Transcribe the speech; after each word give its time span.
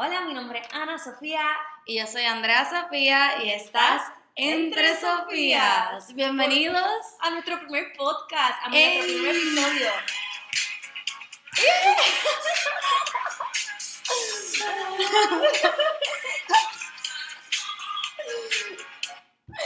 Hola, 0.00 0.20
mi 0.20 0.32
nombre 0.32 0.60
es 0.60 0.68
Ana 0.72 0.96
Sofía. 0.96 1.42
Y 1.84 1.98
yo 1.98 2.06
soy 2.06 2.22
Andrea 2.22 2.70
Sofía 2.70 3.42
y 3.42 3.50
estás 3.50 4.00
entre 4.36 4.94
Sofías. 4.94 6.14
Bienvenidos 6.14 7.02
a 7.18 7.30
nuestro 7.30 7.58
primer 7.58 7.92
podcast, 7.96 8.62
a 8.62 8.68
nuestro 8.68 9.02
primer 9.02 9.34
episodio. 9.34 9.90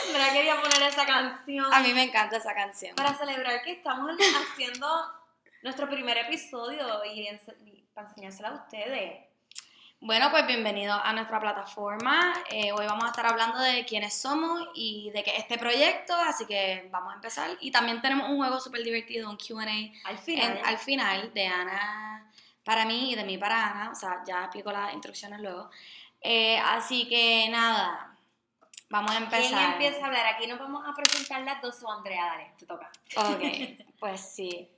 Andrea 0.06 0.32
quería 0.32 0.62
poner 0.62 0.82
esa 0.84 1.04
canción. 1.04 1.74
A 1.74 1.80
mí 1.80 1.92
me 1.92 2.04
encanta 2.04 2.38
esa 2.38 2.54
canción. 2.54 2.96
Para 2.96 3.12
celebrar 3.18 3.60
que 3.64 3.72
estamos 3.72 4.16
haciendo 4.50 4.88
nuestro 5.62 5.90
primer 5.90 6.16
episodio 6.16 7.04
y, 7.04 7.28
para 7.92 8.08
enseñársela 8.08 8.48
a 8.48 8.54
ustedes. 8.54 9.31
Bueno, 10.04 10.32
pues 10.32 10.44
bienvenidos 10.48 11.00
a 11.00 11.12
nuestra 11.12 11.38
plataforma. 11.38 12.34
Eh, 12.50 12.72
hoy 12.72 12.86
vamos 12.86 13.04
a 13.04 13.10
estar 13.10 13.24
hablando 13.24 13.60
de 13.60 13.84
quiénes 13.84 14.12
somos 14.12 14.60
y 14.74 15.12
de 15.14 15.22
que 15.22 15.36
este 15.36 15.58
proyecto, 15.58 16.12
así 16.12 16.44
que 16.44 16.88
vamos 16.90 17.12
a 17.12 17.14
empezar. 17.14 17.50
Y 17.60 17.70
también 17.70 18.02
tenemos 18.02 18.28
un 18.28 18.38
juego 18.38 18.58
súper 18.58 18.82
divertido, 18.82 19.30
un 19.30 19.36
QA 19.36 19.62
al 20.02 20.18
final. 20.18 20.60
al 20.64 20.78
final 20.78 21.32
de 21.32 21.46
Ana 21.46 22.28
para 22.64 22.84
mí 22.84 23.12
y 23.12 23.14
de 23.14 23.22
mí 23.22 23.38
para 23.38 23.70
Ana. 23.70 23.90
O 23.92 23.94
sea, 23.94 24.24
ya 24.26 24.40
explico 24.40 24.72
las 24.72 24.92
instrucciones 24.92 25.38
luego. 25.38 25.70
Eh, 26.20 26.58
así 26.58 27.08
que 27.08 27.46
nada, 27.48 28.16
vamos 28.90 29.12
a 29.12 29.18
empezar. 29.18 29.56
¿Quién 29.56 29.72
empieza 29.72 30.02
a 30.02 30.06
hablar? 30.08 30.26
Aquí 30.34 30.48
nos 30.48 30.58
vamos 30.58 30.84
a 30.84 30.92
presentar 30.96 31.42
las 31.42 31.62
dos 31.62 31.80
o 31.84 31.92
Andrea, 31.92 32.26
dale, 32.26 32.52
te 32.58 32.66
toca. 32.66 32.90
Ok, 33.18 33.40
pues 34.00 34.20
sí. 34.20 34.68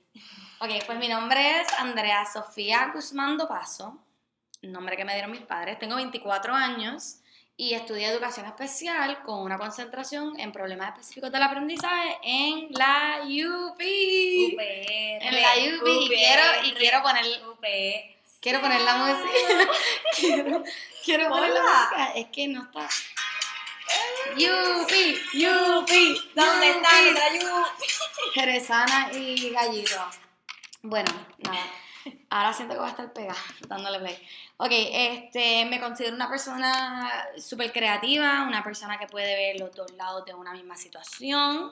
Ok, 0.59 0.69
pues 0.85 0.99
mi 0.99 1.07
nombre 1.07 1.61
es 1.61 1.67
Andrea 1.79 2.23
Sofía 2.27 2.91
Guzmán 2.93 3.39
Paso, 3.39 4.04
nombre 4.71 4.97
que 4.97 5.05
me 5.05 5.13
dieron 5.13 5.31
mis 5.31 5.41
padres. 5.41 5.79
Tengo 5.79 5.95
24 5.95 6.53
años 6.53 7.19
y 7.57 7.73
estudié 7.73 8.07
educación 8.07 8.45
especial 8.45 9.23
con 9.23 9.39
una 9.39 9.57
concentración 9.57 10.37
en 10.39 10.51
problemas 10.51 10.89
específicos 10.89 11.31
del 11.31 11.43
aprendizaje 11.43 12.17
en 12.23 12.67
la 12.71 13.21
UP. 13.23 13.79
en 13.79 15.41
la 15.41 15.53
UP. 15.53 15.87
y 15.87 16.07
quiero, 16.07 16.43
y 16.65 16.73
quiero 16.73 17.01
poner, 17.01 17.25
quiero 18.41 18.61
poner 18.61 18.81
la 18.81 18.95
música. 18.97 19.71
quiero, 20.17 20.63
quiero 21.03 21.29
poner 21.29 21.51
la 21.51 21.61
música. 21.61 22.11
Es 22.15 22.27
que 22.27 22.47
no 22.47 22.63
está. 22.63 22.89
Yupi, 24.35 25.15
Yupi, 25.33 26.31
¿dónde 26.33 26.69
está 26.71 26.89
la 27.13 27.33
Yupi? 27.33 27.87
Jerezana 28.33 29.09
y 29.13 29.49
Gallito. 29.51 30.09
Bueno, 30.81 31.11
nada. 31.37 31.84
Ahora 32.29 32.53
siento 32.53 32.73
que 32.73 32.79
voy 32.79 32.87
a 32.87 32.91
estar 32.91 33.13
pegada 33.13 33.39
dándole 33.67 33.99
play. 33.99 34.17
Ok, 34.57 34.71
este, 34.71 35.65
me 35.65 35.79
considero 35.79 36.15
una 36.15 36.29
persona 36.29 37.27
súper 37.37 37.71
creativa, 37.71 38.43
una 38.47 38.63
persona 38.63 38.97
que 38.97 39.07
puede 39.07 39.35
ver 39.35 39.59
los 39.59 39.75
dos 39.75 39.91
lados 39.93 40.25
de 40.25 40.33
una 40.33 40.53
misma 40.53 40.75
situación. 40.75 41.71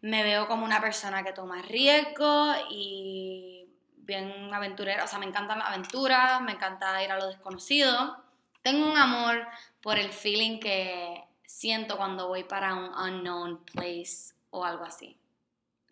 Me 0.00 0.22
veo 0.22 0.46
como 0.46 0.64
una 0.64 0.80
persona 0.80 1.22
que 1.22 1.32
toma 1.32 1.62
riesgo 1.62 2.52
y 2.70 3.66
bien 3.96 4.52
aventurera. 4.52 5.04
O 5.04 5.06
sea, 5.06 5.18
me 5.18 5.26
encantan 5.26 5.58
las 5.58 5.68
aventuras, 5.68 6.40
me 6.40 6.52
encanta 6.52 7.02
ir 7.02 7.10
a 7.10 7.18
lo 7.18 7.26
desconocido. 7.26 8.16
Tengo 8.62 8.90
un 8.90 8.96
amor 8.96 9.46
por 9.82 9.98
el 9.98 10.10
feeling 10.12 10.60
que 10.60 11.24
siento 11.44 11.96
cuando 11.96 12.28
voy 12.28 12.44
para 12.44 12.74
un 12.74 12.94
unknown 12.94 13.64
place 13.64 14.34
o 14.50 14.64
algo 14.64 14.84
así. 14.84 15.16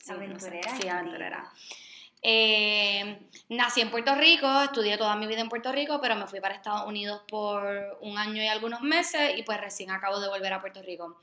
aventurera. 0.09 0.77
sí, 0.77 0.89
aventurera. 0.89 1.53
Eh, 2.29 3.21
nací 3.51 3.81
en 3.81 3.89
Puerto 3.93 4.13
Rico, 4.17 4.49
estudié 4.63 4.99
toda 4.99 5.15
mi 5.15 5.29
vida 5.29 5.43
en 5.43 5.49
Puerto 5.49 5.71
Rico, 5.71 6.01
pero 6.01 6.17
me 6.17 6.27
fui 6.27 6.41
para 6.41 6.57
Estados 6.57 6.85
Unidos 6.89 7.23
por 7.29 7.65
un 8.01 8.19
año 8.19 8.43
y 8.43 8.49
algunos 8.49 8.81
meses 8.81 9.39
y 9.39 9.45
pues 9.45 9.61
recién 9.61 9.93
acabo 9.93 10.19
de 10.19 10.27
volver 10.27 10.53
a 10.53 10.61
Puerto 10.61 10.83
Rico. 10.83 11.21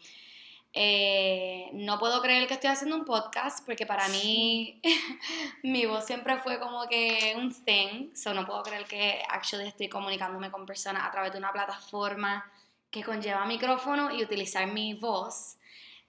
Eh, 0.71 1.69
no 1.73 1.99
puedo 1.99 2.21
creer 2.21 2.47
que 2.47 2.53
estoy 2.53 2.69
haciendo 2.69 2.95
un 2.95 3.03
podcast 3.03 3.65
porque 3.65 3.85
para 3.85 4.07
mí 4.07 4.81
mi 5.63 5.85
voz 5.85 6.05
siempre 6.05 6.37
fue 6.37 6.57
como 6.57 6.87
que 6.87 7.33
un 7.35 7.51
thing, 7.65 8.15
so 8.15 8.33
no 8.33 8.45
puedo 8.45 8.63
creer 8.63 8.85
que 8.85 9.21
actually 9.27 9.67
estoy 9.67 9.89
comunicándome 9.89 10.51
con 10.51 10.65
personas 10.65 11.03
a 11.05 11.11
través 11.11 11.33
de 11.33 11.37
una 11.37 11.51
plataforma 11.51 12.49
que 12.89 13.03
conlleva 13.03 13.45
micrófono 13.45 14.09
y 14.09 14.23
utilizar 14.23 14.67
mi 14.67 14.93
voz. 14.93 15.57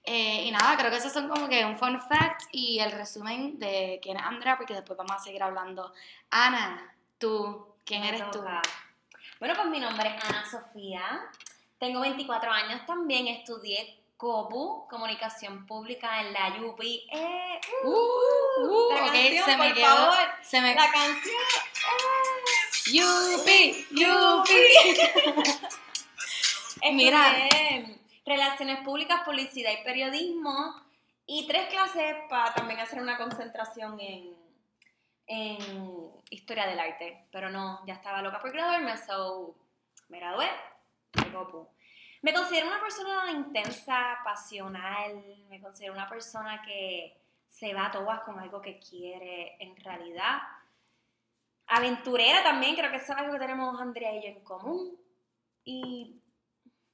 Eh, 0.05 0.43
y 0.45 0.51
nada, 0.51 0.77
creo 0.77 0.91
que 0.91 0.97
esos 0.97 1.11
son 1.11 1.27
como 1.27 1.49
que 1.49 1.65
un 1.65 1.77
fun 1.77 1.99
fact 1.99 2.43
y 2.51 2.79
el 2.79 2.91
resumen 2.91 3.57
de 3.57 3.99
quién 4.03 4.17
es 4.17 4.23
Andrea, 4.23 4.55
porque 4.57 4.75
después 4.75 4.97
vamos 4.97 5.15
a 5.15 5.19
seguir 5.19 5.41
hablando. 5.41 5.93
Ana, 6.29 6.95
tú, 7.17 7.75
¿quién 7.83 8.03
eres 8.03 8.29
tú? 8.29 8.43
Bueno, 9.39 9.55
pues 9.55 9.67
mi 9.67 9.79
nombre 9.79 10.15
es 10.15 10.23
Ana 10.23 10.45
Sofía, 10.49 11.21
tengo 11.79 12.01
24 12.01 12.51
años 12.51 12.85
también, 12.85 13.27
estudié 13.27 13.99
COPU, 14.17 14.87
Comunicación 14.89 15.65
Pública 15.65 16.21
en 16.21 16.33
la 16.33 16.55
UP. 16.61 16.79
Eh, 16.81 17.59
uh, 17.83 17.89
uh, 17.89 18.87
uh, 18.87 18.93
la 18.93 19.11
canción, 19.11 19.45
se 19.45 19.57
me 19.57 19.69
por 19.73 19.79
favor, 19.83 20.17
se 20.41 20.61
me... 20.61 20.75
la 20.75 20.91
canción. 20.91 21.35
Eh. 22.93 23.03
UP, 23.03 23.47
UP. 23.91 24.49
Mira. 26.93 27.35
Relaciones 28.25 28.79
Públicas, 28.79 29.21
Publicidad 29.25 29.71
y 29.71 29.83
Periodismo. 29.83 30.81
Y 31.27 31.47
tres 31.47 31.69
clases 31.69 32.15
para 32.29 32.53
también 32.53 32.79
hacer 32.79 33.01
una 33.01 33.17
concentración 33.17 33.99
en, 33.99 34.35
en 35.27 36.11
Historia 36.29 36.67
del 36.67 36.79
Arte. 36.79 37.25
Pero 37.31 37.49
no, 37.49 37.85
ya 37.85 37.95
estaba 37.95 38.21
loca 38.21 38.41
por 38.41 38.51
graduarme, 38.51 38.97
so 38.97 39.55
me 40.09 40.19
gradué. 40.19 40.47
Me 42.21 42.33
considero 42.33 42.67
una 42.67 42.81
persona 42.81 43.31
intensa, 43.31 44.19
pasional. 44.23 45.23
Me 45.49 45.61
considero 45.61 45.93
una 45.93 46.09
persona 46.09 46.61
que 46.63 47.15
se 47.47 47.73
va 47.73 47.87
a 47.87 47.91
todas 47.91 48.21
con 48.21 48.39
algo 48.39 48.61
que 48.61 48.79
quiere 48.79 49.55
en 49.59 49.75
realidad. 49.77 50.39
Aventurera 51.67 52.43
también, 52.43 52.75
creo 52.75 52.91
que 52.91 52.97
eso 52.97 53.13
es 53.13 53.19
algo 53.19 53.33
que 53.33 53.39
tenemos 53.39 53.79
Andrea 53.79 54.15
y 54.15 54.23
yo 54.23 54.27
en 54.29 54.43
común. 54.43 54.97
Y 55.63 56.19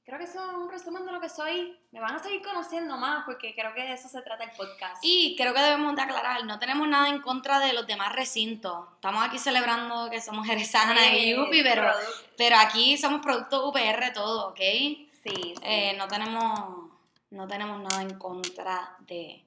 creo 0.04 0.18
que 0.18 0.24
eso 0.24 0.44
es 0.50 0.56
un 0.56 0.70
resumen 0.70 1.06
de 1.06 1.12
lo 1.12 1.20
que 1.20 1.28
soy. 1.28 1.78
Me 1.92 2.00
van 2.00 2.14
a 2.14 2.22
seguir 2.22 2.42
conociendo 2.42 2.96
más 2.96 3.24
porque 3.24 3.54
creo 3.54 3.72
que 3.74 3.82
de 3.82 3.92
eso 3.92 4.08
se 4.08 4.22
trata 4.22 4.44
el 4.44 4.50
podcast. 4.50 4.98
Y 5.02 5.36
creo 5.36 5.54
que 5.54 5.60
debemos 5.60 5.94
de 5.94 6.02
aclarar, 6.02 6.44
no 6.44 6.58
tenemos 6.58 6.88
nada 6.88 7.08
en 7.08 7.20
contra 7.20 7.60
de 7.60 7.72
los 7.72 7.86
demás 7.86 8.12
recintos. 8.12 8.88
Estamos 8.94 9.24
aquí 9.24 9.38
celebrando 9.38 10.10
que 10.10 10.20
somos 10.20 10.46
Jerezana 10.46 11.14
y 11.14 11.34
Yupi, 11.34 11.62
pero, 11.62 11.90
pero 12.36 12.56
aquí 12.56 12.96
somos 12.96 13.20
productos 13.20 13.62
UPR 13.64 14.12
todo, 14.12 14.48
¿ok? 14.48 14.58
Sí, 14.58 15.08
sí. 15.22 15.54
Eh, 15.62 15.94
no, 15.96 16.08
tenemos, 16.08 16.90
no 17.30 17.46
tenemos 17.46 17.80
nada 17.80 18.02
en 18.02 18.18
contra 18.18 18.96
de... 19.00 19.44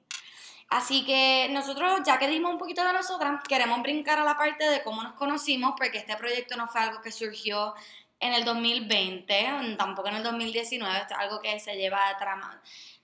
Así 0.67 1.05
que 1.05 1.47
nosotros, 1.51 2.01
ya 2.03 2.17
que 2.17 2.27
dimos 2.27 2.51
un 2.51 2.57
poquito 2.57 2.83
de 2.83 2.91
nosotras, 2.91 3.39
queremos 3.47 3.83
brincar 3.83 4.17
a 4.17 4.23
la 4.23 4.35
parte 4.35 4.67
de 4.67 4.81
cómo 4.81 5.03
nos 5.03 5.13
conocimos, 5.13 5.75
porque 5.77 5.99
este 5.99 6.17
proyecto 6.17 6.57
no 6.57 6.67
fue 6.67 6.81
algo 6.81 7.01
que 7.01 7.11
surgió 7.11 7.75
en 8.25 8.33
el 8.33 8.45
2020, 8.45 9.75
tampoco 9.77 10.09
en 10.09 10.15
el 10.15 10.23
2019, 10.23 10.97
esto 10.97 11.13
es 11.13 11.19
algo 11.19 11.39
que 11.41 11.59
se 11.59 11.75
lleva 11.75 11.99
tramando. 12.17 12.57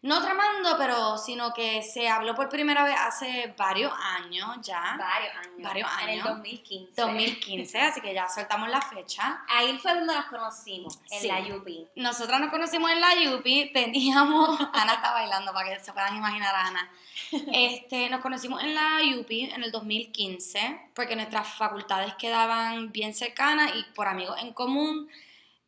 No 0.03 0.19
tramando, 0.19 0.77
pero 0.79 1.15
sino 1.19 1.53
que 1.53 1.83
se 1.83 2.09
habló 2.09 2.33
por 2.33 2.49
primera 2.49 2.83
vez 2.83 2.95
hace 2.97 3.53
varios 3.55 3.93
años 4.17 4.57
ya. 4.63 4.97
Varios 4.97 5.35
años. 5.35 5.61
Varios 5.61 5.89
años. 5.91 6.09
En 6.09 6.17
el 6.17 6.23
2015. 6.23 7.01
2015, 7.01 7.79
así 7.79 8.01
que 8.01 8.11
ya 8.11 8.27
soltamos 8.27 8.67
la 8.69 8.81
fecha. 8.81 9.43
Ahí 9.47 9.77
fue 9.77 9.93
donde 9.93 10.15
nos 10.15 10.25
conocimos, 10.25 10.99
en 11.11 11.27
la 11.27 11.55
UP. 11.55 11.67
Nosotras 11.95 12.41
nos 12.41 12.49
conocimos 12.49 12.91
en 12.91 12.99
la 12.99 13.09
UP, 13.31 13.43
teníamos... 13.73 14.59
Ana 14.73 14.93
está 14.93 15.11
bailando 15.11 15.53
para 15.53 15.69
que 15.69 15.83
se 15.83 15.93
puedan 15.93 16.15
imaginar 16.17 16.55
a 16.55 16.67
Ana. 16.67 16.91
Este, 17.53 18.09
nos 18.09 18.21
conocimos 18.21 18.63
en 18.63 18.73
la 18.73 18.99
UP 19.19 19.29
en 19.29 19.63
el 19.63 19.71
2015, 19.71 20.91
porque 20.94 21.16
nuestras 21.16 21.47
facultades 21.56 22.16
quedaban 22.16 22.91
bien 22.91 23.13
cercanas 23.13 23.72
y 23.75 23.84
por 23.94 24.07
amigos 24.07 24.38
en 24.41 24.54
común 24.54 25.10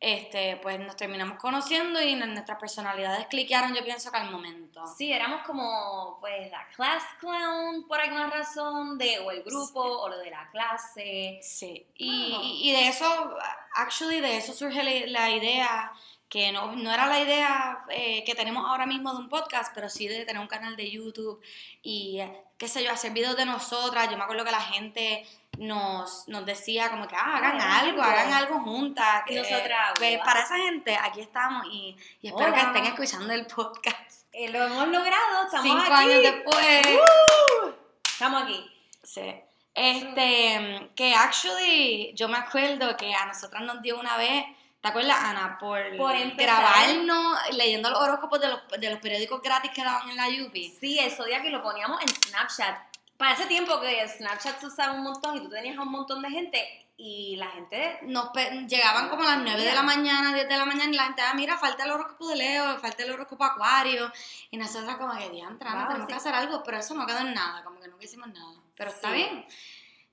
este, 0.04 0.58
pues 0.58 0.78
nos 0.80 0.96
terminamos 0.96 1.38
conociendo 1.38 1.98
y 2.02 2.14
nuestras 2.14 2.58
personalidades 2.58 3.26
cliquearon, 3.26 3.74
yo 3.74 3.82
pienso 3.82 4.10
que 4.10 4.18
al 4.18 4.30
momento. 4.30 4.86
Sí, 4.86 5.10
éramos 5.10 5.40
como, 5.46 6.18
pues, 6.20 6.50
la 6.50 6.68
class 6.76 7.02
clown 7.20 7.86
por 7.88 7.98
alguna 7.98 8.28
razón, 8.28 8.98
de, 8.98 9.20
o 9.20 9.30
el 9.30 9.42
grupo, 9.42 9.80
o 9.80 10.08
lo 10.10 10.18
de 10.18 10.30
la 10.30 10.50
clase. 10.50 11.38
Sí, 11.40 11.86
y, 11.96 12.60
y, 12.64 12.72
de 12.72 12.88
eso, 12.88 13.34
actually, 13.76 14.20
de 14.20 14.36
eso 14.36 14.52
surge 14.52 15.06
la, 15.06 15.30
idea, 15.30 15.90
que 16.28 16.50
no, 16.52 16.72
no, 16.72 16.92
era 16.92 17.06
la 17.06 17.20
idea 17.20 17.84
eh, 17.90 18.24
que 18.24 18.34
tenemos 18.34 18.68
ahora 18.68 18.86
mismo 18.86 19.12
de 19.12 19.18
un 19.18 19.28
podcast, 19.28 19.72
pero 19.74 19.88
sí 19.88 20.08
de 20.08 20.24
tener 20.24 20.40
un 20.40 20.48
canal 20.48 20.76
de 20.76 20.90
YouTube 20.90 21.40
y, 21.82 22.20
qué 22.58 22.68
sé 22.68 22.82
yo, 22.82 22.90
hacer 22.90 23.12
videos 23.12 23.36
de 23.36 23.46
nosotras. 23.46 24.10
Yo 24.10 24.16
me 24.16 24.24
acuerdo 24.24 24.44
que 24.44 24.50
la 24.50 24.60
gente 24.60 25.26
nos, 25.58 26.26
nos 26.28 26.44
decía 26.44 26.90
como 26.90 27.06
que 27.06 27.14
ah, 27.16 27.36
hagan 27.36 27.60
algo, 27.60 28.02
hagan 28.02 28.32
algo 28.32 28.60
juntas. 28.60 29.22
Y 29.28 29.34
nosotras. 29.36 29.92
Pues, 29.96 30.18
para 30.18 30.42
esa 30.42 30.56
gente, 30.56 30.96
aquí 30.96 31.20
estamos 31.20 31.66
y, 31.70 31.96
espero 32.22 32.52
que 32.52 32.60
estén 32.60 32.86
escuchando 32.86 33.32
el 33.32 33.46
podcast. 33.46 34.26
Eh, 34.32 34.48
lo 34.48 34.64
hemos 34.64 34.88
logrado, 34.88 35.44
estamos 35.44 35.66
Cinco 35.66 35.92
años 35.92 36.22
después. 36.22 36.86
¡Uh! 36.86 37.70
estamos 38.04 38.42
aquí. 38.42 38.70
Sí. 39.02 39.34
Este, 39.74 40.90
que 40.94 41.14
actually, 41.14 42.12
yo 42.14 42.28
me 42.28 42.38
acuerdo 42.38 42.96
que 42.96 43.12
a 43.14 43.26
nosotras 43.26 43.62
nos 43.62 43.82
dio 43.82 43.98
una 43.98 44.16
vez 44.16 44.44
¿Te 44.84 44.88
acuerdas, 44.90 45.16
Ana? 45.18 45.56
Por, 45.58 45.96
Por 45.96 46.14
empezar. 46.14 46.60
grabarnos 46.60 47.38
leyendo 47.52 47.88
los 47.88 47.98
horóscopos 48.00 48.38
de 48.38 48.48
los, 48.48 48.68
de 48.68 48.90
los 48.90 48.98
periódicos 48.98 49.40
gratis 49.40 49.70
que 49.74 49.82
daban 49.82 50.10
en 50.10 50.16
la 50.16 50.28
Yupi. 50.28 50.76
Sí, 50.78 50.98
el 50.98 51.10
Zodiac 51.10 51.42
y 51.42 51.48
lo 51.48 51.62
poníamos 51.62 52.02
en 52.02 52.08
Snapchat. 52.08 52.76
Para 53.16 53.32
ese 53.32 53.46
tiempo 53.46 53.80
que 53.80 54.06
Snapchat 54.06 54.60
se 54.60 54.66
usaba 54.66 54.92
un 54.92 55.02
montón 55.04 55.38
y 55.38 55.40
tú 55.40 55.48
tenías 55.48 55.78
a 55.78 55.80
un 55.80 55.90
montón 55.90 56.20
de 56.20 56.28
gente 56.28 56.86
y 56.98 57.34
la 57.36 57.48
gente... 57.48 58.00
Nos 58.02 58.30
llegaban 58.68 59.08
como 59.08 59.22
a 59.22 59.36
las 59.36 59.38
9 59.38 59.62
de 59.62 59.72
la 59.72 59.82
mañana, 59.82 60.34
10 60.34 60.48
de 60.50 60.56
la 60.58 60.66
mañana 60.66 60.92
y 60.92 60.96
la 60.96 61.04
gente, 61.04 61.22
ah, 61.22 61.32
mira, 61.32 61.56
falta 61.56 61.84
el 61.84 61.90
horóscopo 61.90 62.28
de 62.28 62.36
Leo, 62.36 62.78
falta 62.78 63.04
el 63.04 63.12
horóscopo 63.12 63.42
Acuario. 63.42 64.12
Y 64.50 64.58
nosotros 64.58 64.96
como 64.96 65.16
que, 65.16 65.30
diantra, 65.30 65.72
Wow, 65.76 65.86
tenemos 65.86 66.06
sí. 66.08 66.12
que 66.12 66.18
hacer 66.18 66.34
algo, 66.34 66.62
pero 66.62 66.76
eso 66.76 66.92
no 66.92 67.06
quedó 67.06 67.20
en 67.20 67.32
nada, 67.32 67.64
como 67.64 67.80
que 67.80 67.88
nunca 67.88 68.04
hicimos 68.04 68.28
nada. 68.28 68.60
Pero 68.76 68.90
está 68.90 69.10
bien. 69.12 69.46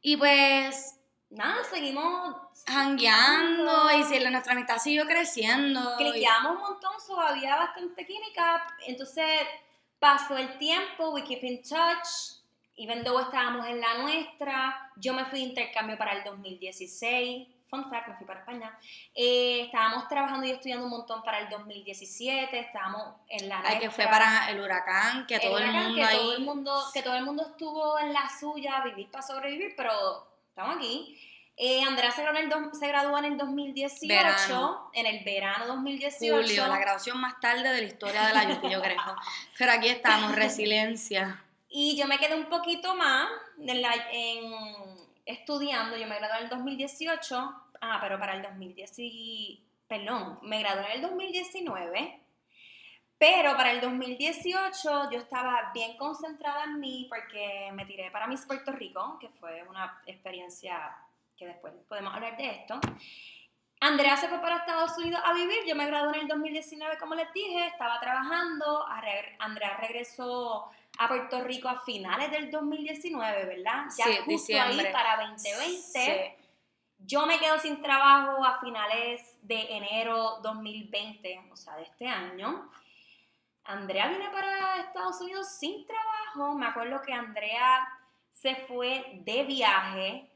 Y 0.01 0.15
pues, 0.15 0.95
Nada, 1.31 1.63
seguimos... 1.63 2.35
jangueando 2.67 3.91
y 3.97 4.03
si 4.03 4.19
nuestra 4.19 4.53
amistad 4.53 4.77
siguió 4.77 5.05
creciendo. 5.05 5.95
y- 5.99 6.11
Cliqueamos 6.11 6.55
un 6.57 6.61
montón, 6.61 6.91
so 7.05 7.19
había 7.19 7.55
bastante 7.55 8.05
química. 8.05 8.67
Entonces 8.85 9.25
pasó 9.99 10.37
el 10.37 10.57
tiempo, 10.57 11.11
we 11.11 11.23
keep 11.23 11.43
in 11.43 11.61
touch. 11.63 12.39
Even 12.75 13.03
though 13.03 13.19
estábamos 13.21 13.67
en 13.67 13.79
la 13.79 13.97
nuestra, 13.99 14.91
yo 14.95 15.13
me 15.13 15.25
fui 15.25 15.39
de 15.39 15.45
intercambio 15.49 15.97
para 15.97 16.13
el 16.13 16.23
2016. 16.23 17.47
Fun 17.69 17.89
fact, 17.89 18.09
me 18.09 18.15
fui 18.15 18.25
para 18.27 18.39
España. 18.41 18.77
Eh, 19.15 19.61
estábamos 19.65 20.07
trabajando 20.09 20.45
y 20.45 20.51
estudiando 20.51 20.83
un 20.85 20.91
montón 20.91 21.23
para 21.23 21.39
el 21.39 21.49
2017. 21.49 22.59
Estábamos 22.59 23.15
en 23.29 23.47
la 23.47 23.61
Ay, 23.63 23.79
que 23.79 23.89
fue 23.89 24.05
para 24.07 24.49
el 24.49 24.59
huracán, 24.59 25.25
que 25.27 25.35
El 25.35 25.41
todo 25.41 25.57
el 25.59 25.71
mundo 25.71 25.95
que 25.95 26.03
ahí. 26.03 26.17
todo 26.17 26.33
el 26.35 26.41
mundo 26.41 26.83
que 26.93 27.01
todo 27.03 27.15
el 27.15 27.23
mundo 27.23 27.43
estuvo 27.47 27.99
en 27.99 28.11
la 28.11 28.29
suya 28.39 28.81
vivir 28.83 29.09
para 29.09 29.21
sobrevivir 29.25 29.73
pero 29.77 29.91
estamos 30.61 30.77
aquí 30.77 31.17
eh, 31.57 31.83
Andrea 31.83 32.09
se 32.11 32.21
graduó, 32.23 32.39
en 32.39 32.43
el 32.45 32.49
dos- 32.49 32.79
se 32.79 32.87
graduó 32.87 33.17
en 33.19 33.25
el 33.25 33.37
2018 33.37 34.07
Verano. 34.07 34.89
en 34.93 35.05
el 35.05 35.23
verano 35.23 35.67
2018 35.67 36.35
Julio, 36.35 36.67
la 36.67 36.79
graduación 36.79 37.19
más 37.19 37.39
tarde 37.39 37.69
de 37.69 37.81
la 37.81 37.87
historia 37.87 38.25
de 38.27 38.33
la 38.33 38.43
Yupi, 38.49 38.69
yo 38.71 38.81
creo. 38.81 38.97
Pero 39.57 39.71
aquí 39.73 39.87
estamos, 39.89 40.33
resiliencia. 40.35 41.43
y 41.69 41.97
yo 41.97 42.07
me 42.07 42.17
quedé 42.17 42.35
un 42.35 42.45
poquito 42.45 42.95
más 42.95 43.27
en 43.59 43.81
la- 43.81 44.07
en- 44.11 44.97
estudiando 45.25 45.97
yo 45.97 46.07
me 46.07 46.17
gradué 46.17 46.37
en 46.37 46.43
el 46.45 46.49
2018 46.49 47.53
ah 47.81 47.97
pero 48.01 48.17
para 48.19 48.33
el 48.35 48.41
2010 48.41 48.93
y- 48.99 49.63
perdón 49.87 50.39
me 50.41 50.59
gradué 50.59 50.85
en 50.87 50.91
el 50.93 51.01
2019 51.01 52.20
Pero 53.21 53.55
para 53.55 53.69
el 53.69 53.81
2018 53.81 55.11
yo 55.11 55.19
estaba 55.19 55.69
bien 55.75 55.95
concentrada 55.95 56.63
en 56.63 56.79
mí 56.79 57.05
porque 57.07 57.69
me 57.71 57.85
tiré 57.85 58.09
para 58.09 58.25
Miss 58.25 58.47
Puerto 58.47 58.71
Rico, 58.71 59.19
que 59.19 59.29
fue 59.29 59.61
una 59.69 60.01
experiencia 60.07 60.97
que 61.37 61.45
después 61.45 61.71
podemos 61.87 62.15
hablar 62.15 62.35
de 62.35 62.49
esto. 62.49 62.79
Andrea 63.79 64.17
se 64.17 64.27
fue 64.27 64.39
para 64.39 64.57
Estados 64.57 64.97
Unidos 64.97 65.21
a 65.23 65.33
vivir, 65.33 65.59
yo 65.67 65.75
me 65.75 65.85
gradué 65.85 66.15
en 66.15 66.21
el 66.21 66.27
2019, 66.29 66.97
como 66.97 67.13
les 67.13 67.31
dije, 67.31 67.67
estaba 67.67 67.99
trabajando, 67.99 68.87
Andrea 69.37 69.77
regresó 69.79 70.71
a 70.97 71.07
Puerto 71.07 71.43
Rico 71.43 71.69
a 71.69 71.79
finales 71.81 72.31
del 72.31 72.49
2019, 72.49 73.45
¿verdad? 73.45 73.83
Ya 73.99 74.05
Sí, 74.05 74.15
justo 74.17 74.31
diciembre. 74.31 74.87
ahí 74.87 74.91
para 74.91 75.27
2020. 75.27 75.77
Sí. 75.77 76.45
Yo 76.97 77.27
me 77.27 77.37
quedo 77.37 77.59
sin 77.59 77.83
trabajo 77.83 78.43
a 78.43 78.59
finales 78.59 79.37
de 79.43 79.75
enero 79.77 80.39
2020, 80.41 81.49
o 81.51 81.55
sea, 81.55 81.75
de 81.75 81.83
este 81.83 82.07
año. 82.07 82.67
Andrea 83.65 84.07
viene 84.07 84.29
para 84.29 84.77
Estados 84.81 85.19
Unidos 85.21 85.47
sin 85.57 85.85
trabajo. 85.85 86.55
Me 86.57 86.65
acuerdo 86.65 87.01
que 87.01 87.13
Andrea 87.13 87.87
se 88.31 88.55
fue 88.67 89.19
de 89.23 89.43
viaje, 89.43 90.29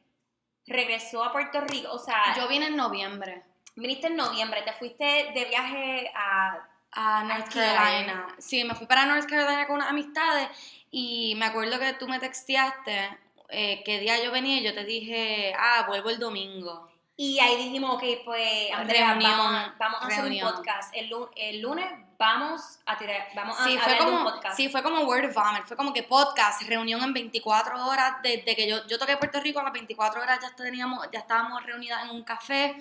regresó 0.67 1.23
a 1.23 1.31
Puerto 1.31 1.61
Rico, 1.61 1.91
o 1.91 1.99
sea, 1.99 2.35
Yo 2.37 2.47
vine 2.47 2.67
en 2.67 2.75
noviembre 2.75 3.43
viniste 3.77 4.07
en 4.07 4.15
noviembre, 4.15 4.61
te 4.61 4.71
fuiste 4.71 5.03
de 5.03 5.45
viaje 5.49 6.09
a... 6.15 6.65
a 6.93 7.23
North 7.25 7.53
Carolina. 7.53 8.25
Sí, 8.37 8.63
me 8.63 8.73
fui 8.73 8.87
para 8.87 9.05
North 9.05 9.27
Carolina 9.27 9.67
con 9.67 9.75
unas 9.75 9.89
amistades 9.89 10.47
y 10.91 11.35
me 11.35 11.45
acuerdo 11.45 11.77
que 11.77 11.91
tú 11.95 12.07
me 12.07 12.19
texteaste 12.19 13.17
eh, 13.49 13.83
qué 13.83 13.99
día 13.99 14.23
yo 14.23 14.31
venía 14.31 14.57
y 14.59 14.63
yo 14.63 14.73
te 14.73 14.85
dije, 14.85 15.53
ah, 15.59 15.83
vuelvo 15.89 16.09
el 16.09 16.19
domingo. 16.19 16.89
Y 17.17 17.37
ahí 17.39 17.57
dijimos, 17.57 17.95
ok, 17.95 18.03
pues 18.23 18.71
Andrea, 18.73 19.09
Reunión, 19.09 19.31
vamos, 19.37 19.53
a- 19.55 19.75
vamos 19.77 20.01
a 20.01 20.07
hacer 20.07 20.23
un 20.23 20.39
podcast. 20.39 20.93
El 20.95 21.61
lunes 21.61 21.85
vamos 22.17 22.79
a 22.85 22.97
tirar, 22.97 23.27
vamos 23.35 23.59
a 23.59 23.63
fue 23.63 23.73
de 23.73 23.79
un 23.79 23.97
como, 23.97 24.23
podcast. 24.31 24.55
sí, 24.57 24.69
fue 24.69 24.81
como 24.83 25.01
word 25.01 25.33
vomit, 25.33 25.65
fue 25.65 25.77
como 25.77 25.93
que 25.93 26.03
podcast, 26.03 26.61
reunión 26.63 27.01
en 27.03 27.13
24 27.13 27.85
horas, 27.87 28.15
desde 28.23 28.55
que 28.55 28.67
yo, 28.67 28.85
yo 28.87 28.97
toqué 28.97 29.17
Puerto 29.17 29.39
Rico 29.41 29.59
a 29.59 29.63
las 29.63 29.73
24 29.73 30.21
horas 30.21 30.39
ya 30.41 30.55
teníamos, 30.55 31.07
ya 31.11 31.19
estábamos 31.19 31.63
reunidas 31.63 32.03
en 32.03 32.11
un 32.11 32.23
café, 32.23 32.75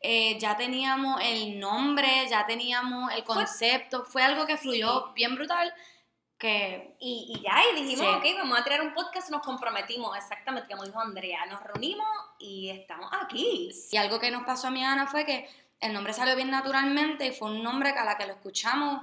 eh, 0.00 0.38
ya 0.38 0.56
teníamos 0.56 1.20
el 1.22 1.58
nombre, 1.58 2.26
ya 2.28 2.46
teníamos 2.46 3.12
el 3.12 3.24
concepto, 3.24 4.04
fue 4.04 4.22
algo 4.22 4.46
que 4.46 4.56
fluyó 4.56 5.12
bien 5.14 5.34
brutal, 5.34 5.72
que 6.36 6.96
Y, 7.00 7.34
y 7.38 7.42
ya, 7.42 7.62
y 7.72 7.82
dijimos, 7.82 8.06
Sí. 8.22 8.30
ok, 8.32 8.38
vamos 8.38 8.58
a 8.58 8.64
tirar 8.64 8.82
un 8.82 8.92
podcast, 8.92 9.30
nos 9.30 9.40
comprometimos, 9.42 10.16
exactamente 10.16 10.68
como 10.72 10.84
dijo 10.84 11.00
Andrea, 11.00 11.46
nos 11.46 11.62
reunimos 11.62 12.06
y 12.38 12.70
estamos 12.70 13.08
aquí. 13.12 13.70
Y 13.92 13.96
algo 13.96 14.18
que 14.18 14.30
nos 14.30 14.42
pasó 14.44 14.66
a 14.66 14.70
mi 14.70 14.84
Ana 14.84 15.06
fue 15.06 15.24
que 15.24 15.48
el 15.84 15.92
nombre 15.92 16.12
salió 16.12 16.34
bien 16.36 16.50
naturalmente 16.50 17.26
y 17.26 17.32
fue 17.32 17.50
un 17.50 17.62
nombre 17.62 17.92
que 17.92 17.98
a 17.98 18.04
la 18.04 18.16
que 18.16 18.26
lo 18.26 18.32
escuchamos 18.32 19.02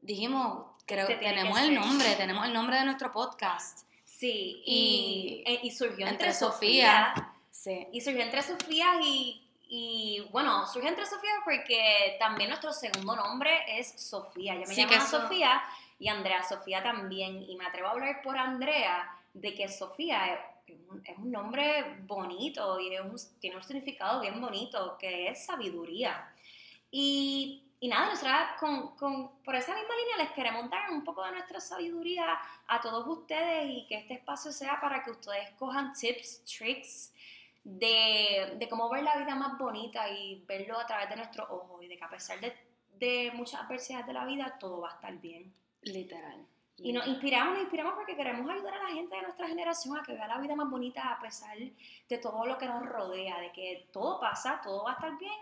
dijimos, 0.00 0.66
creo 0.86 1.06
que 1.06 1.16
tenemos 1.16 1.58
el 1.60 1.74
nombre, 1.74 2.14
tenemos 2.14 2.46
el 2.46 2.52
nombre 2.54 2.76
de 2.76 2.84
nuestro 2.84 3.10
podcast. 3.12 3.80
Sí, 4.04 4.62
Y- 4.64 5.42
y, 5.46 5.52
eh, 5.52 5.60
y 5.62 5.70
surgió 5.70 6.06
entre 6.06 6.28
entre, 6.28 6.32
Sofía. 6.34 7.12
Sofía. 7.14 7.32
Sí. 7.50 7.86
Y 7.92 8.00
surgió 8.00 8.22
entre 8.22 8.42
Sofía 8.42 8.86
y, 9.02 9.44
y, 9.68 10.26
bueno, 10.30 10.66
surgió 10.66 10.88
entre 10.88 11.04
Sofía 11.06 11.30
porque 11.44 12.16
también 12.18 12.48
nuestro 12.50 12.72
segundo 12.72 13.14
nombre 13.16 13.50
es 13.78 13.88
Sofía. 14.00 14.54
Yo 14.54 14.60
me 14.60 14.74
Sí, 14.74 14.84
llamo 14.86 15.06
Sofía 15.06 15.62
y 15.98 16.08
Andrea 16.08 16.42
Sofía 16.42 16.82
también. 16.82 17.42
Y 17.42 17.56
me 17.56 17.66
atrevo 17.66 17.88
a 17.88 17.90
hablar 17.92 18.22
por 18.22 18.38
Andrea 18.38 19.10
de 19.34 19.54
que 19.54 19.68
Sofía 19.68 20.40
es 20.74 20.80
un, 20.88 21.02
es 21.06 21.18
un 21.18 21.30
nombre 21.30 21.96
bonito 22.06 22.78
y 22.80 22.94
es 22.94 23.00
un- 23.00 23.40
tiene 23.40 23.56
un 23.56 23.62
significado 23.62 24.20
bien 24.20 24.40
bonito, 24.40 24.96
que 24.98 25.28
es 25.28 25.44
sabiduría. 25.44 26.32
Y, 26.90 27.64
y 27.80 27.88
nada, 27.88 28.10
nosotras 28.10 28.58
con, 28.58 28.96
con- 28.96 29.42
por 29.42 29.54
esa 29.54 29.74
misma 29.74 29.94
línea 29.96 30.16
les 30.24 30.32
queremos 30.32 30.68
dar 30.70 30.90
un 30.90 31.04
poco 31.04 31.24
de 31.24 31.32
nuestra 31.32 31.60
sabiduría 31.60 32.38
a 32.66 32.80
todos 32.80 33.06
ustedes 33.06 33.66
y 33.70 33.86
que 33.86 33.96
este 33.98 34.14
espacio 34.14 34.50
sea 34.52 34.80
para 34.80 35.02
que 35.04 35.10
ustedes 35.10 35.50
cojan 35.58 35.92
tips, 35.92 36.44
tricks 36.44 37.12
de, 37.64 38.54
de 38.56 38.68
cómo 38.68 38.88
ver 38.88 39.02
la 39.04 39.16
vida 39.18 39.34
más 39.34 39.58
bonita 39.58 40.08
y 40.08 40.42
verlo 40.46 40.78
a 40.78 40.86
través 40.86 41.10
de 41.10 41.16
nuestros 41.16 41.48
ojos 41.50 41.82
y 41.82 41.88
de 41.88 41.98
que 41.98 42.04
a 42.04 42.08
pesar 42.08 42.40
de, 42.40 42.54
de 42.98 43.30
muchas 43.34 43.60
adversidades 43.60 44.06
de 44.06 44.12
la 44.14 44.24
vida, 44.24 44.56
todo 44.58 44.80
va 44.80 44.90
a 44.90 44.94
estar 44.94 45.14
bien. 45.18 45.52
Literal. 45.82 46.46
Y 46.78 46.92
nos 46.92 47.06
inspiramos, 47.06 47.54
nos 47.54 47.62
inspiramos 47.62 47.94
porque 47.94 48.16
queremos 48.16 48.48
ayudar 48.48 48.74
a 48.74 48.84
la 48.84 48.90
gente 48.90 49.16
de 49.16 49.22
nuestra 49.22 49.48
generación 49.48 49.98
a 49.98 50.02
que 50.02 50.12
vea 50.12 50.28
la 50.28 50.38
vida 50.38 50.54
más 50.54 50.70
bonita 50.70 51.12
a 51.12 51.20
pesar 51.20 51.56
de 51.56 52.18
todo 52.18 52.46
lo 52.46 52.56
que 52.56 52.66
nos 52.66 52.86
rodea, 52.86 53.40
de 53.40 53.52
que 53.52 53.88
todo 53.92 54.20
pasa, 54.20 54.60
todo 54.62 54.84
va 54.84 54.92
a 54.92 54.94
estar 54.94 55.18
bien 55.18 55.40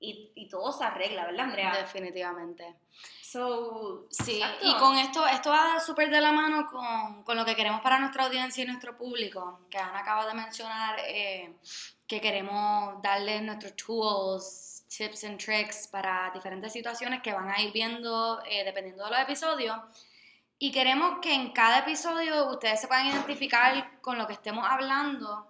y, 0.00 0.32
y 0.34 0.48
todo 0.48 0.72
se 0.72 0.84
arregla, 0.84 1.26
¿verdad, 1.26 1.46
Andrea? 1.46 1.76
Definitivamente. 1.76 2.74
So, 3.22 4.06
Sí, 4.10 4.42
exacto. 4.42 4.66
y 4.66 4.74
con 4.76 4.96
esto, 4.96 5.26
esto 5.26 5.50
va 5.50 5.78
súper 5.78 6.10
de 6.10 6.20
la 6.20 6.32
mano 6.32 6.66
con, 6.66 7.22
con 7.22 7.36
lo 7.36 7.44
que 7.44 7.54
queremos 7.54 7.80
para 7.80 7.98
nuestra 7.98 8.24
audiencia 8.24 8.64
y 8.64 8.66
nuestro 8.66 8.96
público, 8.96 9.60
que 9.70 9.78
Ana 9.78 10.00
acaba 10.00 10.26
de 10.26 10.34
mencionar, 10.34 10.98
eh, 11.06 11.54
que 12.06 12.20
queremos 12.20 13.00
darles 13.00 13.42
nuestros 13.42 13.74
tools, 13.76 14.84
tips 14.88 15.24
and 15.24 15.38
tricks 15.38 15.86
para 15.86 16.30
diferentes 16.34 16.72
situaciones 16.72 17.22
que 17.22 17.32
van 17.32 17.50
a 17.50 17.60
ir 17.62 17.72
viendo 17.72 18.42
eh, 18.44 18.64
dependiendo 18.64 19.04
de 19.04 19.10
los 19.10 19.20
episodios. 19.20 19.76
Y 20.62 20.70
queremos 20.70 21.18
que 21.20 21.34
en 21.34 21.50
cada 21.50 21.80
episodio 21.80 22.48
ustedes 22.48 22.80
se 22.80 22.86
puedan 22.86 23.08
identificar 23.08 24.00
con 24.00 24.16
lo 24.16 24.28
que 24.28 24.34
estemos 24.34 24.64
hablando 24.70 25.48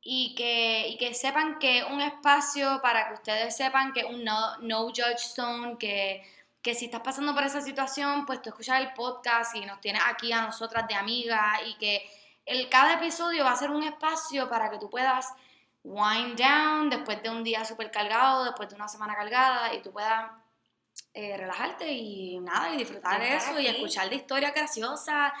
y 0.00 0.36
que, 0.36 0.86
y 0.86 0.98
que 0.98 1.14
sepan 1.14 1.58
que 1.58 1.78
es 1.78 1.84
un 1.90 2.00
espacio 2.00 2.80
para 2.80 3.08
que 3.08 3.14
ustedes 3.14 3.56
sepan 3.56 3.92
que 3.92 4.02
es 4.02 4.06
un 4.06 4.22
no, 4.22 4.56
no 4.58 4.82
judge 4.82 5.18
zone, 5.18 5.78
que, 5.78 6.22
que 6.62 6.76
si 6.76 6.84
estás 6.84 7.00
pasando 7.00 7.34
por 7.34 7.42
esa 7.42 7.60
situación, 7.60 8.24
pues 8.24 8.40
tú 8.40 8.50
escuchas 8.50 8.78
el 8.78 8.92
podcast 8.92 9.56
y 9.56 9.62
nos 9.66 9.80
tienes 9.80 10.02
aquí 10.06 10.32
a 10.32 10.42
nosotras 10.42 10.86
de 10.86 10.94
amigas 10.94 11.62
y 11.66 11.74
que 11.74 12.08
el, 12.46 12.68
cada 12.68 12.94
episodio 12.94 13.42
va 13.42 13.50
a 13.50 13.56
ser 13.56 13.72
un 13.72 13.82
espacio 13.82 14.48
para 14.48 14.70
que 14.70 14.78
tú 14.78 14.88
puedas 14.88 15.26
wind 15.82 16.38
down 16.38 16.88
después 16.88 17.20
de 17.20 17.30
un 17.30 17.42
día 17.42 17.64
súper 17.64 17.90
cargado, 17.90 18.44
después 18.44 18.68
de 18.68 18.76
una 18.76 18.86
semana 18.86 19.16
cargada 19.16 19.74
y 19.74 19.82
tú 19.82 19.90
puedas 19.90 20.30
eh, 21.12 21.36
relajarte 21.36 21.90
y 21.92 22.38
nada, 22.40 22.72
y 22.72 22.78
disfrutar 22.78 23.20
Y 23.20 23.24
de 23.24 23.36
eso 23.36 23.58
y 23.58 23.66
escuchar 23.66 24.08
de 24.08 24.16
historias 24.16 24.54
graciosas. 24.54 25.32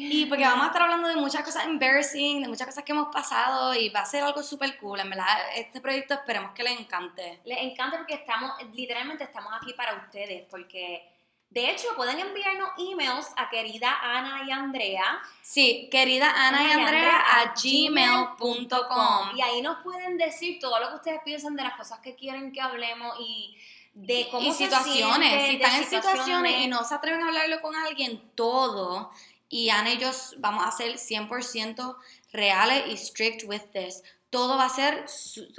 Y 0.00 0.26
porque 0.26 0.44
vamos 0.44 0.62
a 0.62 0.66
estar 0.68 0.82
hablando 0.82 1.08
de 1.08 1.16
muchas 1.16 1.42
cosas 1.42 1.66
embarrassing, 1.66 2.40
de 2.42 2.48
muchas 2.48 2.68
cosas 2.68 2.84
que 2.84 2.92
hemos 2.92 3.08
pasado 3.12 3.74
y 3.74 3.88
va 3.88 4.00
a 4.00 4.06
ser 4.06 4.22
algo 4.22 4.44
súper 4.44 4.78
cool. 4.78 5.00
En 5.00 5.10
verdad, 5.10 5.26
este 5.56 5.80
proyecto 5.80 6.14
esperemos 6.14 6.52
que 6.52 6.62
les 6.62 6.78
encante. 6.78 7.40
Les 7.44 7.58
encanta 7.58 7.96
porque 7.96 8.14
estamos, 8.14 8.52
literalmente 8.72 9.24
estamos 9.24 9.52
aquí 9.60 9.72
para 9.72 9.96
ustedes, 9.96 10.46
porque 10.48 11.02
De 11.50 11.70
hecho, 11.70 11.88
pueden 11.96 12.20
enviarnos 12.20 12.70
emails 12.78 13.32
a 13.36 13.48
querida 13.48 13.98
Ana 14.02 14.44
y 14.46 14.52
Andrea. 14.52 15.18
Sí, 15.40 15.88
querida 15.90 16.30
Ana 16.46 16.62
y 16.62 16.72
Andrea 16.72 17.18
a 17.18 17.54
gmail.com. 17.60 19.36
Y 19.36 19.40
ahí 19.40 19.62
nos 19.62 19.82
pueden 19.82 20.18
decir 20.18 20.60
todo 20.60 20.78
lo 20.78 20.90
que 20.90 20.94
ustedes 20.96 21.20
piensan 21.24 21.56
de 21.56 21.62
las 21.64 21.74
cosas 21.74 22.00
que 22.00 22.14
quieren 22.14 22.52
que 22.52 22.60
hablemos 22.60 23.16
y 23.18 23.56
de 23.98 24.28
cómo 24.30 24.46
y 24.46 24.52
se 24.52 24.64
situaciones. 24.64 25.30
si 25.42 25.48
de 25.48 25.52
están 25.54 25.82
en 25.82 25.90
situaciones 25.90 26.60
y 26.60 26.68
no 26.68 26.84
se 26.84 26.94
atreven 26.94 27.22
a 27.22 27.28
hablarlo 27.28 27.60
con 27.60 27.74
alguien, 27.74 28.22
todo. 28.34 29.10
Y 29.48 29.70
y 29.70 29.98
yo 29.98 30.10
vamos 30.38 30.64
a 30.66 30.70
ser 30.70 30.98
100% 30.98 31.96
reales 32.32 32.84
y 32.88 32.96
strict 32.96 33.44
with 33.44 33.62
this. 33.72 34.02
Todo 34.30 34.56
va 34.58 34.66
a 34.66 34.68
ser 34.68 35.06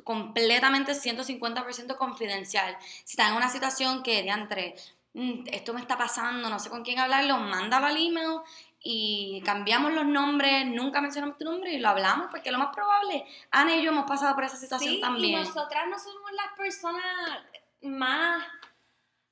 completamente 0.03 0.93
150% 0.93 1.97
confidencial. 1.97 2.77
Si 3.03 3.13
están 3.13 3.31
en 3.31 3.37
una 3.37 3.49
situación 3.49 4.03
que, 4.03 4.21
diantre, 4.21 4.75
mm, 5.13 5.47
esto 5.51 5.73
me 5.73 5.81
está 5.81 5.97
pasando, 5.97 6.49
no 6.49 6.59
sé 6.59 6.69
con 6.69 6.83
quién 6.83 6.99
hablarlo, 6.99 7.37
mándalo 7.37 7.87
al 7.87 7.97
email 7.97 8.39
y 8.81 9.41
cambiamos 9.43 9.91
los 9.93 10.05
nombres, 10.05 10.65
nunca 10.67 11.01
mencionamos 11.01 11.37
tu 11.37 11.45
nombre 11.45 11.73
y 11.73 11.79
lo 11.79 11.89
hablamos 11.89 12.27
porque 12.29 12.51
lo 12.51 12.59
más 12.59 12.73
probable, 12.73 13.25
Ana 13.51 13.75
y 13.75 13.83
yo 13.83 13.89
hemos 13.91 14.05
pasado 14.05 14.33
por 14.35 14.43
esa 14.45 14.55
situación 14.55 14.93
Sí, 14.95 15.01
también. 15.01 15.41
y 15.41 15.43
nosotras 15.43 15.85
no 15.89 15.97
somos 15.99 16.31
las 16.31 16.53
personas 16.55 17.03
más, 17.81 18.43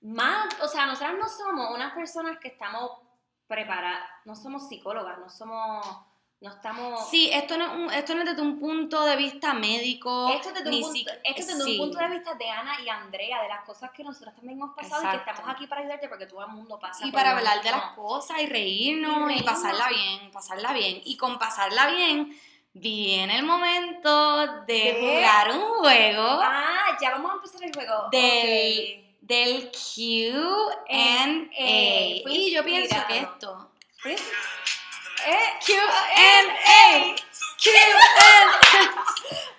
más, 0.02 0.48
o 0.62 0.68
sea, 0.68 0.86
nosotras 0.86 1.16
no 1.20 1.28
somos 1.28 1.72
unas 1.74 1.94
personas 1.94 2.38
que 2.40 2.50
estamos 2.50 2.92
preparadas, 3.48 4.10
no 4.26 4.36
somos 4.36 4.68
psicólogas, 4.68 5.18
no 5.20 5.30
somos, 5.30 5.86
no 6.42 6.50
estamos... 6.50 7.10
Sí, 7.10 7.30
esto 7.32 7.58
no, 7.58 7.66
es 7.66 7.72
un- 7.72 7.94
esto 7.94 8.14
no 8.14 8.22
es 8.22 8.28
desde 8.28 8.42
un 8.42 8.60
punto 8.60 9.04
de 9.06 9.16
vista 9.16 9.54
médico. 9.54 10.30
Esto 10.30 10.50
es 10.50 10.56
desde, 10.56 10.70
ni 10.70 10.84
un, 10.84 10.92
punto, 10.92 11.12
esto 11.24 11.42
es 11.42 11.48
desde 11.48 11.64
sí. 11.64 11.72
un 11.72 11.78
punto 11.78 12.00
de 12.00 12.10
vista 12.10 12.34
de 12.36 12.50
Ana 12.50 12.82
y 12.82 12.90
Andrea, 12.90 13.42
de 13.42 13.48
las 13.48 13.64
cosas 13.64 13.92
que 13.92 14.04
nosotras 14.04 14.36
también 14.36 14.60
hemos 14.60 14.76
pasado 14.76 15.04
y 15.08 15.10
que 15.12 15.18
estamos 15.18 15.50
aquí 15.50 15.66
para 15.68 15.82
ayudarte 15.82 16.10
porque 16.10 16.28
todo 16.28 16.46
el 16.46 16.52
mundo 16.52 16.78
pasa 16.80 17.06
Y 17.06 17.12
por 17.12 17.20
para 17.20 17.38
hablar 17.38 17.64
de 17.64 17.72
las 17.72 17.92
cosas 17.94 18.40
y 18.42 18.46
reírnos 18.48 19.32
y, 19.32 19.42
pasarla 19.44 19.88
bien, 19.90 20.32
pasarla 20.32 20.74
bien. 20.74 21.02
Y 21.06 21.18
con 21.18 21.40
pasarla 21.40 21.88
bien, 21.88 22.38
viene 22.80 23.38
el 23.38 23.44
momento 23.44 24.64
de, 24.66 24.98
jugar 25.00 25.52
un 25.52 25.62
juego 25.80 26.40
Ah, 26.42 26.98
ya 27.02 27.12
vamos 27.12 27.32
a 27.32 27.36
empezar 27.36 27.64
el 27.64 27.74
juego. 27.74 28.08
Del- 28.12 29.00
Ok. 29.00 29.06
del 29.22 29.72
Q&A. 29.72 31.26
Y 31.60 32.52
yo 32.54 32.64
pienso 32.64 32.96
inspirado. 32.96 33.08
que 33.08 33.20
esto... 33.20 33.72
Eh, 34.06 35.44
Q&A. 35.66 37.16
Q&A. 37.62 37.84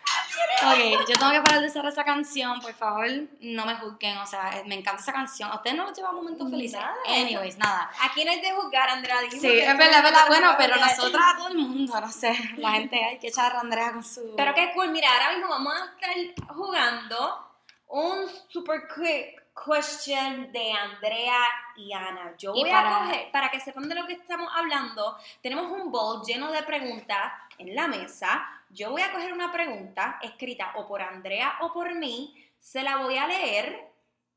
Ok, 0.62 1.08
yo 1.08 1.16
tengo 1.18 1.32
que 1.32 1.40
parar 1.42 1.60
de 1.60 1.66
usar 1.68 1.86
esa 1.86 2.04
canción, 2.04 2.60
por 2.60 2.72
favor, 2.74 3.06
no 3.40 3.64
me 3.66 3.74
juzguen, 3.76 4.16
o 4.18 4.26
sea, 4.26 4.62
me 4.66 4.74
encanta 4.74 5.00
esa 5.02 5.12
canción. 5.12 5.50
¿A 5.50 5.56
ustedes 5.56 5.76
no 5.76 5.86
les 5.86 5.96
lleva 5.96 6.12
momentos 6.12 6.50
felices? 6.50 6.80
Nada. 6.80 6.94
Anyways, 7.06 7.56
nada. 7.58 7.90
Aquí 8.02 8.24
no 8.24 8.32
es 8.32 8.42
de 8.42 8.52
juzgar, 8.52 8.88
Andrea. 8.90 9.16
Sí, 9.30 9.36
es 9.46 9.78
verdad, 9.78 9.98
es 9.98 10.02
verdad. 10.02 10.20
no 10.22 10.26
Bueno, 10.28 10.54
pero 10.58 10.76
nosotras 10.76 11.22
a 11.34 11.36
todo 11.36 11.48
el 11.48 11.56
mundo, 11.58 12.00
no 12.00 12.10
sé. 12.10 12.36
La 12.56 12.72
gente 12.72 13.04
hay 13.04 13.18
que 13.18 13.28
echar 13.28 13.54
a 13.54 13.60
Andrea 13.60 13.92
con 13.92 14.04
su. 14.04 14.34
Pero 14.36 14.54
qué 14.54 14.72
cool, 14.74 14.88
mira, 14.90 15.08
ahora 15.12 15.32
mismo 15.32 15.48
vamos 15.48 15.74
a 15.74 15.84
estar 15.94 16.54
jugando 16.54 17.46
un 17.88 18.26
super 18.48 18.82
quick 18.94 19.42
question 19.64 20.52
de 20.52 20.72
Andrea 20.72 21.36
y 21.76 21.92
Ana. 21.92 22.32
Yo 22.38 22.52
voy 22.52 22.70
para- 22.70 22.96
a 22.96 23.04
coger, 23.06 23.30
para 23.32 23.50
que 23.50 23.60
sepan 23.60 23.88
de 23.88 23.94
lo 23.94 24.06
que 24.06 24.12
estamos 24.14 24.50
hablando, 24.54 25.16
tenemos 25.42 25.70
un 25.70 25.90
bowl 25.90 26.22
lleno 26.24 26.50
de 26.52 26.62
preguntas 26.62 27.32
en 27.58 27.74
la 27.74 27.88
mesa. 27.88 28.48
Yo 28.70 28.90
voy 28.90 29.02
a 29.02 29.12
coger 29.12 29.32
una 29.32 29.50
pregunta 29.52 30.18
escrita 30.22 30.72
o 30.76 30.87
por 30.87 31.00
Andrea 31.02 31.56
o 31.60 31.72
por 31.72 31.94
mí, 31.94 32.34
se 32.60 32.82
la 32.82 32.96
voy 32.98 33.16
a 33.16 33.26
leer, 33.26 33.88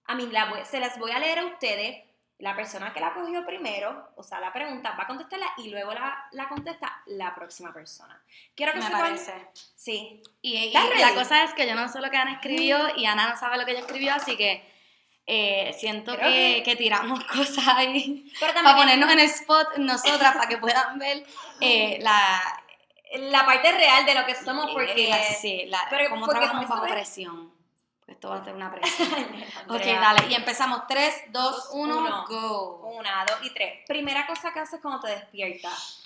a 0.05 0.15
mí 0.15 0.27
la 0.27 0.45
voy- 0.45 0.65
se 0.65 0.79
las 0.79 0.97
voy 0.99 1.11
a 1.11 1.19
leer 1.19 1.39
a 1.39 1.45
ustedes. 1.45 2.03
La 2.37 2.55
persona 2.55 2.91
que 2.91 2.99
la 2.99 3.13
cogió 3.13 3.45
primero, 3.45 4.09
o 4.15 4.23
sea, 4.23 4.39
la 4.39 4.51
pregunta 4.51 4.95
va 4.97 5.03
a 5.03 5.07
contestarla 5.07 5.45
y 5.57 5.69
luego 5.69 5.93
la, 5.93 6.25
la 6.31 6.47
contesta 6.49 7.03
la 7.05 7.35
próxima 7.35 7.71
persona. 7.71 8.19
Quiero 8.55 8.71
que 8.73 8.79
Me 8.79 8.85
sepan- 8.85 8.99
parece. 8.99 9.47
Sí, 9.75 10.23
Y, 10.41 10.55
y 10.57 10.67
¿Estás 10.75 10.89
la 10.99 11.13
cosa 11.13 11.43
es 11.43 11.53
que 11.53 11.67
yo 11.67 11.75
no 11.75 11.87
sé 11.87 12.01
lo 12.01 12.09
que 12.09 12.17
Ana 12.17 12.33
escribió 12.33 12.95
y 12.97 13.05
Ana 13.05 13.29
no 13.29 13.37
sabe 13.37 13.57
lo 13.59 13.65
que 13.65 13.71
ella 13.73 13.81
escribió, 13.81 14.15
así 14.15 14.35
que 14.37 14.67
eh, 15.27 15.71
siento 15.77 16.13
que, 16.17 16.23
que- 16.23 16.63
que 16.65 16.75
tiramos 16.77 17.23
cosas 17.25 17.67
ahí 17.67 18.33
pero 18.39 18.53
para 18.55 18.75
ponernos 18.75 19.11
en 19.11 19.19
el 19.19 19.25
spot 19.25 19.77
nosotras, 19.77 20.33
para 20.35 20.49
que 20.49 20.57
puedan 20.57 20.97
ver 20.97 21.23
eh, 21.61 21.99
la. 22.01 22.60
La 23.19 23.45
parte 23.45 23.71
real 23.71 24.05
de 24.05 24.13
lo 24.15 24.25
que 24.25 24.35
somos 24.35 24.71
porque 24.71 25.07
la- 25.09 25.23
sí, 25.23 25.65
la- 25.67 25.85
pero 25.89 26.09
cómo 26.09 26.25
porque 26.25 26.39
trabajamos 26.39 26.69
bajo 26.69 26.85
es- 26.85 26.91
presión. 26.91 27.53
Esto 28.07 28.29
va 28.29 28.37
a 28.37 28.43
ser 28.43 28.53
una 28.55 28.69
presión. 28.71 29.09
ok, 29.69 29.85
dale. 29.85 30.27
Y 30.27 30.33
empezamos. 30.35 30.85
3, 30.87 31.15
2, 31.29 31.55
Dos, 31.55 31.69
1, 31.71 31.97
uno. 31.97 32.25
go. 32.27 32.75
Una, 32.97 33.23
dos 33.25 33.37
y 33.43 33.49
tres. 33.53 33.85
Primera 33.87 34.27
cosa 34.27 34.51
que 34.51 34.59
haces 34.59 34.81
cuando 34.81 34.99
te 34.99 35.11
despiertas. 35.11 36.03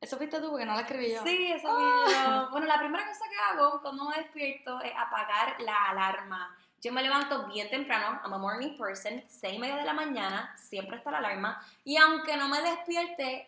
Eso 0.00 0.16
fuiste 0.16 0.40
tú 0.40 0.50
porque 0.50 0.64
no 0.64 0.74
la 0.74 0.82
escribí 0.82 1.12
yo. 1.12 1.22
Sí, 1.24 1.52
eso 1.52 1.68
yo. 1.68 2.48
Bueno, 2.52 2.66
la 2.66 2.78
primera 2.78 3.04
cosa 3.06 3.24
que 3.28 3.36
hago 3.36 3.80
cuando 3.82 4.04
me 4.08 4.16
despierto 4.18 4.80
es 4.80 4.92
apagar 4.96 5.60
la 5.60 5.90
alarma. 5.90 6.56
Yo 6.82 6.92
me 6.92 7.02
levanto 7.02 7.46
bien 7.48 7.68
temprano, 7.68 8.20
I'm 8.24 8.32
a 8.32 8.38
morning 8.38 8.78
person, 8.78 9.22
seis 9.28 9.56
y 9.56 9.58
media 9.58 9.76
de 9.76 9.84
la 9.84 9.92
mañana, 9.92 10.54
siempre 10.56 10.96
está 10.96 11.10
la 11.10 11.18
alarma. 11.18 11.60
Y 11.84 11.96
aunque 11.98 12.36
no 12.38 12.48
me 12.48 12.62
despierte, 12.62 13.46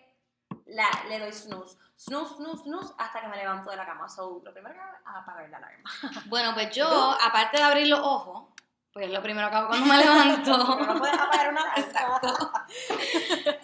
la, 0.66 0.88
le 1.08 1.18
doy 1.18 1.32
snooze. 1.32 1.76
Snooze, 1.96 2.36
snooze, 2.36 2.62
snooze, 2.64 2.94
hasta 2.98 3.20
que 3.20 3.28
me 3.28 3.36
levanto 3.36 3.70
de 3.70 3.76
la 3.76 3.86
cama. 3.86 4.08
So, 4.08 4.40
lo 4.44 4.52
primero 4.52 4.74
que 4.74 4.80
hago 4.80 4.92
es 4.92 5.06
apagar 5.06 5.48
la 5.48 5.56
alarma. 5.58 5.90
Bueno, 6.26 6.54
pues 6.54 6.74
yo, 6.74 6.86
aparte 7.20 7.58
de 7.58 7.62
abrir 7.62 7.86
los 7.86 8.00
ojos, 8.00 8.48
pues 8.92 9.06
es 9.06 9.12
lo 9.12 9.22
primero 9.22 9.48
que 9.48 9.56
hago 9.56 9.68
cuando 9.68 9.86
me 9.86 9.98
levanto. 10.04 10.58
No 10.58 10.98
puedes 10.98 11.18
apagar 11.18 11.50
una 11.50 11.62
alarma. 11.62 11.74
Exacto. 11.76 12.52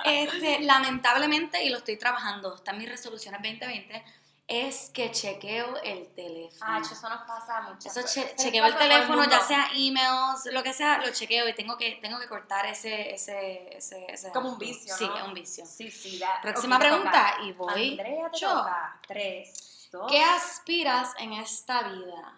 Este, 0.05 0.61
lamentablemente, 0.61 1.63
y 1.65 1.69
lo 1.69 1.79
estoy 1.79 1.99
trabajando, 1.99 2.55
está 2.55 2.71
en 2.71 2.79
mis 2.79 2.89
resoluciones 2.89 3.43
2020, 3.43 4.05
es 4.49 4.89
que 4.95 5.11
chequeo 5.11 5.77
el 5.83 6.07
teléfono. 6.15 6.61
Ah, 6.63 6.81
eso 6.81 7.09
nos 7.09 7.21
pasa 7.23 7.61
mucho. 7.61 7.89
Eso 7.89 8.01
che- 8.03 8.35
chequeo 8.35 8.65
el 8.65 8.77
teléfono, 8.77 9.23
ya 9.29 9.41
sea 9.41 9.69
emails, 9.75 10.47
lo 10.53 10.63
que 10.63 10.73
sea, 10.73 10.99
lo 10.99 11.13
chequeo 11.13 11.47
y 11.49 11.55
tengo 11.55 11.77
que, 11.77 11.99
tengo 12.01 12.19
que 12.19 12.27
cortar 12.27 12.65
ese, 12.65 13.13
ese, 13.15 13.77
ese, 13.77 14.07
ese 14.11 14.31
Como 14.33 14.49
un 14.49 14.59
vicio, 14.59 14.97
Sí, 14.97 15.07
¿no? 15.07 15.17
es 15.17 15.23
un 15.23 15.35
vicio. 15.35 15.67
Sí, 15.67 15.91
sí. 15.91 16.21
Próxima 16.43 16.79
pregunta, 16.79 17.37
y 17.43 17.53
voy 17.53 17.91
Andrea, 17.91 18.31
te 18.31 18.39
yo. 18.39 18.49
toca. 18.51 19.01
Tres, 19.07 19.89
dos. 19.93 20.11
¿Qué 20.11 20.23
aspiras 20.25 21.13
en 21.19 21.35
esta 21.35 21.83
vida? 21.83 22.35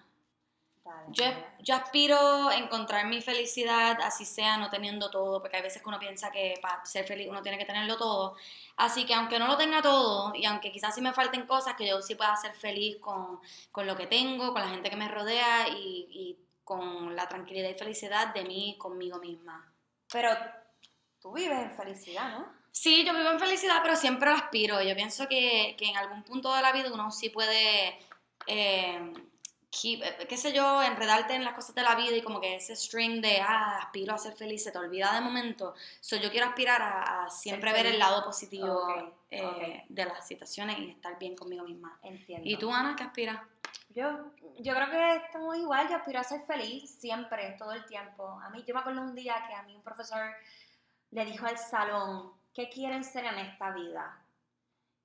Yo, 1.08 1.24
yo 1.60 1.74
aspiro 1.74 2.48
a 2.48 2.56
encontrar 2.56 3.06
mi 3.06 3.20
felicidad, 3.20 3.98
así 4.02 4.24
sea 4.24 4.56
no 4.56 4.70
teniendo 4.70 5.10
todo, 5.10 5.40
porque 5.40 5.56
hay 5.56 5.62
veces 5.62 5.82
que 5.82 5.88
uno 5.88 5.98
piensa 5.98 6.30
que 6.30 6.54
para 6.62 6.84
ser 6.84 7.04
feliz 7.04 7.28
uno 7.28 7.42
tiene 7.42 7.58
que 7.58 7.64
tenerlo 7.64 7.96
todo. 7.96 8.36
Así 8.76 9.04
que 9.04 9.14
aunque 9.14 9.38
no 9.38 9.46
lo 9.46 9.56
tenga 9.56 9.82
todo, 9.82 10.34
y 10.34 10.44
aunque 10.46 10.72
quizás 10.72 10.94
sí 10.94 11.00
me 11.00 11.12
falten 11.12 11.46
cosas, 11.46 11.74
que 11.74 11.88
yo 11.88 12.00
sí 12.02 12.14
pueda 12.14 12.36
ser 12.36 12.54
feliz 12.54 12.98
con, 12.98 13.40
con 13.72 13.86
lo 13.86 13.96
que 13.96 14.06
tengo, 14.06 14.52
con 14.52 14.62
la 14.62 14.68
gente 14.68 14.90
que 14.90 14.96
me 14.96 15.08
rodea 15.08 15.68
y, 15.68 16.06
y 16.10 16.38
con 16.64 17.16
la 17.16 17.28
tranquilidad 17.28 17.70
y 17.70 17.74
felicidad 17.74 18.32
de 18.32 18.44
mí 18.44 18.76
conmigo 18.78 19.18
misma. 19.18 19.72
Pero 20.12 20.30
tú 21.20 21.32
vives 21.32 21.58
en 21.58 21.72
felicidad, 21.72 22.38
¿no? 22.38 22.60
Sí, 22.72 23.04
yo 23.04 23.12
vivo 23.12 23.30
en 23.30 23.40
felicidad, 23.40 23.80
pero 23.82 23.96
siempre 23.96 24.30
lo 24.30 24.36
aspiro. 24.36 24.80
Yo 24.80 24.94
pienso 24.94 25.26
que, 25.28 25.74
que 25.76 25.88
en 25.88 25.96
algún 25.96 26.22
punto 26.22 26.54
de 26.54 26.62
la 26.62 26.72
vida 26.72 26.92
uno 26.92 27.10
sí 27.10 27.28
puede, 27.30 27.98
eh, 28.46 29.12
keep- 29.70 30.02
eh, 30.02 30.26
qué 30.28 30.36
sé 30.36 30.52
yo, 30.52 30.82
enredarte 30.82 31.34
en 31.34 31.44
las 31.44 31.54
cosas 31.54 31.74
de 31.74 31.82
la 31.82 31.94
vida 31.94 32.16
y 32.16 32.22
como 32.22 32.40
que 32.40 32.56
ese 32.56 32.74
string 32.76 33.20
de, 33.20 33.40
ah, 33.40 33.78
aspiro 33.82 34.14
a 34.14 34.18
ser 34.18 34.34
feliz, 34.34 34.62
se 34.64 34.72
te 34.72 34.78
olvida 34.78 35.12
de 35.14 35.20
momento. 35.20 35.74
So, 36.00 36.16
yo 36.16 36.30
quiero 36.30 36.46
aspirar 36.46 36.82
a, 36.82 37.24
a 37.24 37.30
siempre 37.30 37.72
ver 37.72 37.86
el 37.86 37.98
lado 37.98 38.24
positivo 38.24 38.74
Ok, 38.84 39.14
eh, 39.30 39.44
ok. 39.44 39.84
de 39.88 40.04
las 40.04 40.26
situaciones 40.26 40.78
y 40.78 40.90
estar 40.90 41.18
bien 41.18 41.36
conmigo 41.36 41.64
misma. 41.64 41.98
Entiendo. 42.02 42.48
¿Y 42.48 42.56
tú, 42.56 42.72
Ana, 42.72 42.94
qué 42.96 43.04
aspiras? 43.04 43.40
Yo, 43.90 44.08
yo 44.58 44.74
creo 44.74 44.90
que 44.90 45.16
estamos 45.16 45.56
igual, 45.56 45.88
yo 45.88 45.96
aspiro 45.96 46.20
a 46.20 46.24
ser 46.24 46.40
feliz 46.42 46.88
siempre, 47.00 47.56
todo 47.58 47.72
el 47.72 47.84
tiempo. 47.86 48.38
A 48.40 48.48
mí, 48.50 48.62
yo 48.66 48.72
me 48.74 48.80
acuerdo 48.80 49.00
un 49.00 49.14
día 49.14 49.44
que 49.48 49.54
a 49.54 49.62
mí 49.62 49.74
un 49.74 49.82
profesor 49.82 50.30
le 51.10 51.24
dijo 51.24 51.46
al 51.46 51.58
salón, 51.58 52.32
¿qué 52.54 52.68
quieren 52.68 53.02
ser 53.02 53.24
en 53.24 53.38
esta 53.38 53.70
vida? 53.72 54.16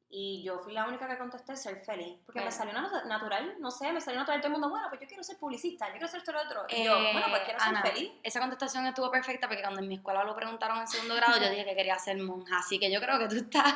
Y 0.07 0.43
yo 0.43 0.59
fui 0.59 0.71
la 0.71 0.85
única 0.85 1.07
que 1.09 1.17
contesté 1.17 1.57
ser 1.57 1.77
feliz, 1.83 2.19
porque 2.25 2.39
me 2.39 2.51
salió 2.51 2.73
nat- 2.73 3.05
natural, 3.05 3.55
no 3.59 3.69
sé, 3.71 3.91
me 3.91 3.99
salió 3.99 4.19
natural 4.19 4.39
todo 4.39 4.47
el 4.47 4.53
mundo, 4.53 4.69
bueno, 4.69 4.87
pues 4.87 5.01
yo 5.01 5.07
quiero 5.07 5.23
ser 5.23 5.37
publicista, 5.37 5.87
yo 5.87 5.93
quiero 5.93 6.07
ser 6.07 6.19
esto 6.19 6.31
lo 6.31 6.41
otro. 6.43 6.65
Y 6.69 6.83
yo, 6.85 6.95
Eh, 6.95 7.09
bueno, 7.11 7.27
pues 7.31 7.41
quiero 7.41 7.59
ser 7.59 7.69
Ana, 7.69 7.81
feliz. 7.81 8.11
Esa 8.23 8.39
contestación 8.39 8.85
estuvo 8.85 9.09
perfecta 9.11 9.47
porque 9.47 9.61
cuando 9.63 9.81
en 9.81 9.87
mi 9.89 9.95
escuela 9.95 10.23
lo 10.23 10.35
preguntaron 10.35 10.77
en 10.79 10.87
segundo 10.87 11.15
grado, 11.15 11.37
yo 11.41 11.49
dije 11.49 11.65
que 11.65 11.75
quería 11.75 11.97
ser 11.99 12.17
monja. 12.19 12.59
Así 12.59 12.79
que 12.79 12.89
yo 12.91 13.01
creo 13.01 13.17
que 13.19 13.27
tú 13.27 13.35
estás, 13.35 13.73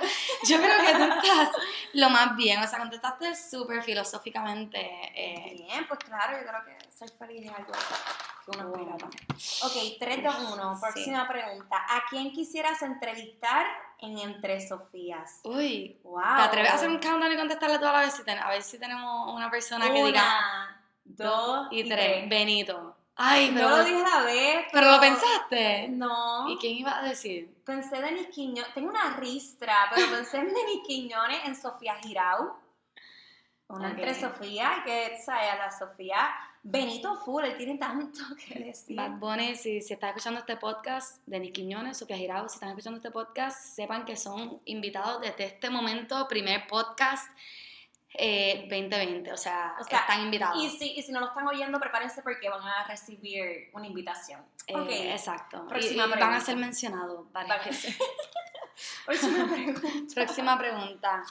yo 0.48 0.57
creo 0.62 0.77
que 0.79 0.93
tú 0.93 1.03
estás 1.03 1.50
lo 1.93 2.09
más 2.09 2.36
bien. 2.38 2.62
O 2.63 2.67
sea, 2.67 2.79
contestaste 2.79 3.36
súper 3.36 3.81
filosóficamente. 3.83 4.79
eh, 5.15 5.55
Bien, 5.57 5.88
pues 5.88 6.00
claro, 6.00 6.38
yo 6.39 6.48
creo 6.48 6.63
que 6.63 6.91
ser 6.91 7.09
feliz 7.17 7.45
es 7.50 7.57
algo 7.57 7.71
que 7.74 8.57
uno 8.57 8.69
Bueno. 8.69 8.98
también. 8.98 9.24
Ok, 9.63 9.98
3, 10.00 10.24
2, 10.24 10.36
1, 10.53 10.77
próxima 10.79 11.27
pregunta. 11.27 11.75
¿A 11.89 12.03
quién 12.09 12.31
quisieras 12.31 12.81
entrevistar 12.81 13.65
en 14.01 14.18
Entre 14.18 14.68
Sofías? 14.68 15.41
uy, 15.44 16.00
Wow. 16.03 16.22
¿te 16.38 16.41
atreves 16.44 16.72
a 16.72 16.75
hacer 16.75 16.89
un 16.89 17.00
countdown 17.00 17.32
y 17.32 17.38
contestarle 17.38 17.79
toda 17.79 17.94
la 17.94 18.00
vez? 18.01 18.13
Si 18.13 18.29
a 18.29 18.50
ver 18.50 18.62
si 18.63 18.79
tenemos 18.79 19.34
una 19.34 19.50
persona 19.50 19.91
que 19.91 20.03
diga 20.03 20.82
dos 21.03 21.68
y 21.72 21.88
tres. 21.88 22.29
Benito. 22.29 22.96
Ay, 23.22 23.51
pero, 23.53 23.70
no 23.70 23.77
lo 23.77 23.84
dije 23.84 24.01
a 24.01 24.20
la 24.20 24.25
vez. 24.25 24.65
pero 24.72 24.91
lo 24.91 25.00
pensaste. 25.01 25.89
No. 25.89 26.50
¿Y 26.50 26.58
quién 26.58 26.77
iba 26.77 26.98
a 26.98 27.03
decir? 27.03 27.53
Pensé 27.65 28.01
Denis 28.01 28.27
Quiñones. 28.27 28.74
Tengo 28.74 28.89
una 28.89 29.18
ristra, 29.18 29.75
pero 29.94 30.10
pensé 30.10 30.38
en 30.38 30.53
Denis 30.53 30.82
Quiñones, 30.88 31.44
en 31.46 31.56
Sofía 31.56 31.96
Girau. 31.96 32.53
Una 33.68 33.89
entre 33.89 34.15
Sofía 34.15 34.77
y 34.79 34.84
que. 34.84 35.18
A 35.27 35.56
la 35.58 35.70
Sofía. 35.70 36.29
Benito 36.63 37.16
Full, 37.18 37.46
él 37.46 37.58
tiene 37.58 37.78
tanto 37.78 38.20
que 38.36 38.60
decir. 38.60 38.96
Bad 38.98 39.12
Bunny, 39.20 39.56
si, 39.56 39.82
si 39.82 39.94
estás 39.94 40.10
escuchando 40.10 40.42
este 40.42 40.58
podcast, 40.58 41.22
Denis 41.25 41.51
Quiñones, 41.54 41.98
Sofía 41.98 42.18
Girao, 42.18 42.50
si 42.50 42.56
están 42.56 42.70
escuchando 42.70 42.98
este 42.98 43.12
podcast, 43.12 43.58
sepan 43.75 44.06
que 44.06 44.16
son 44.18 44.62
invitados 44.66 45.22
desde 45.22 45.46
este 45.46 45.70
momento, 45.70 46.28
primer 46.28 46.68
podcast 46.68 47.30
eh, 48.13 48.68
2020. 48.70 49.32
O 49.32 49.38
sea, 49.38 49.75
O 49.80 49.84
sea, 49.84 50.00
están 50.00 50.22
invitados. 50.22 50.62
Y 50.63 50.70
si, 50.70 50.92
y 50.98 51.01
si 51.01 51.12
no 51.12 51.20
lo 51.20 51.28
están 51.28 51.48
oyendo, 51.48 51.80
prepárense 51.80 52.22
porque 52.22 52.50
van 52.50 52.62
a 52.68 52.84
recibir 52.88 53.70
una 53.74 53.88
invitación. 53.88 54.42
Eh, 54.68 54.75
ok. 54.75 54.89
Exacto. 54.89 55.63
Y- 55.66 55.70
Próxima 55.70 56.06
y, 56.06 56.10
van 56.10 56.34
a 56.34 56.42
ser 56.42 56.58
mencionados 56.58 57.32
varias 57.32 57.66
veces. 57.66 57.98
Próxima 59.06 59.48
pregunta. 59.51 60.13
Próxima 60.13 60.58
pregunta. 60.58 61.24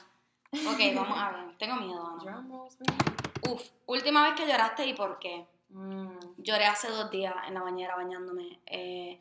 Ok, 0.53 0.81
vamos 0.95 1.19
a 1.19 1.31
ver. 1.33 1.59
Tengo 1.59 1.77
miedo, 1.77 2.19
Ana. 2.23 2.45
Uf, 3.49 3.63
última 3.87 4.23
vez 4.23 4.35
que 4.35 4.47
lloraste 4.47 4.87
y 4.87 4.95
por 4.95 5.19
qué. 5.19 5.47
Mm. 5.71 6.19
Lloré 6.39 6.67
hace 6.67 6.89
dos 6.89 7.11
días 7.11 7.35
en 7.47 7.55
la 7.55 7.63
bañera 7.63 7.97
bañándome. 7.97 8.61
Eh, 8.67 9.21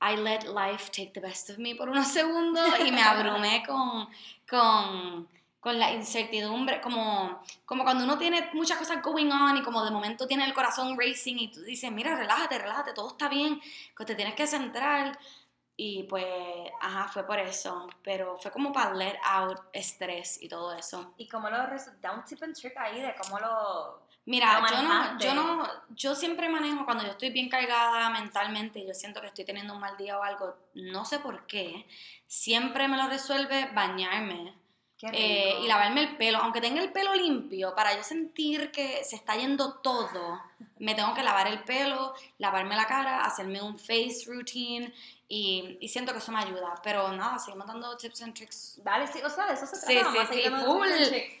I 0.00 0.16
let 0.16 0.44
life 0.44 0.90
take 0.90 1.12
the 1.12 1.20
best 1.20 1.50
of 1.50 1.58
me 1.58 1.74
por 1.76 1.88
unos 1.88 2.08
segundos 2.08 2.68
y 2.84 2.90
me 2.90 3.02
abrumé 3.02 3.62
con, 3.66 4.08
con, 4.48 5.28
con 5.60 5.78
la 5.78 5.92
incertidumbre, 5.92 6.80
como, 6.80 7.40
como 7.64 7.84
cuando 7.84 8.02
uno 8.02 8.18
tiene 8.18 8.50
muchas 8.52 8.78
cosas 8.78 9.00
going 9.00 9.30
on 9.30 9.56
y 9.58 9.62
como 9.62 9.84
de 9.84 9.92
momento 9.92 10.26
tiene 10.26 10.44
el 10.44 10.54
corazón 10.54 10.98
racing 10.98 11.36
y 11.38 11.48
tú 11.52 11.62
dices, 11.62 11.92
mira, 11.92 12.16
relájate, 12.16 12.58
relájate, 12.58 12.92
todo 12.94 13.08
está 13.08 13.28
bien, 13.28 13.60
que 13.96 14.04
te 14.04 14.16
tienes 14.16 14.34
que 14.34 14.46
centrar. 14.46 15.16
Y 15.76 16.04
pues, 16.04 16.26
ajá, 16.80 17.08
fue 17.08 17.26
por 17.26 17.38
eso. 17.38 17.88
Pero 18.02 18.38
fue 18.38 18.50
como 18.50 18.72
para 18.72 18.94
let 18.94 19.18
out 19.24 19.58
estrés 19.72 20.40
y 20.42 20.48
todo 20.48 20.74
eso. 20.74 21.14
Y 21.16 21.28
cómo 21.28 21.48
lo 21.48 21.56
da 21.56 22.12
un 22.12 22.24
tip 22.24 22.42
and 22.42 22.54
trick 22.54 22.76
ahí 22.76 23.00
de 23.00 23.14
cómo 23.14 23.38
lo. 23.38 24.02
Mira, 24.24 24.60
Lo 24.60 24.68
yo 24.68 24.82
no, 24.82 25.18
yo 25.18 25.34
no, 25.34 25.68
yo 25.90 26.14
siempre 26.14 26.48
manejo 26.48 26.84
cuando 26.84 27.02
yo 27.02 27.10
estoy 27.10 27.30
bien 27.30 27.48
cargada 27.48 28.08
mentalmente 28.10 28.78
y 28.78 28.86
yo 28.86 28.94
siento 28.94 29.20
que 29.20 29.26
estoy 29.26 29.44
teniendo 29.44 29.74
un 29.74 29.80
mal 29.80 29.96
día 29.96 30.16
o 30.16 30.22
algo, 30.22 30.54
no 30.74 31.04
sé 31.04 31.18
por 31.18 31.44
qué, 31.48 31.88
siempre 32.28 32.86
me 32.86 32.96
lo 32.96 33.08
resuelve 33.08 33.68
bañarme 33.74 34.54
eh, 35.12 35.58
y 35.62 35.66
lavarme 35.66 36.02
el 36.02 36.16
pelo, 36.16 36.38
aunque 36.38 36.60
tenga 36.60 36.80
el 36.80 36.92
pelo 36.92 37.14
limpio, 37.14 37.74
para 37.74 37.94
yo 37.96 38.02
sentir 38.02 38.70
que 38.70 39.02
se 39.04 39.16
está 39.16 39.34
yendo 39.36 39.74
todo, 39.80 40.40
me 40.78 40.94
tengo 40.94 41.12
que 41.14 41.22
lavar 41.22 41.46
el 41.48 41.62
pelo, 41.64 42.14
lavarme 42.38 42.76
la 42.76 42.86
cara, 42.86 43.24
hacerme 43.24 43.60
un 43.60 43.78
face 43.78 44.24
routine 44.26 44.92
y, 45.28 45.78
y 45.80 45.88
siento 45.88 46.12
que 46.12 46.18
eso 46.18 46.30
me 46.30 46.38
ayuda, 46.40 46.74
pero 46.82 47.10
nada, 47.12 47.38
seguimos 47.38 47.66
dando 47.66 47.96
tips 47.96 48.22
and 48.22 48.34
tricks. 48.34 48.80
Dale, 48.84 49.06
sí, 49.06 49.20
o 49.24 49.30
sea, 49.30 49.46
de 49.46 49.54
eso 49.54 49.66
se 49.66 49.76
Sí, 49.76 49.98
trata. 50.00 50.26
sí, 50.26 50.34
sí, 50.42 50.50
dando 50.50 50.64
full. 50.66 50.88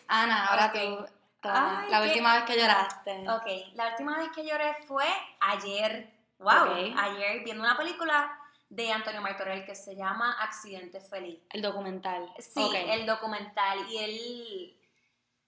Ana, 0.08 0.46
ahora 0.46 0.66
Ok. 0.66 1.06
tú, 1.40 1.48
Ay, 1.50 1.90
la 1.90 2.00
qué- 2.00 2.06
última 2.08 2.34
vez 2.34 2.44
que 2.44 2.56
lloraste. 2.60 3.28
Ok, 3.28 3.74
la 3.74 3.88
última 3.90 4.18
vez 4.18 4.28
que 4.34 4.44
lloré 4.44 4.74
fue 4.86 5.04
ayer. 5.40 6.10
Wow, 6.38 6.50
Ok. 6.72 6.94
ayer 6.98 7.44
viendo 7.44 7.62
una 7.62 7.76
película 7.76 8.36
de 8.72 8.90
Antonio 8.90 9.20
Martorell 9.20 9.66
que 9.66 9.74
se 9.74 9.94
llama 9.94 10.32
Accidente 10.40 10.98
Feliz. 10.98 11.40
El 11.50 11.60
documental. 11.60 12.32
Sí, 12.38 12.70
el 12.74 13.04
documental. 13.04 13.86
Y 13.90 13.98
él, 13.98 14.80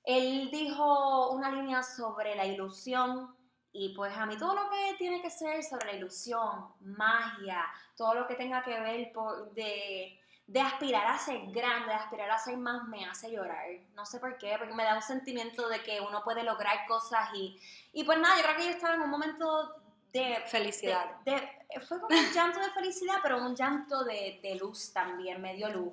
él 0.04 0.50
dijo 0.50 1.30
una 1.30 1.50
línea 1.50 1.82
sobre 1.82 2.36
la 2.36 2.44
ilusión. 2.44 3.34
Y 3.72 3.94
pues 3.94 4.14
a 4.16 4.26
mí 4.26 4.36
todo 4.36 4.54
lo 4.54 4.68
que 4.68 4.94
tiene 4.98 5.22
que 5.22 5.30
ser 5.30 5.64
sobre 5.64 5.86
la 5.86 5.92
ilusión, 5.94 6.74
magia, 6.80 7.64
todo 7.96 8.12
lo 8.12 8.26
que 8.26 8.34
tenga 8.34 8.62
que 8.62 8.78
ver 8.78 9.10
por, 9.12 9.52
de, 9.54 10.20
de 10.46 10.60
aspirar 10.60 11.06
a 11.06 11.18
ser 11.18 11.50
grande, 11.50 11.88
de 11.88 11.94
aspirar 11.94 12.30
a 12.30 12.38
ser 12.38 12.58
más, 12.58 12.86
me 12.88 13.06
hace 13.06 13.32
llorar. 13.32 13.64
No 13.94 14.04
sé 14.04 14.20
por 14.20 14.36
qué, 14.36 14.54
porque 14.58 14.74
me 14.74 14.84
da 14.84 14.96
un 14.96 15.02
sentimiento 15.02 15.66
de 15.70 15.82
que 15.82 15.98
uno 15.98 16.22
puede 16.22 16.44
lograr 16.44 16.86
cosas. 16.86 17.30
Y, 17.32 17.58
y 17.94 18.04
pues 18.04 18.18
nada, 18.18 18.36
yo 18.36 18.42
creo 18.42 18.56
que 18.56 18.64
yo 18.64 18.70
estaba 18.70 18.94
en 18.94 19.00
un 19.00 19.10
momento 19.10 19.83
de 20.14 20.36
Felicidad. 20.46 21.16
de- 21.24 21.32
de- 21.32 21.80
fue 21.86 22.00
como 22.00 22.16
un 22.16 22.32
llanto 22.32 22.60
de 22.60 22.70
felicidad, 22.70 23.16
pero 23.22 23.38
un 23.44 23.54
llanto 23.56 24.04
de, 24.04 24.38
de 24.42 24.54
luz 24.54 24.92
también, 24.92 25.42
me 25.42 25.54
dio 25.54 25.68
luz. 25.70 25.92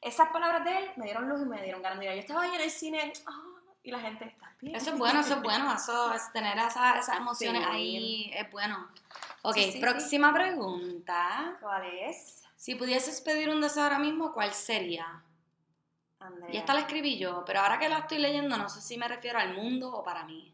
Esas 0.00 0.28
palabras 0.30 0.64
de 0.64 0.78
él 0.78 0.90
me 0.96 1.04
dieron 1.04 1.28
luz 1.28 1.42
y 1.42 1.44
me 1.44 1.62
dieron 1.62 1.82
ganas 1.82 1.98
de 1.98 2.04
llorar. 2.06 2.16
Yo 2.16 2.20
estaba 2.22 2.42
ahí 2.42 2.54
en 2.54 2.60
el 2.62 2.70
cine 2.70 3.12
ah, 3.26 3.42
y 3.82 3.90
la 3.90 4.00
gente 4.00 4.24
está 4.24 4.52
bien. 4.60 4.74
Eso 4.74 4.90
es 4.90 4.98
bueno, 4.98 5.20
eso 5.20 5.34
es 5.34 5.42
bueno, 5.42 5.72
eso 5.74 6.12
es 6.14 6.32
tener 6.32 6.56
esa- 6.58 6.98
esas 6.98 7.16
emociones 7.18 7.62
Sí. 7.62 7.68
ahí 7.70 8.30
es 8.34 8.50
bueno. 8.50 8.88
Ok, 9.42 9.54
Sí, 9.54 9.72
sí, 9.72 9.80
próxima 9.80 10.32
pregunta. 10.32 11.56
¿Cuál 11.60 11.84
es? 11.86 12.42
Si 12.56 12.74
pudieses 12.74 13.20
pedir 13.20 13.48
un 13.50 13.60
deseo 13.60 13.82
ahora 13.84 13.98
mismo, 13.98 14.32
¿cuál 14.32 14.52
sería? 14.54 15.22
Andrea. 16.20 16.50
Y 16.54 16.56
esta 16.56 16.72
la 16.74 16.80
escribí 16.80 17.18
yo, 17.18 17.44
pero 17.46 17.60
ahora 17.60 17.78
que 17.78 17.88
la 17.88 17.98
estoy 17.98 18.18
leyendo 18.18 18.56
no 18.56 18.68
sé 18.70 18.80
si 18.80 18.96
me 18.96 19.06
refiero 19.06 19.38
al 19.38 19.54
mundo 19.54 19.92
o 19.92 20.02
para 20.02 20.24
mí. 20.24 20.52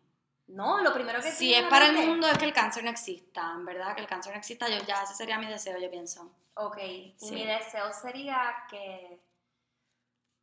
No, 0.53 0.83
lo 0.83 0.93
primero 0.93 1.21
que 1.23 1.31
Si 1.33 1.55
es 1.55 1.67
para 1.67 1.87
el 1.87 2.07
mundo 2.07 2.29
es 2.29 2.37
que 2.37 2.45
el 2.45 2.53
cáncer 2.53 2.85
no 2.85 2.91
exista, 2.91 3.53
en 3.55 3.65
verdad, 3.65 3.95
que 3.95 4.03
el 4.03 4.07
cáncer 4.07 4.33
no 4.33 4.39
exista, 4.39 4.69
yo 4.69 4.79
ya 4.85 5.03
ese 5.03 5.15
sería 5.15 5.39
mi 5.39 5.47
deseo, 5.47 5.79
yo 5.79 5.91
pienso. 5.91 6.31
Ok, 6.55 6.79
y 6.79 7.17
mi 7.31 7.47
deseo 7.47 7.91
sería 7.93 8.55
que... 8.69 9.19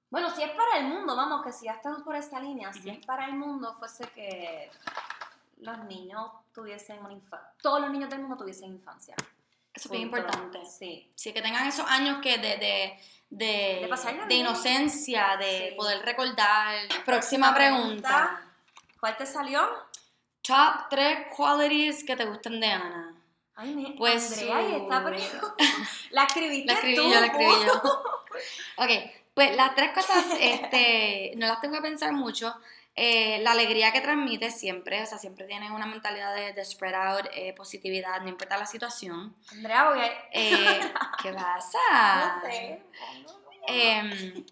Bueno, 0.09 0.31
si 0.31 0.41
es 0.41 0.49
para 0.49 0.77
el 0.79 0.85
mundo, 0.85 1.15
vamos, 1.15 1.45
que 1.45 1.51
si 1.51 1.65
ya 1.65 1.73
estamos 1.73 2.01
por 2.01 2.15
esa 2.15 2.39
línea, 2.39 2.73
si 2.73 2.89
es 2.89 3.05
para 3.05 3.25
el 3.25 3.33
mundo, 3.33 3.75
fuese 3.77 4.07
que 4.09 4.71
los 5.57 5.77
niños 5.83 6.31
tuviesen 6.53 6.99
una 7.05 7.13
infancia, 7.13 7.53
todos 7.61 7.79
los 7.81 7.91
niños 7.91 8.09
del 8.09 8.21
mundo 8.21 8.35
tuviesen 8.35 8.71
infancia. 8.71 9.15
Eso 9.71 9.87
es 9.87 9.91
bien 9.91 10.03
importante. 10.03 10.65
Sí. 10.65 11.11
Sí, 11.13 11.31
que 11.31 11.43
tengan 11.43 11.67
esos 11.67 11.85
años 11.87 12.17
que 12.23 12.39
de, 12.39 12.57
de, 12.57 12.99
de, 13.29 14.25
De 14.27 14.33
inocencia, 14.33 15.37
de 15.37 15.69
Sí. 15.69 15.75
poder 15.75 16.03
recordar. 16.03 16.75
Próxima 17.05 17.53
pregunta. 17.53 18.41
¿Cuál 18.99 19.15
te 19.15 19.27
salió? 19.27 19.88
Top 20.49 20.89
3 20.89 21.27
qualities 21.35 22.03
que 22.03 22.15
te 22.15 22.25
gusten 22.25 22.59
de 22.59 22.67
Ana. 22.67 23.15
Ay, 23.55 23.75
me, 23.75 23.91
Pues 23.97 24.31
Andrea, 24.31 24.69
su- 24.69 24.83
está 24.83 25.03
por 25.03 25.15
La 26.11 26.23
escribiste 26.23 26.65
La 26.65 26.73
escribí 26.73 26.95
tú, 26.95 27.03
yo, 27.03 27.19
la 27.19 27.25
escribí 27.27 27.51
yo. 27.65 28.03
Ok, 28.77 28.89
pues 29.33 29.55
las 29.55 29.75
tres 29.75 29.91
cosas, 29.91 30.25
este, 30.39 31.33
no 31.35 31.45
las 31.47 31.61
tengo 31.61 31.75
que 31.75 31.81
pensar 31.81 32.13
mucho. 32.13 32.53
Eh, 32.95 33.39
la 33.43 33.51
alegría 33.51 33.93
que 33.93 34.01
transmite 34.01 34.49
siempre, 34.49 35.01
o 35.03 35.05
sea, 35.05 35.17
siempre 35.17 35.45
tiene 35.45 35.71
una 35.71 35.85
mentalidad 35.85 36.35
de, 36.35 36.51
de 36.53 36.65
spread 36.65 36.95
out, 36.95 37.27
eh, 37.33 37.53
positividad, 37.53 38.19
no 38.21 38.29
importa 38.29 38.57
la 38.57 38.65
situación. 38.65 39.35
Andrea, 39.51 39.89
voy 39.89 39.99
a... 39.99 40.07
Eh, 40.33 40.79
¿Qué 41.21 41.31
pasa? 41.33 41.77
No 42.43 42.49
sé. 42.49 42.81
Em, 43.67 44.45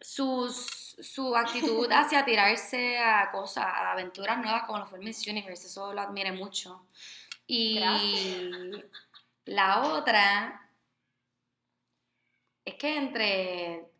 sus- 0.00 0.91
su 1.02 1.36
actitud 1.36 1.90
hacia 1.92 2.24
tirarse 2.24 2.98
a 2.98 3.30
cosas, 3.30 3.64
a 3.66 3.92
aventuras 3.92 4.38
nuevas 4.38 4.64
como 4.64 4.78
lo 4.78 4.86
fue 4.86 4.98
el 4.98 5.04
Miss 5.04 5.26
Universe, 5.26 5.66
eso 5.66 5.92
lo 5.92 6.00
admiré 6.00 6.32
mucho. 6.32 6.86
Y 7.46 7.78
Gracias. 7.80 8.84
la 9.46 9.82
otra 9.82 10.70
es 12.64 12.74
que 12.74 12.96
entre... 12.96 13.90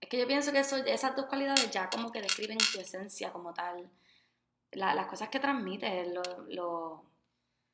Es 0.00 0.08
que 0.08 0.18
yo 0.18 0.26
pienso 0.26 0.50
que 0.52 0.60
eso, 0.60 0.76
esas 0.76 1.14
dos 1.14 1.26
cualidades 1.26 1.70
ya 1.70 1.90
como 1.90 2.10
que 2.10 2.22
describen 2.22 2.58
tu 2.72 2.80
esencia 2.80 3.32
como 3.32 3.52
tal. 3.52 3.90
La- 4.72 4.94
las 4.94 5.06
cosas 5.06 5.28
que 5.28 5.40
transmites, 5.40 6.08
lo, 6.08 6.22
lo- 6.48 7.04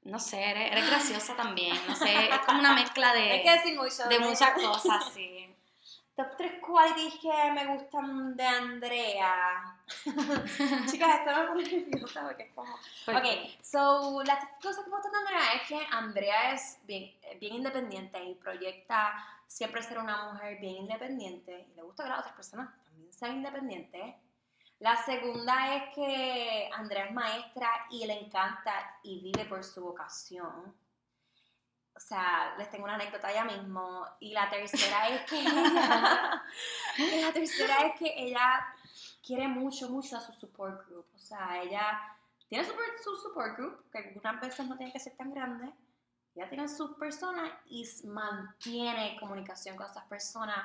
no 0.03 0.19
sé, 0.19 0.43
eres, 0.43 0.73
eres 0.73 0.87
graciosa 0.89 1.37
también, 1.37 1.77
no 1.87 1.95
sé, 1.97 2.29
es 2.31 2.39
como 2.47 2.61
una 2.61 2.75
mezcla 2.75 3.13
de, 3.13 3.21
Hay 3.33 3.43
que 3.43 4.09
de 4.09 4.19
muchas 4.21 4.51
cosas, 4.53 5.13
sí. 5.13 5.53
Top 6.17 6.35
3 6.39 6.61
qualities 6.63 7.19
que 7.21 7.53
me 7.53 7.67
gustan 7.67 8.35
de 8.35 8.43
Andrea. 8.43 9.77
Chicas, 10.91 11.21
esto 11.21 11.31
me 11.37 11.47
pone 11.47 11.63
nerviosa 11.63 12.23
porque 12.23 12.45
es 12.45 12.53
como... 12.55 12.75
¿Por 13.05 13.17
Ok, 13.17 13.25
so, 13.61 14.23
las 14.25 14.43
cosas 14.63 14.83
que 14.83 14.91
me 14.91 14.97
gustan 14.97 15.13
de 15.13 15.19
Andrea 15.19 15.53
es 15.57 15.69
que 15.69 15.87
Andrea 15.93 16.55
es 16.55 16.79
bien, 16.87 17.13
bien 17.39 17.57
independiente 17.57 18.25
y 18.25 18.35
proyecta 18.35 19.13
siempre 19.47 19.83
ser 19.83 19.99
una 19.99 20.33
mujer 20.33 20.59
bien 20.59 20.77
independiente 20.77 21.69
y 21.71 21.75
le 21.75 21.83
gusta 21.83 22.05
que 22.05 22.09
las 22.09 22.21
otras 22.21 22.35
personas 22.35 22.71
también 22.85 23.13
sean 23.13 23.37
independientes. 23.37 24.15
La 24.79 24.97
segunda 24.97 25.77
es 25.77 25.95
que 25.95 26.71
Andrea 26.73 27.07
es 27.07 27.13
maestra 27.13 27.69
y 27.91 28.07
le 28.07 28.21
encanta 28.21 28.99
y 29.03 29.21
vive 29.21 29.45
por 29.45 29.63
su 29.63 29.83
vocación. 29.83 30.75
O 31.97 32.01
sea, 32.01 32.55
les 32.59 32.71
tengo 32.71 32.85
una 32.85 32.95
anécdota 32.95 33.33
ya 33.33 33.45
mismo. 33.45 34.05
Y 34.21 34.33
la 34.33 34.51
tercera 34.51 35.09
es 35.09 35.23
que 35.23 35.41
ella, 35.41 36.43
la 37.23 37.33
tercera 37.33 37.87
es 37.87 37.99
que 37.99 38.13
ella 38.17 38.67
quiere 39.25 39.49
mucho, 39.49 39.89
mucho 39.89 40.17
a 40.17 40.21
su 40.21 40.33
support 40.33 40.87
group. 40.87 41.07
O 41.15 41.19
sea, 41.19 41.63
ella 41.63 41.99
tiene 42.49 42.65
super- 42.65 42.99
su 43.03 43.17
support 43.17 43.57
group, 43.57 43.91
que 43.91 43.99
algunas 43.99 44.41
veces 44.41 44.67
no 44.69 44.77
tiene 44.77 44.93
que 44.93 45.01
ser 45.01 45.17
tan 45.17 45.33
grande. 45.33 45.73
Ella 46.35 46.49
tiene 46.51 46.69
sus 46.69 46.97
personas 46.99 47.51
y 47.67 47.89
mantiene 48.05 49.17
comunicación 49.19 49.75
con 49.75 49.87
esas 49.87 50.05
personas, 50.05 50.59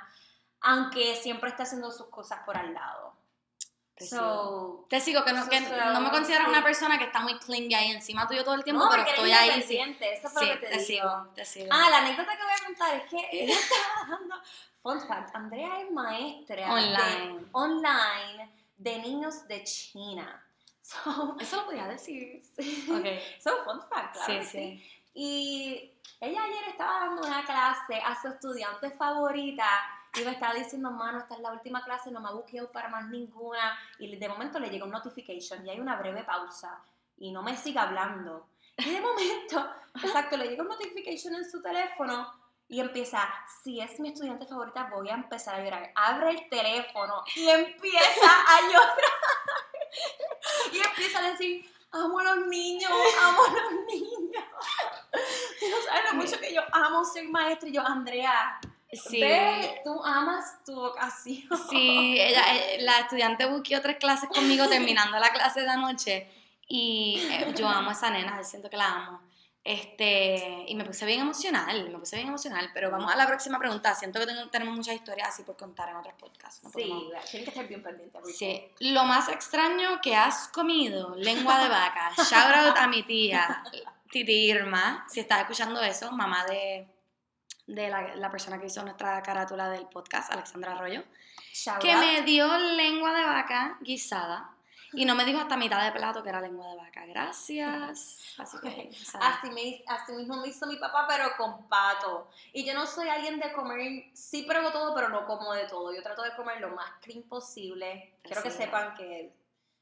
aunque 0.60 1.16
siempre 1.16 1.50
está 1.50 1.64
haciendo 1.64 1.92
sus 1.92 2.08
cosas 2.10 2.42
por 2.46 2.58
al 2.58 2.74
lado. 2.74 3.16
Te 4.02 4.08
sigo. 4.08 4.22
So, 4.22 4.86
Te 4.90 5.00
sigo, 5.00 5.24
que 5.24 5.34
no, 5.34 5.48
que 5.48 5.60
So, 5.60 5.76
no 5.94 6.02
me 6.02 6.10
considero 6.10 6.44
sí. 6.46 6.50
una 6.50 6.64
persona 6.64 6.98
que 6.98 7.06
está 7.06 7.20
muy 7.20 7.38
clingy 7.38 7.74
ahí 7.76 7.92
encima 7.92 8.28
tuyo 8.28 8.44
todo 8.44 8.56
el 8.56 8.64
tiempo, 8.64 8.84
no, 8.84 8.90
pero 8.90 9.04
estoy 9.04 9.32
ahí. 9.32 9.62
Sí, 9.62 9.76
independiente, 9.76 10.14
eso 10.14 10.30
fue 10.30 10.42
sí, 10.44 10.50
lo 10.50 10.60
que 10.60 10.68
te, 10.68 10.74
digo. 10.74 10.86
sigo, 10.86 11.28
te 11.36 11.46
sigo. 11.46 11.68
Ah, 11.72 11.90
la 11.90 11.98
anécdota 12.00 12.36
que 12.36 12.44
voy 12.44 12.52
a 12.52 12.66
contar 12.66 12.96
es 12.96 13.04
que 13.10 13.30
ella 13.44 13.54
estaba 13.54 14.10
dando. 14.10 14.36
Fun 14.82 15.00
fact: 15.08 15.36
Andrea 15.36 15.82
es 15.82 15.92
maestra 15.92 16.74
Online. 16.74 17.40
de, 17.40 17.46
online 17.52 18.52
de 18.78 18.98
niños 19.00 19.48
de 19.48 19.64
China. 19.64 20.44
So, 20.84 21.38
Eso 21.40 21.58
lo 21.58 21.66
podía 21.68 21.86
decir. 21.88 22.42
sí. 22.58 22.84
So, 23.40 23.64
fun 23.64 23.80
fact, 23.88 24.16
claro 24.16 24.44
Sí, 24.44 24.50
sí. 24.50 24.92
Y 25.14 25.92
ella 26.20 26.44
ayer 26.44 26.64
estaba 26.70 27.02
dando 27.06 27.22
una 27.22 27.46
clase 27.46 28.02
a 28.04 28.20
su 28.20 28.28
estudiante 28.30 28.90
favorita 28.92 29.68
y 30.20 30.24
me 30.26 30.32
estaba 30.32 30.54
diciendo, 30.54 30.92
mano, 30.92 31.20
esta 31.20 31.36
es 31.36 31.42
la 31.42 31.54
última 31.54 31.84
clase, 31.84 32.12
no 32.12 32.20
me 32.20 32.28
ha 32.28 32.34
buqueado 32.34 32.72
para 32.72 32.90
más 32.90 33.08
ninguna. 33.08 33.78
Y 33.98 34.14
de 34.16 34.30
momento 34.30 34.60
le 34.60 34.70
llega 34.70 34.86
un 34.86 34.92
notification 34.92 35.66
y 35.66 35.70
hay 35.70 35.80
una 35.80 35.96
breve 35.96 36.24
pausa 36.24 36.84
y 37.18 37.32
no 37.32 37.42
me 37.42 37.56
sigue 37.56 37.80
hablando. 37.80 38.48
Y 38.78 38.90
de 38.90 39.00
momento, 39.00 39.70
exacto, 40.04 40.36
le 40.38 40.50
llega 40.50 40.64
un 40.64 40.70
notification 40.70 41.36
en 41.36 41.50
su 41.50 41.62
teléfono 41.62 42.30
y 42.68 42.80
empieza, 42.80 43.28
si 43.64 43.80
es 43.80 44.00
mi 44.00 44.10
estudiante 44.10 44.46
favorita, 44.46 44.90
voy 44.92 45.10
a 45.10 45.14
empezar 45.14 45.56
a 45.56 45.64
llorar. 45.64 45.92
Abre 45.96 46.32
el 46.32 46.50
teléfono 46.50 47.24
y 47.36 47.48
empieza 47.48 48.32
a 48.48 48.62
llorar. 48.72 49.14
y 50.74 50.78
empieza 50.80 51.20
a 51.20 51.32
decir, 51.32 51.70
amo 51.92 52.20
a 52.20 52.24
los 52.24 52.48
niños, 52.48 52.92
amo 53.22 53.44
a 53.44 53.52
los 53.52 53.72
niños. 53.86 54.44
Tú 55.60 55.66
no 55.70 55.82
sabes 55.86 56.12
lo 56.12 56.18
mucho 56.18 56.40
que 56.40 56.54
yo 56.54 56.62
amo 56.72 57.04
ser 57.06 57.28
maestra. 57.30 57.70
Y 57.70 57.74
yo, 57.74 57.82
Andrea, 57.82 58.60
Sí. 58.94 59.22
ve, 59.22 59.82
tú 59.84 60.04
amas 60.04 60.64
tu 60.66 60.76
vocación. 60.76 61.48
Sí, 61.70 62.16
ella, 62.20 62.44
eh, 62.56 62.78
la 62.82 63.00
estudiante 63.00 63.46
buqueó 63.46 63.82
tres 63.82 63.98
clases 63.98 64.30
conmigo 64.30 64.68
terminando 64.68 65.18
la 65.20 65.30
clase 65.32 65.62
de 65.62 65.70
anoche 65.70 66.28
y 66.68 67.20
eh, 67.32 67.54
yo 67.58 67.68
amo 67.70 67.90
a 67.90 67.94
esa 67.94 68.10
nena, 68.10 68.38
yo 68.38 68.44
siento 68.44 68.70
que 68.70 68.78
la 68.78 68.88
amo. 68.88 69.22
Este, 69.64 70.66
y 70.68 70.74
me 70.76 70.84
puse 70.84 71.06
bien 71.06 71.22
emocional, 71.22 71.90
me 71.92 72.00
puse 72.00 72.16
bien 72.16 72.28
emocional, 72.30 72.72
pero 72.74 72.90
vamos 72.90 73.12
a 73.12 73.16
la 73.16 73.28
próxima 73.28 73.60
pregunta. 73.60 73.94
Siento 73.96 74.20
que 74.20 74.26
tengo- 74.26 74.50
tenemos 74.50 74.76
muchas 74.76 74.96
historias 74.96 75.30
así 75.30 75.44
por 75.44 75.56
contar 75.56 75.90
en 75.90 75.98
otros 75.98 76.16
podcasts. 76.16 76.64
¿no? 76.64 76.72
Sí, 76.72 76.86
tienes 77.30 77.30
que 77.30 77.50
estar 77.52 77.68
bien 77.68 77.84
pendiente. 77.84 78.12
porque- 78.20 78.34
Sí, 78.34 78.68
lo 78.80 79.04
más 79.06 79.30
extraño 79.30 80.02
que 80.02 80.16
has 80.16 80.48
comido, 80.48 81.16
lengua 81.16 81.60
de 81.62 81.70
vaca. 81.70 82.12
Shout 82.18 82.56
out 82.56 82.78
a 82.78 82.88
mi 82.88 83.04
tía, 83.04 83.64
Titi 84.12 84.50
Irma, 84.50 85.06
si 85.08 85.20
estás 85.20 85.42
escuchando 85.42 85.80
eso, 85.82 86.12
mamá 86.12 86.44
de, 86.46 86.88
de 87.76 87.90
la, 87.90 88.16
la 88.16 88.30
persona 88.30 88.60
que 88.60 88.68
hizo 88.68 88.82
nuestra 88.84 89.22
carátula 89.22 89.70
del 89.70 89.88
podcast, 89.88 90.32
Alexandra 90.32 90.74
Arroyo, 90.74 91.04
Shout 91.54 91.80
que 91.80 91.92
out. 91.92 92.06
me 92.06 92.22
dio 92.24 92.58
lengua 92.58 93.14
de 93.14 93.24
vaca 93.24 93.78
guisada 93.82 94.56
y 94.94 95.06
no 95.06 95.16
me 95.16 95.24
dijo 95.24 95.40
hasta 95.40 95.56
mitad 95.56 95.84
de 95.86 95.92
plato 95.98 96.22
que 96.22 96.30
era 96.30 96.42
lengua 96.42 96.70
de 96.70 96.76
vaca. 96.76 97.06
Gracias. 97.06 98.36
Así 98.38 98.58
que, 98.62 98.92
Así, 99.22 99.50
me, 99.52 99.84
así 99.88 100.12
mismo 100.14 100.38
me 100.38 100.50
hizo 100.50 100.68
mi 100.68 100.76
papá, 100.76 101.06
pero 101.08 101.36
con 101.38 101.68
pato. 101.70 102.30
Y 102.52 102.66
yo 102.66 102.74
no 102.74 102.86
soy 102.86 103.08
alguien 103.08 103.40
de 103.40 103.54
comer, 103.54 104.10
sí 104.14 104.44
pruebo 104.44 104.72
todo, 104.72 104.94
pero 104.94 105.10
no 105.10 105.26
como 105.26 105.54
de 105.54 105.66
todo. 105.68 105.94
Yo 105.94 106.04
trato 106.04 106.24
de 106.24 106.36
comer 106.36 106.60
lo 106.60 106.70
más 106.72 106.92
clean 107.02 107.24
posible. 107.24 108.16
Quiero 108.22 108.44
que 108.44 108.52
sepan 108.52 108.94
que 108.96 109.34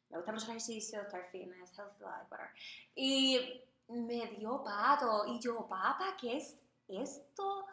me 0.10 0.18
gusta 0.18 0.32
mucho 0.32 0.46
el 0.46 0.52
ejercicio, 0.52 1.02
estar 1.02 1.28
fitness, 1.32 1.78
health 1.78 2.00
life, 2.00 2.28
whatever. 2.30 2.52
Y 2.96 3.62
me 3.88 4.28
dio 4.28 4.64
pato. 4.64 5.26
Y 5.28 5.40
yo, 5.40 5.68
papá, 5.68 6.16
¿qué 6.20 6.38
es 6.38 6.56
esto? 6.90 7.66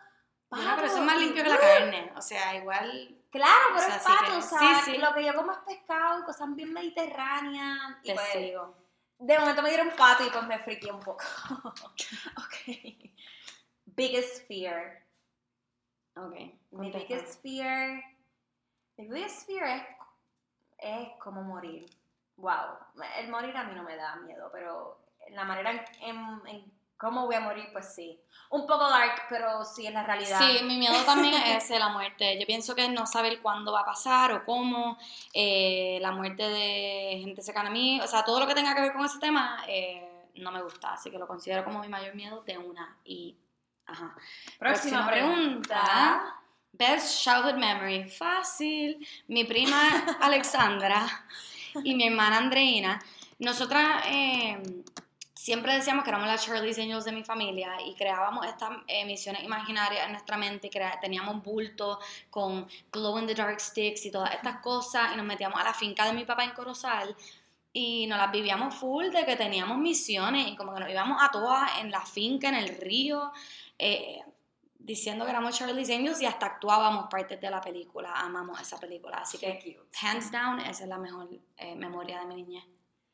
bueno, 0.51 0.73
pero 0.77 0.87
eso 0.87 0.97
es 0.97 1.01
Pato". 1.03 1.05
más 1.07 1.19
limpio 1.19 1.43
que 1.43 1.49
la 1.51 1.57
¡uh! 1.57 1.59
carne. 1.61 2.13
O 2.17 2.23
sea, 2.23 2.55
igual 2.57 3.13
Claro, 3.31 3.65
O 3.73 3.75
pero 3.77 3.87
sea, 3.87 3.97
es 3.97 4.03
sí 4.03 4.09
pato, 4.13 4.31
que- 4.33 4.37
o 4.39 4.43
sea, 4.43 4.59
sí, 4.85 4.91
sí. 4.93 4.99
lo 4.99 5.13
que 5.13 5.25
yo 5.25 5.35
como 5.35 5.53
es 5.53 5.59
pescado, 5.59 6.25
cosas 6.25 6.55
bien 6.55 6.73
mediterráneas. 6.73 7.97
Y 8.03 8.13
pues, 8.15 8.27
sigo. 8.33 8.75
de 9.19 9.39
momento 9.39 9.63
me 9.63 9.69
dieron 9.71 9.91
pato 9.97 10.25
y 10.25 10.31
pues 10.31 10.47
me 10.47 10.59
friqué 10.61 10.91
un 10.91 11.01
poco. 11.01 11.23
ok. 12.39 12.77
Biggest 13.87 14.47
fear. 14.47 15.03
Ok. 16.17 16.33
Mi 16.35 16.91
contesta. 16.93 16.99
biggest 16.99 17.43
fear. 17.43 18.03
Mi 18.97 19.09
biggest 19.09 19.47
fear 19.47 19.65
es, 19.67 19.83
es 20.79 21.09
como 21.21 21.43
morir. 21.43 21.87
Wow. 22.37 22.79
El 23.19 23.29
morir 23.29 23.57
a 23.57 23.65
mí 23.65 23.75
no 23.75 23.83
me 23.83 23.97
da 23.97 24.17
miedo, 24.17 24.49
pero 24.53 24.99
la 25.31 25.45
manera 25.45 25.73
en- 26.01 26.43
en 26.47 26.73
cómo 26.97 27.27
voy 27.27 27.35
a 27.35 27.41
morir, 27.41 27.69
pues 27.73 27.95
sí. 27.95 28.19
Un 28.51 28.67
poco 28.67 28.89
dark, 28.89 29.23
pero 29.29 29.65
sí 29.65 29.87
es 29.87 29.93
la 29.93 30.05
realidad. 30.05 30.39
Sí, 30.41 30.65
mi 30.65 30.77
miedo 30.79 30.95
también 31.05 31.35
es 31.35 31.69
la 31.71 31.89
muerte. 31.89 32.39
Yo 32.39 32.47
pienso 32.47 32.75
que 32.75 32.89
no 32.89 33.07
saber 33.07 33.41
cuándo 33.41 33.73
va 33.73 33.81
a 33.81 33.85
pasar 33.85 34.33
o 34.33 34.45
cómo, 34.45 34.97
eh, 35.33 35.99
la 36.01 36.13
muerte 36.13 36.45
de 36.45 37.19
gente 37.23 37.43
cercana 37.43 37.69
a 37.71 37.73
mí, 37.73 38.01
o 38.01 38.07
sea, 38.07 38.25
todo 38.25 38.39
lo 38.41 38.47
que 38.47 38.55
tenga 38.55 38.75
que 38.75 38.83
ver 38.83 38.93
con 38.93 39.05
ese 39.05 39.19
tema 39.19 39.63
eh, 39.67 40.31
no 40.37 40.53
me 40.53 40.63
gusta, 40.63 40.93
así 40.93 41.11
que 41.11 41.19
lo 41.19 41.27
considero 41.27 41.65
como 41.65 41.81
mi 41.81 41.89
mayor 41.89 42.15
miedo 42.15 42.43
de 42.43 42.57
una. 42.59 42.97
Y, 43.05 43.37
ajá. 43.87 44.15
Próxima, 44.59 45.07
Próxima 45.07 45.07
pregunta. 45.07 45.83
pregunta. 45.83 46.43
Best 46.73 47.23
childhood 47.23 47.55
memory. 47.57 48.09
Fácil. 48.09 49.07
Mi 49.29 49.45
prima 49.45 49.81
Alexandra 50.21 51.07
y 51.83 51.95
mi 51.95 52.07
hermana 52.07 52.37
Andreina. 52.39 53.03
Nosotras 53.39 54.03
eh, 54.07 54.83
siempre 55.47 55.75
decíamos 55.75 56.03
que 56.03 56.11
éramos 56.11 56.27
las 56.27 56.45
Charlie's 56.45 56.77
Angels 56.77 57.05
de 57.05 57.13
mi 57.13 57.23
familia 57.23 57.71
y 57.87 57.95
creábamos 57.95 58.45
estas 58.45 58.71
eh, 58.89 59.05
misiones 59.05 59.45
imaginarias 59.45 60.05
en 60.07 60.11
nuestra 60.11 60.37
mente 60.37 60.69
crea- 60.69 60.99
teníamos 61.01 61.41
bultos 61.41 61.99
con 62.31 62.67
glow 62.91 63.17
in 63.21 63.29
the 63.29 63.35
dark 63.35 63.61
sticks 63.61 64.05
y 64.07 64.11
todas 64.11 64.35
estas 64.35 64.57
cosas 64.61 65.13
y 65.13 65.17
nos 65.17 65.25
metíamos 65.25 65.61
a 65.61 65.63
la 65.63 65.73
finca 65.73 66.05
de 66.05 66.15
mi 66.15 66.25
papá 66.25 66.43
en 66.43 66.51
Corozal 66.51 67.15
y 67.73 68.09
nos 68.09 68.19
las 68.19 68.33
vivíamos 68.33 68.75
full 68.75 69.07
de 69.11 69.25
que 69.25 69.37
teníamos 69.37 69.79
misiones 69.79 70.49
y 70.49 70.57
como 70.57 70.75
que 70.75 70.81
nos 70.81 70.91
íbamos 70.91 71.23
a 71.23 71.31
todas 71.31 71.79
en 71.81 71.93
la 71.93 72.01
finca, 72.01 72.49
en 72.49 72.57
el 72.57 72.77
río, 72.81 73.31
eh, 73.79 74.21
diciendo 74.81 75.25
que 75.25 75.31
éramos 75.31 75.57
Charlie's 75.57 75.91
Angels 75.91 76.21
y 76.23 76.27
hasta 76.27 76.47
actuábamos 76.47 77.07
partes 77.09 77.41
de 77.41 77.51
la 77.51 77.61
película, 77.61 78.13
amamos 78.15 78.61
esa 78.61 78.81
película, 78.81 79.19
así 79.19 79.39
que 79.39 79.79
hands 80.03 80.33
down 80.33 80.59
esa 80.59 80.83
es 80.83 80.89
la 80.89 80.99
mejor 80.99 81.29
eh, 81.57 81.77
memoria 81.77 82.19
de 82.19 82.27
mi 82.27 82.35
niñez. 82.43 82.65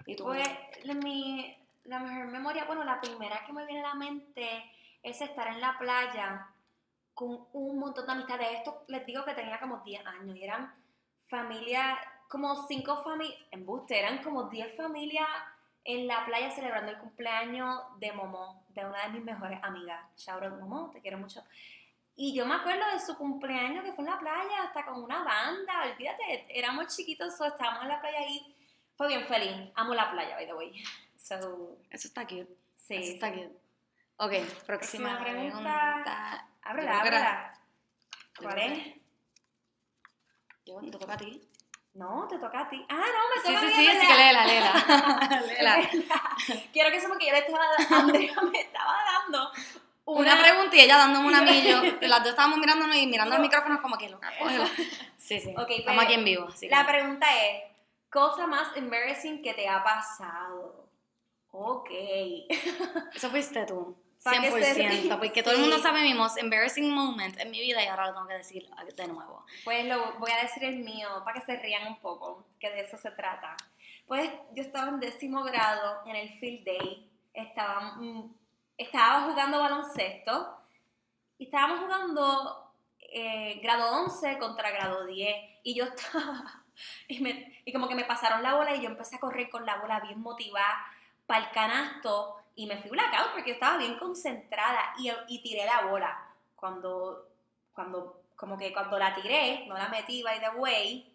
¿Y 0.06 0.16
tú? 0.16 0.24
Pues 0.24 0.48
mi, 0.96 1.61
la 1.84 1.98
mejor 1.98 2.26
memoria, 2.28 2.64
bueno, 2.64 2.84
la 2.84 3.00
primera 3.00 3.44
que 3.44 3.52
me 3.52 3.66
viene 3.66 3.80
a 3.80 3.88
la 3.88 3.94
mente 3.94 4.70
es 5.02 5.20
estar 5.20 5.48
en 5.48 5.60
la 5.60 5.76
playa 5.78 6.46
con 7.14 7.46
un 7.52 7.78
montón 7.78 8.06
de 8.06 8.12
amistades. 8.12 8.48
Esto 8.58 8.84
les 8.88 9.04
digo 9.04 9.24
que 9.24 9.34
tenía 9.34 9.58
como 9.58 9.78
10 9.78 10.06
años 10.06 10.36
y 10.36 10.44
eran 10.44 10.72
familias, 11.28 11.98
como 12.28 12.66
5 12.66 13.02
familias, 13.02 13.38
en 13.50 13.66
Buste, 13.66 13.98
eran 13.98 14.22
como 14.22 14.44
10 14.44 14.76
familias 14.76 15.28
en 15.84 16.06
la 16.06 16.24
playa 16.24 16.50
celebrando 16.50 16.92
el 16.92 16.98
cumpleaños 16.98 17.80
de 17.98 18.12
Momo, 18.12 18.64
de 18.68 18.84
una 18.84 19.02
de 19.02 19.08
mis 19.10 19.24
mejores 19.24 19.58
amigas. 19.62 20.00
Shout 20.16 20.92
te 20.92 21.00
quiero 21.00 21.18
mucho. 21.18 21.42
Y 22.14 22.34
yo 22.34 22.46
me 22.46 22.54
acuerdo 22.54 22.84
de 22.92 23.00
su 23.00 23.16
cumpleaños 23.16 23.82
que 23.84 23.92
fue 23.92 24.04
en 24.04 24.10
la 24.10 24.18
playa, 24.18 24.62
hasta 24.64 24.84
con 24.84 25.02
una 25.02 25.24
banda, 25.24 25.90
olvídate, 25.92 26.46
éramos 26.48 26.94
chiquitos, 26.94 27.40
estábamos 27.40 27.82
en 27.82 27.88
la 27.88 28.00
playa 28.00 28.18
ahí. 28.18 28.54
Fue 28.94 29.08
bien 29.08 29.24
feliz. 29.24 29.72
Amo 29.74 29.94
la 29.94 30.10
playa, 30.10 30.36
by 30.36 30.46
the 30.46 30.54
way. 30.54 30.84
So, 31.22 31.78
Eso 31.90 32.08
está 32.08 32.26
cute. 32.26 32.48
sí. 32.76 32.96
Eso 32.96 33.12
está 33.14 33.30
cute. 33.32 33.52
Ok, 34.16 34.32
próxima, 34.66 35.18
Próxima 35.18 35.18
pregunta. 35.20 36.48
Ábrela, 36.62 37.00
ábrela. 37.00 37.54
¿Cuál 38.38 38.58
es? 38.58 38.94
Yo, 40.64 40.80
te 40.80 40.90
toca 40.90 41.14
a 41.14 41.16
ti. 41.16 41.48
No, 41.94 42.26
te 42.28 42.38
toca 42.38 42.60
a 42.60 42.68
ti. 42.68 42.84
Ah, 42.88 42.94
no, 42.94 43.02
me 43.02 43.42
Sí, 43.42 43.54
toca 43.54 43.60
sí, 43.60 43.66
a 43.66 43.68
mí, 43.68 43.74
sí, 43.74 43.86
es 43.88 43.98
así 43.98 44.06
que 44.06 44.14
léela, 44.14 44.46
léela. 44.46 45.42
léela. 45.46 45.88
Quiero 46.72 46.90
que 46.90 47.00
sepan 47.00 47.18
que 47.18 47.26
yo 47.26 47.32
le 47.32 47.38
estaba 47.40 47.64
dando, 47.88 47.96
Andrea 48.14 48.34
me 48.50 48.60
estaba 48.60 48.96
dando 49.04 49.50
Una 50.04 50.38
pregunta 50.40 50.76
y 50.76 50.80
ella 50.80 50.96
dándome 50.98 51.26
un 51.28 51.34
anillo. 51.34 51.82
Las 52.02 52.20
dos 52.20 52.30
estábamos 52.30 52.58
mirándonos 52.58 52.96
y 52.96 53.06
mirando 53.06 53.34
los 53.34 53.42
micrófonos 53.42 53.80
como 53.80 53.96
que 53.98 54.08
loca, 54.08 54.30
cógelo. 54.38 54.64
Sí, 55.18 55.40
sí. 55.40 55.54
Ok, 55.56 55.70
Estamos 55.70 55.96
pues, 55.96 56.04
aquí 56.06 56.14
en 56.14 56.24
vivo. 56.24 56.46
Así 56.48 56.68
que- 56.68 56.74
La 56.74 56.86
pregunta 56.86 57.26
es, 57.46 57.62
cosa 58.08 58.46
más 58.46 58.74
embarrassing 58.76 59.42
que 59.42 59.52
te 59.54 59.68
ha 59.68 59.82
pasado. 59.84 60.81
Ok. 61.52 61.90
Eso 63.14 63.30
fuiste 63.30 63.64
tú. 63.66 63.96
Pa' 64.24 64.40
que 64.40 64.50
se 64.52 64.74
100%. 64.74 64.88
ríe. 64.88 65.16
Porque 65.16 65.42
todo 65.42 65.54
el 65.54 65.60
mundo 65.60 65.76
Sí. 65.76 65.82
sabe 65.82 66.02
mi 66.02 66.14
most 66.14 66.38
embarrassing 66.38 66.90
moment 66.90 67.38
en 67.40 67.50
mi 67.50 67.60
vida 67.60 67.82
y 67.82 67.86
ahora 67.88 68.06
lo 68.08 68.14
tengo 68.14 68.28
que 68.28 68.34
decir 68.34 68.68
de 68.96 69.08
nuevo. 69.08 69.44
Pues 69.64 69.84
lo 69.86 70.12
voy 70.18 70.30
a 70.30 70.42
decir 70.42 70.62
el 70.64 70.76
mío 70.78 71.08
para 71.24 71.40
que 71.40 71.44
se 71.46 71.56
rían 71.58 71.86
un 71.88 71.98
poco, 71.98 72.46
que 72.60 72.70
de 72.70 72.80
eso 72.82 72.96
se 72.96 73.10
trata. 73.10 73.56
Pues 74.06 74.30
yo 74.54 74.62
estaba 74.62 74.88
en 74.90 75.00
décimo 75.00 75.42
grado 75.42 76.02
en 76.06 76.14
el 76.16 76.28
field 76.38 76.64
day, 76.64 77.10
estaba, 77.34 77.96
mm, 77.96 78.32
estaba 78.78 79.22
jugando 79.28 79.58
baloncesto 79.58 80.56
y 81.38 81.44
estábamos 81.46 81.80
jugando 81.80 82.72
eh, 83.14 83.58
grado 83.62 84.04
11 84.04 84.38
contra 84.38 84.70
grado 84.70 85.04
10 85.06 85.34
y 85.64 85.74
yo 85.74 85.84
estaba, 85.96 86.62
y, 87.08 87.20
me- 87.20 87.60
y 87.64 87.72
como 87.72 87.88
que 87.88 87.94
me 87.96 88.04
pasaron 88.04 88.42
la 88.42 88.54
bola 88.54 88.74
y 88.76 88.82
yo 88.82 88.88
empecé 88.88 89.16
a 89.16 89.20
correr 89.20 89.50
con 89.50 89.66
la 89.66 89.76
bola 89.80 89.98
bien 90.00 90.20
motivada 90.20 90.86
para 91.32 91.46
el 91.46 91.50
canasto 91.50 92.36
y 92.54 92.66
me 92.66 92.76
fui 92.76 92.90
blackout 92.90 93.32
porque 93.32 93.48
yo 93.50 93.54
estaba 93.54 93.78
bien 93.78 93.96
concentrada 93.98 94.92
y, 94.98 95.10
y 95.28 95.42
tiré 95.42 95.64
la 95.64 95.86
bola. 95.86 96.22
Cuando, 96.54 97.26
cuando, 97.72 98.20
como 98.36 98.58
que 98.58 98.70
cuando 98.70 98.98
la 98.98 99.14
tiré, 99.14 99.64
no 99.66 99.78
la 99.78 99.88
metí 99.88 100.22
by 100.22 100.38
the 100.40 100.50
way, 100.50 101.10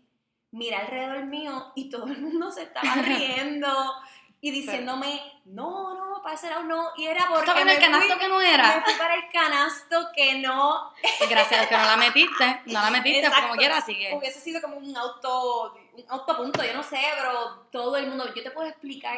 mira 0.52 0.80
alrededor 0.80 1.24
mío 1.26 1.72
y 1.76 1.90
todo 1.92 2.08
el 2.08 2.18
mundo 2.18 2.50
se 2.52 2.64
estaba 2.64 2.96
riendo 3.04 3.94
y 4.42 4.50
diciéndome, 4.52 5.42
no, 5.46 5.94
no, 5.94 6.22
para 6.24 6.34
ese 6.36 6.50
lado 6.50 6.64
no. 6.64 6.90
Y 6.98 7.06
era 7.06 7.26
porque. 7.28 7.42
¿Estaba 7.42 7.62
en 7.62 7.70
el 7.70 7.80
canasto 7.80 8.08
fui- 8.14 8.20
que 8.20 8.28
no 8.30 8.42
era? 8.42 8.76
Me 8.78 8.82
fui 8.84 8.94
para 8.96 9.14
el 9.16 9.30
canasto 9.32 10.08
que 10.16 10.40
no. 10.40 10.92
Gracias 11.30 11.62
a 11.62 11.70
que 11.70 11.78
no 11.78 11.84
la 11.86 11.98
metiste. 11.98 12.62
No 12.66 12.82
la 12.82 12.90
metiste 12.90 13.20
Exacto. 13.28 13.48
como 13.50 13.60
quiera, 13.60 13.78
así 13.78 13.96
que. 13.96 14.16
Hubiese 14.16 14.40
sido 14.40 14.60
como 14.62 14.78
un 14.78 14.98
auto, 14.98 15.76
un 15.94 16.06
autopunto, 16.10 16.64
yo 16.64 16.74
no 16.74 16.82
sé, 16.84 17.00
pero 17.20 17.68
todo 17.72 17.96
el 17.98 18.08
mundo, 18.08 18.26
yo 18.34 18.42
te 18.44 18.52
puedo 18.52 18.68
explicar, 18.68 19.18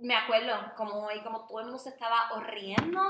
me 0.00 0.14
acuerdo, 0.14 0.52
como, 0.76 1.10
y 1.10 1.20
como 1.20 1.46
todo 1.46 1.60
el 1.60 1.66
mundo 1.66 1.78
se 1.78 1.90
estaba 1.90 2.32
o 2.32 2.40
riendo. 2.40 3.00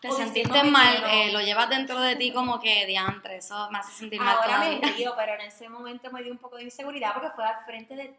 Te 0.00 0.08
o 0.08 0.12
sentiste 0.12 0.62
mal, 0.64 1.02
eh, 1.10 1.32
lo 1.32 1.40
llevas 1.40 1.68
dentro 1.70 1.98
de 1.98 2.16
ti 2.16 2.32
como 2.32 2.60
que 2.60 2.84
diantre, 2.84 3.36
eso 3.36 3.70
me 3.70 3.78
hace 3.78 3.92
sentir 3.92 4.20
mal 4.20 4.36
Ahora 4.36 4.58
me 4.58 4.80
río, 4.80 5.14
pero 5.16 5.34
en 5.34 5.40
ese 5.42 5.68
momento 5.68 6.10
me 6.10 6.22
dio 6.22 6.30
un 6.30 6.38
poco 6.38 6.56
de 6.56 6.64
inseguridad 6.64 7.14
porque 7.14 7.30
fue 7.30 7.44
al 7.46 7.64
frente 7.64 7.96
de 7.96 8.14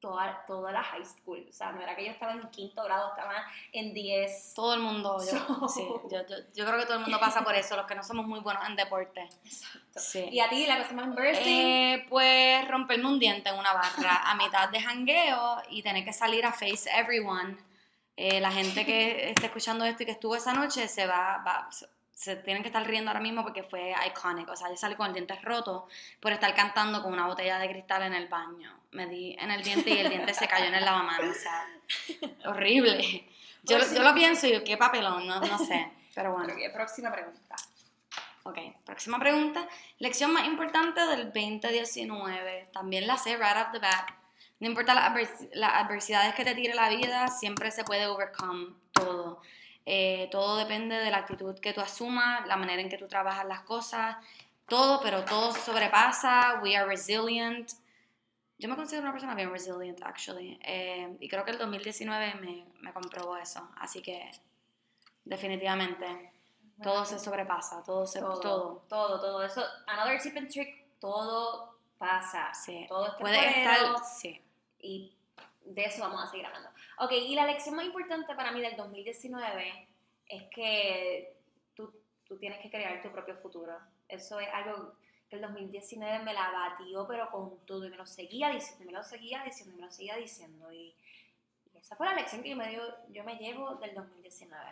toda, 0.00 0.44
toda 0.46 0.72
la 0.72 0.82
high 0.82 1.04
school. 1.04 1.44
O 1.48 1.52
sea, 1.52 1.72
no 1.72 1.80
era 1.80 1.96
que 1.96 2.04
yo 2.04 2.10
estaba 2.12 2.32
en 2.32 2.42
quinto 2.50 2.82
grado, 2.84 3.08
estaba 3.10 3.44
en 3.72 3.92
10. 3.94 4.52
Todo 4.54 4.74
el 4.74 4.80
mundo, 4.80 5.18
yo, 5.18 5.38
So- 5.38 5.68
sí, 5.74 5.86
yo, 6.10 6.26
yo, 6.28 6.36
yo 6.54 6.66
creo 6.66 6.78
que 6.78 6.84
todo 6.86 6.94
el 6.94 7.00
mundo 7.02 7.18
pasa 7.20 7.42
por 7.42 7.54
eso, 7.54 7.76
los 7.76 7.86
que 7.86 7.94
no 7.94 8.02
somos 8.02 8.26
muy 8.26 8.40
buenos 8.40 8.66
en 8.68 8.76
deporte. 8.76 9.28
Exacto. 9.44 9.98
Sí. 10.00 10.28
Y 10.30 10.40
a 10.40 10.48
ti, 10.48 10.66
la 10.66 10.78
cosa 10.82 10.92
más 10.94 11.06
embarrassing. 11.06 11.44
Eh, 11.46 12.06
pues 12.08 12.68
romperme 12.68 13.06
un 13.06 13.18
diente 13.18 13.48
en 13.48 13.58
una 13.58 13.72
barra 13.72 14.30
a 14.30 14.34
mitad 14.36 14.68
de 14.68 14.80
jangueo 14.80 15.62
y 15.70 15.82
tener 15.82 16.04
que 16.04 16.12
salir 16.12 16.44
a 16.46 16.52
face 16.52 16.88
everyone. 16.94 17.56
Eh, 18.18 18.40
la 18.40 18.50
gente 18.50 18.86
que 18.86 19.28
esté 19.30 19.46
escuchando 19.46 19.84
esto 19.84 20.02
y 20.02 20.06
que 20.06 20.12
estuvo 20.12 20.36
esa 20.36 20.52
noche 20.54 20.88
se 20.88 21.06
va, 21.06 21.42
va- 21.46 21.68
se, 22.16 22.34
tienen 22.36 22.62
que 22.62 22.70
estar 22.70 22.84
riendo 22.86 23.10
ahora 23.10 23.20
mismo 23.20 23.42
porque 23.42 23.62
fue 23.62 23.94
icónico. 24.06 24.52
O 24.52 24.56
sea, 24.56 24.70
yo 24.70 24.76
salí 24.76 24.94
con 24.94 25.08
el 25.08 25.12
diente 25.12 25.38
roto 25.42 25.86
por 26.18 26.32
estar 26.32 26.54
cantando 26.54 27.02
con 27.02 27.12
una 27.12 27.26
botella 27.26 27.58
de 27.58 27.68
cristal 27.68 28.02
en 28.04 28.14
el 28.14 28.26
baño. 28.26 28.74
Me 28.92 29.06
di 29.06 29.36
en 29.38 29.50
el 29.50 29.62
diente 29.62 29.90
y 29.90 29.98
el 29.98 30.08
diente 30.08 30.32
se 30.32 30.48
cayó 30.48 30.64
en 30.64 30.74
el 30.74 30.84
lavamanos. 30.84 31.36
O 31.36 31.38
sea, 31.38 31.66
horrible. 32.46 33.28
Yo, 33.62 33.78
yo 33.94 34.02
lo 34.02 34.14
pienso 34.14 34.46
y 34.46 34.52
yo, 34.54 34.64
qué 34.64 34.78
papelón, 34.78 35.26
no, 35.26 35.40
no 35.40 35.58
sé. 35.58 35.92
Pero 36.14 36.32
bueno. 36.32 36.54
Próxima 36.72 37.12
pregunta. 37.12 37.56
Ok, 38.44 38.58
próxima 38.86 39.18
pregunta. 39.18 39.68
Lección 39.98 40.32
más 40.32 40.46
importante 40.46 41.04
del 41.06 41.26
2019. 41.26 42.70
También 42.72 43.06
la 43.06 43.18
sé 43.18 43.36
right 43.36 43.58
off 43.58 43.72
the 43.72 43.78
bat. 43.78 44.08
No 44.58 44.68
importa 44.68 44.94
las 44.94 45.74
adversidades 45.74 46.34
que 46.34 46.44
te 46.44 46.54
tire 46.54 46.74
la 46.74 46.88
vida, 46.88 47.28
siempre 47.28 47.70
se 47.70 47.84
puede 47.84 48.06
overcome 48.06 48.68
todo. 48.92 49.42
Eh, 49.88 50.28
todo 50.32 50.56
depende 50.56 50.96
de 50.96 51.10
la 51.10 51.18
actitud 51.18 51.56
que 51.60 51.72
tú 51.72 51.80
asumas, 51.80 52.46
la 52.46 52.56
manera 52.56 52.82
en 52.82 52.88
que 52.88 52.98
tú 52.98 53.06
trabajas 53.06 53.46
las 53.46 53.60
cosas, 53.60 54.16
todo, 54.68 55.00
pero 55.00 55.24
todo 55.24 55.52
sobrepasa. 55.52 56.60
We 56.62 56.76
are 56.76 56.86
resilient. 56.86 57.70
Yo 58.58 58.68
me 58.68 58.74
considero 58.74 59.04
una 59.04 59.12
persona 59.12 59.34
bien 59.34 59.50
resilient, 59.50 60.02
actually. 60.02 60.58
Eh, 60.64 61.16
y 61.20 61.28
creo 61.28 61.44
que 61.44 61.52
el 61.52 61.58
2019 61.58 62.34
me, 62.34 62.66
me 62.80 62.92
comprobó 62.92 63.36
eso. 63.36 63.68
Así 63.78 64.02
que, 64.02 64.30
definitivamente. 65.24 66.32
Todo 66.82 67.06
se 67.06 67.18
sobrepasa, 67.18 67.82
todo 67.82 68.06
se 68.06 68.20
todo, 68.20 68.38
todo. 68.38 68.84
todo, 68.86 69.20
todo, 69.20 69.42
Eso, 69.42 69.64
another 69.86 70.20
tip 70.20 70.36
and 70.36 70.50
trick, 70.50 70.84
todo 70.98 71.78
pasa. 71.96 72.52
Sí. 72.52 72.84
Todo 72.86 73.06
es 73.06 73.14
Puede 73.14 73.62
estar, 73.62 74.04
sí. 74.04 74.42
y 74.80 75.16
de 75.64 75.84
eso 75.84 76.02
vamos 76.02 76.22
a 76.22 76.26
seguir 76.26 76.44
hablando. 76.44 76.68
Ok, 76.98 77.12
y 77.12 77.34
la 77.34 77.46
lección 77.46 77.76
más 77.76 77.84
importante 77.84 78.34
para 78.34 78.52
mí 78.52 78.60
del 78.60 78.76
2019 78.76 79.88
es 80.28 80.44
que 80.50 81.36
tú, 81.74 81.92
tú 82.24 82.38
tienes 82.38 82.60
que 82.60 82.70
crear 82.70 83.02
tu 83.02 83.10
propio 83.12 83.36
futuro. 83.36 83.78
Eso 84.08 84.40
es 84.40 84.48
algo 84.52 84.94
que 85.28 85.36
el 85.36 85.42
2019 85.42 86.24
me 86.24 86.32
la 86.32 86.50
batió, 86.50 87.06
pero 87.06 87.30
con 87.30 87.66
todo, 87.66 87.84
y 87.84 87.90
me 87.90 87.96
lo 87.96 88.06
seguía 88.06 88.48
diciendo, 88.50 88.84
y 88.84 88.86
me 88.86 88.92
lo 88.92 89.02
seguía 89.02 89.42
diciendo, 89.44 89.74
y 89.74 89.76
me 89.76 89.86
lo 89.86 89.92
seguía 89.92 90.16
diciendo. 90.16 90.72
Y, 90.72 90.94
y 91.72 91.78
esa 91.78 91.96
fue 91.96 92.06
la 92.06 92.14
lección 92.14 92.42
que 92.42 92.50
yo 92.50 92.56
me, 92.56 92.70
dio, 92.70 92.82
yo 93.08 93.24
me 93.24 93.36
llevo 93.36 93.74
del 93.74 93.94
2019. 93.94 94.64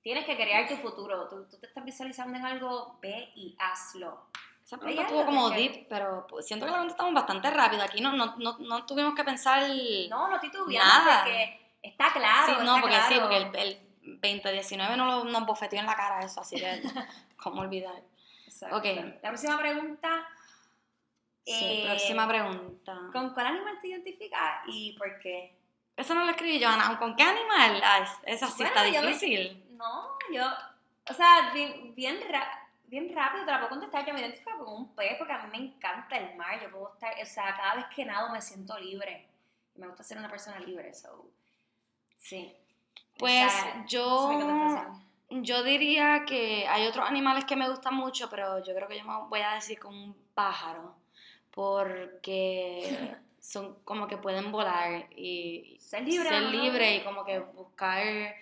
Tienes 0.00 0.24
que 0.24 0.36
crear 0.36 0.68
tu 0.68 0.76
futuro. 0.76 1.28
Tú, 1.28 1.46
tú 1.50 1.58
te 1.58 1.66
estás 1.66 1.84
visualizando 1.84 2.38
en 2.38 2.46
algo, 2.46 2.98
ve 3.02 3.30
y 3.34 3.54
hazlo. 3.58 4.26
Esa 4.64 4.78
pregunta 4.78 5.02
estuvo 5.02 5.24
como 5.26 5.50
que- 5.50 5.56
deep, 5.56 5.86
pero 5.88 6.26
pues, 6.28 6.46
siento 6.46 6.66
que 6.66 6.72
la 6.72 6.78
contestamos 6.78 7.14
bastante 7.14 7.50
rápido. 7.50 7.82
Aquí 7.82 8.00
no, 8.00 8.12
no, 8.12 8.36
no, 8.36 8.58
no 8.58 8.86
tuvimos 8.86 9.14
que 9.14 9.24
pensar. 9.24 9.68
No, 10.08 10.28
no 10.28 10.40
titubeando 10.40 10.88
Nada. 10.88 11.22
porque 11.24 11.60
está 11.82 12.12
claro. 12.12 12.46
sí, 12.46 12.52
no, 12.64 12.76
está 12.76 12.80
porque 12.80 12.96
sí, 12.96 13.14
claro. 13.14 13.22
porque 13.22 13.36
el, 13.36 13.56
el 13.56 14.20
2019 14.20 14.96
no 14.96 15.06
lo- 15.06 15.24
nos 15.24 15.46
bofeteó 15.46 15.80
en 15.80 15.86
la 15.86 15.94
cara 15.96 16.24
eso, 16.24 16.40
así 16.40 16.56
que, 16.56 16.82
¿cómo 17.36 17.60
olvidar? 17.62 17.94
Exacto. 18.46 18.76
Ok. 18.76 18.84
La 19.22 19.28
próxima 19.30 19.58
pregunta. 19.58 20.28
Sí, 21.44 21.52
eh, 21.82 21.84
próxima 21.86 22.28
pregunta. 22.28 22.96
¿Con 23.12 23.30
cuál 23.34 23.46
animal 23.46 23.78
te 23.80 23.88
identificas 23.88 24.62
y 24.68 24.92
por 24.96 25.18
qué? 25.18 25.56
Eso 25.96 26.14
no 26.14 26.24
lo 26.24 26.30
escribí 26.30 26.58
yo, 26.60 26.68
Ana. 26.68 26.96
¿Con 26.98 27.16
qué 27.16 27.24
animal? 27.24 27.82
Ay, 27.84 28.04
esa 28.26 28.46
sí 28.46 28.62
Bueno, 28.62 28.68
está 28.80 29.00
me- 29.00 29.06
difícil. 29.08 29.64
No, 29.72 30.16
yo. 30.32 30.44
O 31.10 31.14
sea, 31.14 31.50
bien, 31.52 31.94
bien, 31.96 32.20
bien 32.92 33.14
rápido 33.16 33.46
te 33.46 33.50
la 33.50 33.58
puedo 33.58 33.70
contestar. 33.70 34.04
Yo 34.06 34.12
me 34.12 34.20
identifico 34.20 34.64
con 34.64 34.74
un 34.74 34.94
pez 34.94 35.16
porque 35.16 35.32
a 35.32 35.46
mí 35.46 35.58
me 35.58 35.66
encanta 35.66 36.18
el 36.18 36.36
mar. 36.36 36.60
Yo 36.62 36.70
puedo 36.70 36.92
estar. 36.92 37.14
O 37.20 37.24
sea, 37.24 37.56
cada 37.56 37.76
vez 37.76 37.86
que 37.86 38.04
nado 38.04 38.30
me 38.30 38.40
siento 38.42 38.78
libre. 38.78 39.26
Me 39.76 39.88
gusta 39.88 40.04
ser 40.04 40.18
una 40.18 40.28
persona 40.28 40.60
libre, 40.60 40.92
so. 40.92 41.26
Sí. 42.18 42.54
Pues 43.18 43.50
es 43.50 43.76
mi 43.76 43.86
yo, 43.86 44.30
yo 45.30 45.62
diría 45.62 46.24
que 46.26 46.66
hay 46.68 46.86
otros 46.86 47.08
animales 47.08 47.46
que 47.46 47.56
me 47.56 47.68
gustan 47.68 47.94
mucho, 47.94 48.28
pero 48.28 48.62
yo 48.62 48.74
creo 48.74 48.88
que 48.88 48.98
yo 48.98 49.04
me 49.04 49.26
voy 49.28 49.40
a 49.40 49.54
decir 49.54 49.78
con 49.78 49.94
un 49.94 50.14
pájaro, 50.34 50.94
porque 51.50 53.16
son 53.40 53.76
como 53.84 54.06
que 54.06 54.18
pueden 54.18 54.52
volar 54.52 55.06
y 55.16 55.78
Ser 55.80 56.02
libre. 56.02 56.28
ser 56.28 56.42
libre 56.42 56.96
y 56.96 57.04
como 57.04 57.24
que 57.24 57.38
buscar 57.38 58.34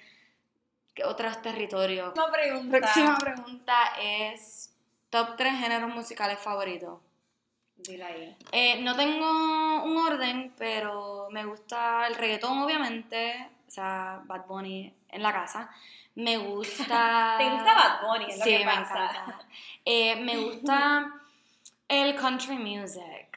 que 0.95 1.05
otros 1.05 1.41
territorios. 1.43 2.13
Próxima 2.13 2.33
pregunta. 2.33 2.79
Próxima 2.79 3.19
pregunta 3.19 3.75
es 4.01 4.75
top 5.11 5.37
3 5.37 5.59
géneros 5.59 5.91
musicales 5.95 6.39
favoritos. 6.39 7.01
Dile 7.77 8.05
ahí. 8.05 8.37
Eh, 8.53 8.83
no 8.83 8.95
tengo 8.95 9.83
un 9.85 9.97
orden, 9.97 10.53
pero 10.59 11.29
me 11.31 11.45
gusta 11.45 12.07
el 12.07 12.15
reggaetón, 12.15 12.59
obviamente. 12.59 13.49
O 13.67 13.71
sea, 13.71 14.21
Bad 14.25 14.47
Bunny 14.47 14.93
en 15.09 15.23
la 15.23 15.33
casa. 15.33 15.71
Me 16.15 16.37
gusta. 16.37 17.35
¿Te 17.39 17.49
gusta 17.49 17.75
Bad 17.75 18.07
Bunny? 18.07 18.27
Es 18.31 18.39
lo 18.39 18.45
sí, 18.45 18.51
que 18.51 18.59
me 18.59 18.65
pasa. 18.65 19.05
encanta. 19.05 19.39
Eh, 19.85 20.17
me 20.17 20.37
gusta 20.37 21.15
el 21.89 22.15
country 22.17 22.57
music. 22.59 23.30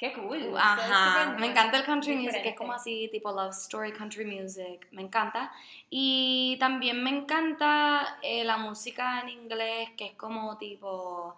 Qué 0.00 0.14
cool. 0.14 0.38
Es 0.42 0.54
Ajá, 0.56 1.36
me 1.38 1.48
encanta 1.48 1.76
el 1.78 1.84
country 1.84 2.14
music, 2.14 2.26
diferente. 2.28 2.48
es 2.50 2.56
como 2.56 2.72
así, 2.72 3.08
tipo 3.12 3.30
love 3.32 3.50
story 3.52 3.92
country 3.92 4.24
music, 4.24 4.88
me 4.92 5.02
encanta. 5.02 5.52
Y 5.90 6.56
también 6.58 7.04
me 7.04 7.10
encanta 7.10 8.18
eh, 8.22 8.44
la 8.44 8.56
música 8.56 9.20
en 9.20 9.28
inglés, 9.28 9.90
que 9.98 10.06
es 10.06 10.12
como 10.14 10.56
tipo... 10.56 11.34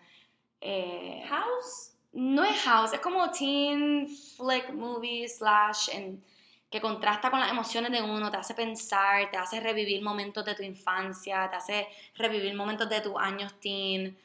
eh, 0.61 1.25
House. 1.29 1.95
no 2.13 2.45
es 2.45 2.57
house, 2.63 2.93
es 2.95 3.01
como 3.01 3.31
teen 3.33 4.09
flick 4.09 4.71
movie 4.73 5.29
slash 5.29 5.89
en- 5.93 6.23
que 6.71 6.81
contrasta 6.81 7.31
con 7.31 7.41
las 7.41 7.51
emociones 7.51 7.93
de 7.93 8.03
uno, 8.03 8.31
te 8.31 8.39
hace 8.39 8.55
pensar, 8.55 9.31
te 9.31 9.39
hace 9.39 9.61
revivir 9.61 10.03
momentos 10.03 10.45
de 10.45 10.55
tu 10.55 10.63
infancia, 10.63 11.49
te 11.51 11.57
hace 11.57 11.89
revivir 12.17 12.55
momentos 12.55 12.89
de 12.89 13.01
tus 13.03 13.15
años 13.19 13.55
teen. 13.61 14.17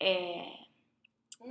eh, 0.00 0.67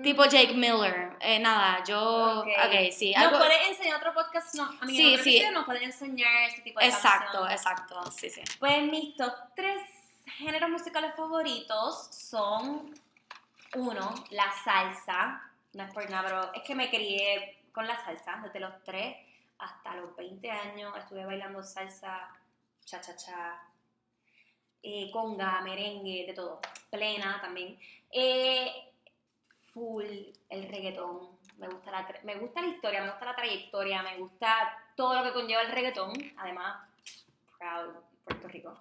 tipo 0.04 0.26
Jake 0.26 0.54
Miller. 0.54 1.18
Eh, 1.20 1.40
nada, 1.40 1.84
yo... 1.84 2.40
Ok. 2.42 2.48
Ok, 2.66 2.92
sí. 2.92 3.14
¿Nos 3.16 3.26
algo- 3.26 3.40
puedes 3.40 3.68
enseñar 3.70 3.98
otro 3.98 4.14
podcast? 4.14 4.56
No, 4.56 4.64
a 4.82 4.86
mí 4.86 4.96
Sí, 4.96 5.14
otro 5.14 5.24
sí. 5.24 5.44
nos 5.54 5.66
pueden 5.66 5.84
enseñar 5.84 6.50
este 6.50 6.62
tipo 6.62 6.80
de 6.80 6.88
Exacto, 6.88 7.40
canción. 7.40 7.52
exacto, 7.52 8.12
sí, 8.12 8.30
sí. 8.30 8.42
Pues 8.60 8.84
mis 8.84 9.16
top 9.16 9.34
tres 9.56 9.82
géneros 10.38 10.70
musicales 10.70 11.16
favoritos 11.16 12.08
son, 12.16 12.94
uno, 13.76 14.14
la 14.32 14.52
salsa. 14.64 15.42
No 15.74 15.84
es 15.84 15.94
por 15.94 16.10
nada, 16.10 16.24
pero 16.28 16.54
es 16.54 16.64
que 16.64 16.76
me 16.76 16.90
crié 16.90 17.64
con 17.72 17.88
la 17.88 17.96
salsa 18.04 18.40
desde 18.44 18.60
los 18.60 18.84
3 18.84 19.16
hasta 19.60 19.96
los 19.96 20.16
20 20.16 20.50
años. 20.52 20.94
Estuve 20.98 21.26
bailando 21.26 21.62
salsa, 21.64 22.30
cha-cha-cha, 22.86 23.62
eh, 24.84 25.10
conga, 25.12 25.62
merengue, 25.62 26.26
de 26.28 26.34
todo. 26.34 26.60
Plena 26.90 27.40
también. 27.42 27.80
Eh, 28.12 28.87
el 30.50 30.70
reggaetón. 30.70 31.38
Me 31.58 31.68
gusta, 31.68 31.92
la, 31.92 32.08
me 32.24 32.36
gusta 32.36 32.62
la 32.62 32.68
historia, 32.68 33.02
me 33.02 33.10
gusta 33.10 33.26
la 33.26 33.36
trayectoria, 33.36 34.04
me 34.04 34.18
gusta 34.18 34.78
todo 34.96 35.16
lo 35.16 35.24
que 35.24 35.34
conlleva 35.34 35.62
el 35.62 35.72
reggaetón. 35.72 36.14
Además, 36.38 36.88
proud 37.58 37.96
Puerto 38.24 38.48
Rico. 38.48 38.78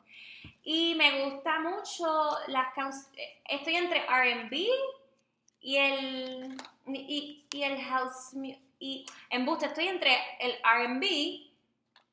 Y 0.63 0.95
me 0.97 1.25
gusta 1.25 1.61
mucho 1.61 2.37
las 2.49 2.75
canciones. 2.75 3.19
Estoy 3.49 3.77
entre 3.77 4.05
RB 4.05 4.69
y 5.61 5.77
el. 5.77 6.57
Y, 6.87 7.47
y 7.53 7.63
el 7.63 7.81
house. 7.83 8.35
Y 8.79 9.07
en 9.31 9.47
busca 9.47 9.67
estoy 9.67 9.89
entre 9.89 10.17
el 10.41 10.53
RB 10.63 11.46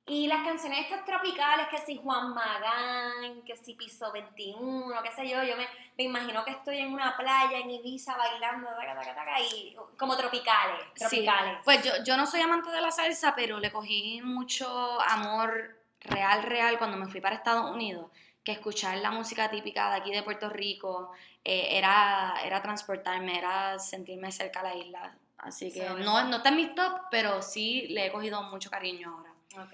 Y 0.05 0.27
las 0.27 0.43
canciones 0.43 0.81
estas 0.81 1.05
tropicales, 1.05 1.67
que 1.69 1.77
si 1.77 1.95
Juan 1.95 2.33
Magán, 2.33 3.41
que 3.45 3.55
si 3.55 3.73
Piso 3.73 4.11
21, 4.11 5.01
qué 5.01 5.11
sé 5.11 5.29
yo, 5.29 5.41
yo 5.43 5.55
me, 5.55 5.65
me 5.97 6.03
imagino 6.03 6.43
que 6.43 6.51
estoy 6.51 6.79
en 6.79 6.93
una 6.93 7.15
playa 7.15 7.59
en 7.59 7.69
Ibiza 7.69 8.17
bailando, 8.17 8.67
taca, 8.67 8.95
taca, 8.95 9.15
taca, 9.15 9.39
y 9.39 9.73
como 9.97 10.17
tropicales, 10.17 10.93
tropicales. 10.93 11.53
Sí. 11.55 11.61
Pues 11.63 11.83
yo, 11.85 12.03
yo 12.03 12.17
no 12.17 12.25
soy 12.25 12.41
amante 12.41 12.69
de 12.69 12.81
la 12.81 12.91
salsa, 12.91 13.33
pero 13.33 13.59
le 13.59 13.71
cogí 13.71 14.21
mucho 14.21 14.99
amor 15.01 15.77
real, 16.01 16.43
real 16.43 16.77
cuando 16.77 16.97
me 16.97 17.07
fui 17.07 17.21
para 17.21 17.35
Estados 17.35 17.71
Unidos, 17.71 18.11
que 18.43 18.51
escuchar 18.51 18.97
la 18.97 19.11
música 19.11 19.49
típica 19.49 19.89
de 19.89 19.95
aquí 19.95 20.11
de 20.11 20.21
Puerto 20.21 20.49
Rico 20.49 21.11
eh, 21.45 21.77
era, 21.77 22.33
era 22.43 22.61
transportarme, 22.61 23.37
era 23.37 23.79
sentirme 23.79 24.33
cerca 24.33 24.59
a 24.59 24.63
la 24.63 24.75
isla. 24.75 25.15
Así 25.37 25.71
que 25.71 25.87
Sí, 25.87 25.93
no, 25.99 26.23
no 26.23 26.37
está 26.37 26.49
en 26.49 26.55
mis 26.57 26.75
top, 26.75 27.03
pero 27.09 27.41
sí 27.41 27.87
le 27.87 28.07
he 28.07 28.11
cogido 28.11 28.43
mucho 28.43 28.69
cariño 28.69 29.15
ahora. 29.17 29.32
Ok, 29.57 29.73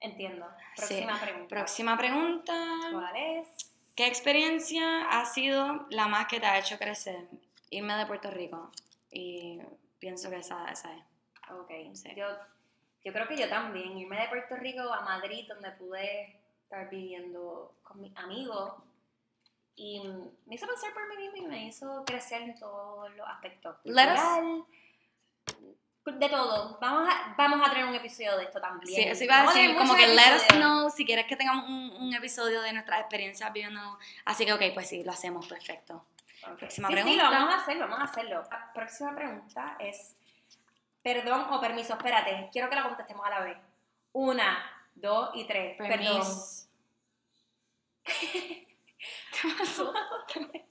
entiendo. 0.00 0.46
Sí. 0.76 0.76
Próxima 0.76 1.20
pregunta. 1.20 1.48
Próxima 1.48 1.98
pregunta. 1.98 2.54
¿Cuál 2.92 3.16
es? 3.16 3.48
¿Qué 3.94 4.06
experiencia 4.06 5.08
ha 5.10 5.24
sido 5.26 5.86
la 5.90 6.08
más 6.08 6.26
que 6.26 6.40
te 6.40 6.46
ha 6.46 6.58
hecho 6.58 6.78
crecer? 6.78 7.28
Irme 7.70 7.94
de 7.94 8.06
Puerto 8.06 8.30
Rico. 8.30 8.70
Y 9.10 9.60
pienso 9.98 10.30
que 10.30 10.36
esa, 10.36 10.66
esa 10.70 10.94
es. 10.96 11.02
Ok, 11.52 11.70
Sí. 11.94 12.10
yo, 12.16 12.26
yo 13.04 13.12
creo 13.12 13.26
que 13.28 13.36
yo 13.36 13.48
también. 13.48 13.96
Irme 13.98 14.20
de 14.20 14.28
Puerto 14.28 14.56
Rico 14.56 14.80
a 14.92 15.00
Madrid, 15.02 15.46
donde 15.48 15.70
pude 15.72 16.40
estar 16.62 16.88
viviendo 16.88 17.74
con 17.82 18.00
mis 18.00 18.16
amigos. 18.16 18.74
Y 19.76 20.02
me 20.46 20.54
hizo 20.54 20.66
pensar 20.66 20.92
por 20.92 21.08
mí 21.08 21.16
misma 21.28 21.38
y 21.38 21.42
me 21.48 21.66
hizo 21.66 22.04
crecer 22.04 22.42
en 22.42 22.58
todos 22.58 23.10
los 23.16 23.26
aspectos. 23.28 23.76
Let 23.84 24.12
us- 24.14 24.64
de 26.20 26.28
todo. 26.28 26.78
Vamos 26.80 27.08
a, 27.08 27.34
vamos 27.36 27.66
a 27.66 27.70
tener 27.70 27.86
un 27.86 27.94
episodio 27.94 28.36
de 28.36 28.44
esto 28.44 28.60
también. 28.60 28.94
Sí, 28.94 29.02
eso 29.02 29.24
iba 29.24 29.40
a 29.40 29.46
decir, 29.46 29.74
como 29.76 29.96
que 29.96 30.06
let 30.06 30.36
us 30.36 30.46
know 30.56 30.90
si 30.90 31.06
quieres 31.06 31.26
que 31.26 31.34
tengamos 31.34 31.66
un, 31.66 31.90
un 31.98 32.14
episodio 32.14 32.60
de 32.60 32.72
nuestras 32.74 33.00
experiencias 33.00 33.50
viviendo. 33.52 33.98
Así 34.26 34.44
que, 34.44 34.52
ok, 34.52 34.62
pues 34.74 34.88
sí, 34.88 35.02
lo 35.02 35.12
hacemos 35.12 35.46
perfecto. 35.46 36.04
Próxima 36.58 36.88
sí, 36.88 36.94
Sí, 36.94 37.00
pregunta. 37.02 37.24
lo 37.24 37.30
vamos 37.30 37.54
a 37.54 37.58
hacerlo, 37.58 37.88
vamos 37.88 38.00
a 38.00 38.04
hacerlo. 38.04 38.42
La 38.50 38.72
próxima 38.72 39.14
pregunta 39.14 39.76
es, 39.78 40.14
perdón 41.02 41.46
o 41.50 41.60
permiso, 41.60 41.94
espérate, 41.94 42.48
quiero 42.52 42.68
que 42.68 42.76
la 42.76 42.82
contestemos 42.82 43.26
a 43.26 43.30
la 43.30 43.40
vez. 43.40 43.56
Una, 44.12 44.58
dos 44.94 45.30
y 45.34 45.46
tres. 45.46 45.76
Perdón. 45.78 45.98
Permiso. 45.98 46.66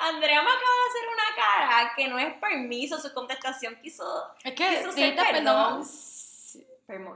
Andrea 0.00 0.42
me 0.42 0.48
acaba 0.48 0.60
de 0.60 0.88
hacer 0.88 1.08
una 1.08 1.36
cara 1.36 1.92
que 1.96 2.08
no 2.08 2.18
es 2.18 2.34
permiso, 2.34 2.98
su 3.00 3.12
contestación 3.14 3.76
quiso... 3.82 4.04
Es 4.44 4.54
que 4.54 4.68
Quiso 4.78 4.92
ser 4.92 5.14
perdón. 5.14 5.32
perdón. 5.34 5.84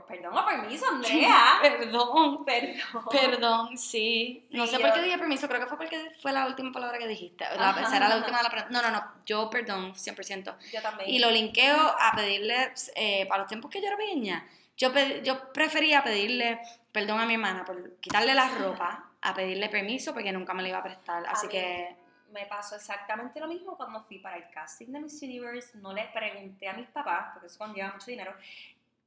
Perdón 0.07 0.37
o 0.37 0.45
permiso, 0.45 0.85
Andrea. 0.87 1.57
Perdón. 1.63 2.45
Perdón. 2.45 3.05
Perdón, 3.09 3.77
sí. 3.77 4.45
No 4.51 4.67
Sí, 4.67 4.75
sé 4.75 4.79
por 4.79 4.93
qué 4.93 5.01
dije 5.01 5.17
permiso, 5.17 5.47
creo 5.47 5.61
que 5.61 5.65
fue 5.65 5.77
porque 5.77 6.11
fue 6.21 6.31
la 6.31 6.45
última 6.45 6.71
palabra 6.71 6.99
que 6.99 7.07
dijiste. 7.07 7.43
La, 7.55 7.69
Ajá. 7.69 7.81
esa 7.81 7.97
era 7.97 8.07
la 8.09 8.17
última 8.17 8.37
de 8.37 8.43
la 8.43 8.49
pregunta. 8.51 8.71
No, 8.71 8.87
no, 8.87 8.91
no, 8.91 9.03
yo 9.25 9.49
perdón, 9.49 9.95
100%. 9.95 10.55
Yo 10.71 10.81
también. 10.83 11.09
Y 11.09 11.17
lo 11.17 11.31
linkeo 11.31 11.75
a 11.75 12.11
pedirle, 12.15 12.71
eh, 12.95 13.25
para 13.25 13.39
los 13.39 13.47
tiempos 13.47 13.71
que 13.71 13.81
yo 13.81 13.87
era 13.87 13.97
pequeña, 13.97 14.47
yo, 14.77 14.91
yo 15.23 15.51
prefería 15.51 16.03
pedirle 16.03 16.59
perdón 16.91 17.19
a 17.19 17.25
mi 17.25 17.33
hermana 17.33 17.65
por 17.65 17.95
quitarle 17.99 18.35
la 18.35 18.49
ropa, 18.49 19.05
a 19.23 19.33
pedirle 19.33 19.69
permiso 19.69 20.13
porque 20.13 20.31
nunca 20.31 20.53
me 20.53 20.61
la 20.61 20.69
iba 20.69 20.77
a 20.77 20.83
prestar. 20.83 21.25
Así 21.25 21.47
mí. 21.47 21.51
que, 21.53 21.95
me 22.33 22.45
pasó 22.47 22.75
exactamente 22.75 23.39
lo 23.39 23.47
mismo 23.47 23.77
cuando 23.77 24.01
fui 24.01 24.19
para 24.19 24.37
el 24.37 24.49
casting 24.49 24.87
de 24.87 24.99
Miss 24.99 25.21
Universe. 25.21 25.77
No 25.77 25.93
le 25.93 26.05
pregunté 26.13 26.67
a 26.67 26.73
mis 26.73 26.87
papás, 26.87 27.29
porque 27.33 27.47
eso 27.47 27.57
conlleva 27.57 27.93
mucho 27.93 28.07
dinero. 28.07 28.33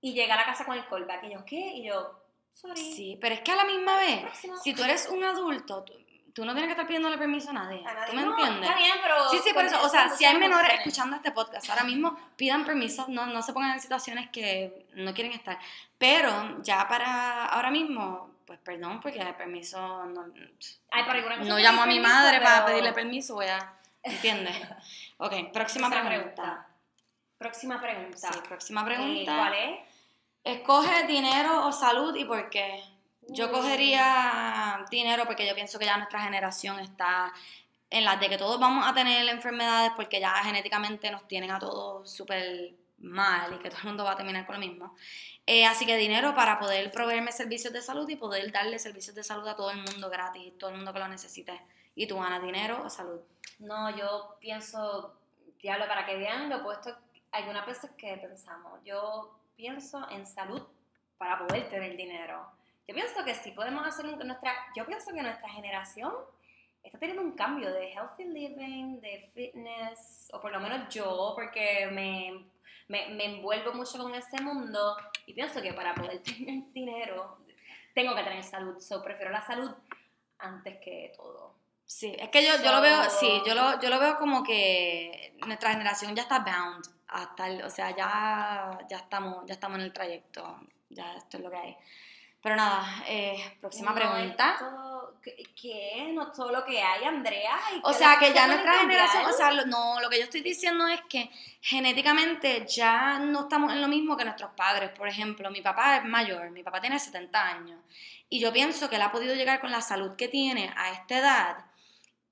Y 0.01 0.15
llegué 0.15 0.33
a 0.33 0.37
la 0.37 0.45
casa 0.45 0.65
con 0.65 0.77
el 0.77 0.87
callback. 0.87 1.25
Y 1.25 1.31
yo, 1.33 1.45
¿qué? 1.45 1.57
Y 1.75 1.85
yo, 1.87 2.19
sorry. 2.53 2.77
sí, 2.81 3.19
pero 3.21 3.35
es 3.35 3.41
que 3.41 3.53
a 3.53 3.57
la 3.57 3.65
misma 3.65 3.97
vez, 3.97 4.21
Próximo. 4.23 4.57
si 4.59 4.73
tú 4.75 4.85
eres 4.85 5.09
un 5.11 5.25
adulto, 5.25 5.83
tú, 5.85 5.95
tú 6.33 6.45
no 6.45 6.53
tienes 6.53 6.69
que 6.69 6.73
estar 6.73 6.87
pidiéndole 6.87 7.19
permiso 7.19 7.51
a 7.51 7.55
nadie. 7.55 7.81
A 7.85 7.93
nadie. 7.95 8.11
¿Tú 8.11 8.17
me 8.17 8.23
No, 8.23 8.31
entiendes? 8.39 8.69
Está 8.71 8.79
bien, 8.79 8.95
pero. 9.03 9.29
Sí, 9.31 9.39
sí, 9.43 9.53
por 9.53 9.65
eso, 9.65 9.83
o 9.83 9.89
sea, 9.89 10.09
si 10.11 10.25
hay 10.25 10.37
menores 10.39 10.71
escuchando 10.75 11.17
este 11.17 11.33
podcast, 11.33 11.69
ahora 11.71 11.85
mismo 11.85 12.17
pidan 12.37 12.65
permiso, 12.65 13.07
no, 13.09 13.27
no 13.27 13.43
se 13.43 13.53
pongan 13.53 13.73
en 13.73 13.81
situaciones 13.81 14.31
que 14.31 14.87
no 14.95 15.13
quieren 15.15 15.33
estar. 15.33 15.59
Pero 15.99 16.63
ya 16.63 16.87
para 16.89 17.47
ahora 17.47 17.71
mismo, 17.71 18.36
pues 18.47 18.59
perdón, 18.61 19.01
porque 19.01 19.19
el 19.19 19.35
permiso 19.35 20.05
no, 20.07 20.33
Ay, 20.91 21.03
alguna 21.03 21.37
cosa 21.39 21.49
no 21.49 21.59
llamo 21.59 21.83
a 21.83 21.87
mi 21.87 21.95
permiso, 21.95 22.15
madre 22.15 22.39
para 22.41 22.55
pero- 22.55 22.67
pedirle 22.67 22.93
permiso, 22.93 23.35
voy 23.35 23.47
a, 23.47 23.75
¿entiendes? 24.03 24.57
Ok, 25.19 25.33
próxima 25.53 25.89
pregunta. 25.91 26.67
Próxima 27.39 27.81
pregunta. 27.81 28.33
Sí, 28.33 28.39
próxima 28.47 28.83
Eh, 28.83 28.85
pregunta. 28.85 29.37
¿Cuál 29.37 29.55
es? 29.55 29.79
Escoge 30.45 31.07
dinero 31.07 31.67
o 31.67 31.73
salud 31.73 32.15
y 32.17 32.25
por 32.25 32.49
qué. 32.51 32.83
Yo 33.29 33.51
cogería 33.51 34.85
dinero 34.91 35.25
porque 35.27 35.47
yo 35.47 35.55
pienso 35.55 35.79
que 35.79 35.87
ya 35.87 35.97
nuestra 35.97 36.21
generación 36.23 36.79
está 36.81 37.33
en 37.91 38.05
las 38.05 38.21
de 38.21 38.29
que 38.29 38.37
todos 38.39 38.61
vamos 38.61 38.87
a 38.87 38.93
tener 38.95 39.27
enfermedades 39.29 39.91
porque 39.97 40.21
ya 40.21 40.33
genéticamente 40.45 41.11
nos 41.11 41.27
tienen 41.27 41.51
a 41.51 41.59
todos 41.59 42.11
súper 42.13 42.75
mal 42.99 43.55
y 43.55 43.59
que 43.59 43.69
todo 43.71 43.81
el 43.83 43.87
mundo 43.89 44.05
va 44.05 44.13
a 44.13 44.17
terminar 44.17 44.47
con 44.47 44.55
lo 44.57 44.61
mismo. 44.61 44.95
Eh, 45.47 45.65
así 45.67 45.87
que 45.87 45.97
dinero 45.97 46.35
para 46.35 46.59
poder 46.59 46.91
proveerme 46.91 47.31
servicios 47.33 47.73
de 47.73 47.83
salud 47.83 48.09
y 48.09 48.17
poder 48.17 48.51
darle 48.53 48.79
servicios 48.79 49.15
de 49.15 49.23
salud 49.23 49.47
a 49.47 49.55
todo 49.57 49.71
el 49.71 49.79
mundo 49.83 50.09
gratis, 50.11 50.57
todo 50.59 50.71
el 50.71 50.77
mundo 50.77 50.93
que 50.93 50.99
lo 50.99 51.09
necesite. 51.09 51.61
¿Y 51.95 52.07
tú, 52.07 52.21
Ana, 52.23 52.41
dinero 52.41 52.83
o 52.85 52.91
salud? 52.91 53.21
No, 53.59 53.91
yo 53.97 54.37
pienso, 54.41 55.15
diablo, 55.61 55.87
para 55.89 56.05
que 56.05 56.17
vean 56.17 56.49
lo 56.51 56.59
opuesto, 56.59 56.95
algunas 57.33 57.67
veces 57.67 57.91
que 57.97 58.17
pensamos, 58.17 58.81
yo 58.85 59.39
pienso 59.57 60.07
en 60.11 60.27
salud 60.27 60.63
para 61.19 61.39
poder 61.39 61.69
tener 61.69 61.97
dinero. 61.97 62.47
Yo 62.89 62.95
pienso 62.95 63.25
que 63.25 63.35
si 63.35 63.51
podemos 63.53 63.87
hacer 63.87 64.07
un- 64.07 64.19
nuestra, 64.27 64.53
yo 64.77 64.87
pienso 64.87 65.13
que 65.13 65.23
nuestra 65.23 65.49
generación 65.49 66.13
está 66.83 66.99
teniendo 66.99 67.23
un 67.23 67.33
cambio 67.33 67.73
de 67.73 67.93
healthy 67.93 68.25
living, 68.25 69.01
de 69.01 69.31
fitness, 69.35 70.29
o 70.33 70.41
por 70.41 70.53
lo 70.53 70.61
menos 70.61 70.89
yo, 70.95 71.33
porque 71.35 71.89
me, 71.93 72.45
me, 72.89 73.09
me 73.09 73.25
envuelvo 73.37 73.73
mucho 73.73 73.99
con 73.99 74.15
ese 74.15 74.41
mundo 74.43 74.97
y 75.27 75.35
pienso 75.35 75.61
que 75.63 75.73
para 75.73 75.95
poder 75.95 76.23
tener 76.23 76.63
dinero 76.73 77.39
tengo 77.95 78.15
que 78.15 78.23
tener 78.23 78.45
salud, 78.45 78.79
so 78.81 79.03
prefiero 79.03 79.31
la 79.33 79.43
salud 79.45 79.71
antes 80.39 80.79
que 80.81 81.13
todo. 81.17 81.55
Sí, 81.85 82.15
es 82.19 82.29
que 82.31 82.45
yo, 82.45 82.51
yo 82.63 82.73
lo 82.73 82.81
veo, 82.81 83.05
So- 83.05 83.21
sí, 83.21 83.29
yo 83.47 83.55
lo, 83.55 83.81
yo 83.81 83.89
lo 83.91 83.99
veo 84.01 84.17
como 84.19 84.43
que 84.43 85.35
nuestra 85.47 85.71
generación 85.71 86.15
ya 86.15 86.23
está 86.23 86.41
bound 86.41 86.85
hasta 87.09 87.47
el, 87.49 87.63
o 87.63 87.71
sea, 87.71 87.95
ya, 87.97 88.79
ya 88.91 88.97
estamos, 88.99 89.47
ya 89.47 89.55
estamos 89.55 89.79
en 89.79 89.85
el 89.85 89.93
trayecto, 89.93 90.61
ya 90.91 91.15
esto 91.15 91.37
es 91.39 91.43
lo 91.45 91.51
que 91.51 91.57
hay. 91.57 91.77
Pero 92.47 92.55
nada, 92.55 93.03
eh, 93.09 93.57
próxima 93.61 93.91
No 93.91 93.97
pregunta. 93.97 94.53
es 94.53 94.59
todo- 94.61 95.15
¿Qué? 95.61 96.13
No 96.15 96.29
es 96.29 96.33
todo 96.33 96.53
lo 96.53 96.65
que 96.65 96.81
hay, 96.81 97.03
Andrea. 97.03 97.59
¿Y 97.75 97.81
O 97.83 97.93
sea, 97.93 98.17
que 98.21 98.33
ya 98.33 98.47
nuestra 98.47 98.79
generación, 98.79 99.25
o 99.25 99.33
sea, 99.33 99.51
lo- 99.51 99.67
no, 99.67 99.99
lo 100.01 100.09
que 100.09 100.19
yo 100.19 100.23
estoy 100.23 100.43
diciendo 100.43 100.87
es 100.87 101.01
que 101.09 101.29
genéticamente 101.61 102.65
ya 102.69 103.19
no 103.19 103.41
estamos 103.41 103.73
en 103.73 103.81
lo 103.83 103.89
mismo 103.89 104.17
que 104.17 104.25
nuestros 104.25 104.53
padres. 104.53 104.91
Por 104.97 105.09
ejemplo, 105.09 105.51
mi 105.51 105.61
papá 105.61 105.97
es 105.97 106.05
mayor, 106.05 106.51
mi 106.51 106.63
papá 106.63 106.81
tiene 106.81 107.01
70 107.01 107.45
años. 107.49 107.81
Y 108.29 108.39
yo 108.39 108.53
pienso 108.53 108.89
que 108.89 108.95
él 108.95 109.03
ha 109.03 109.11
podido 109.11 109.35
llegar 109.35 109.59
con 109.59 109.73
la 109.73 109.81
salud 109.81 110.15
que 110.15 110.29
tiene 110.29 110.73
a 110.77 110.93
esta 110.93 111.19
edad 111.19 111.57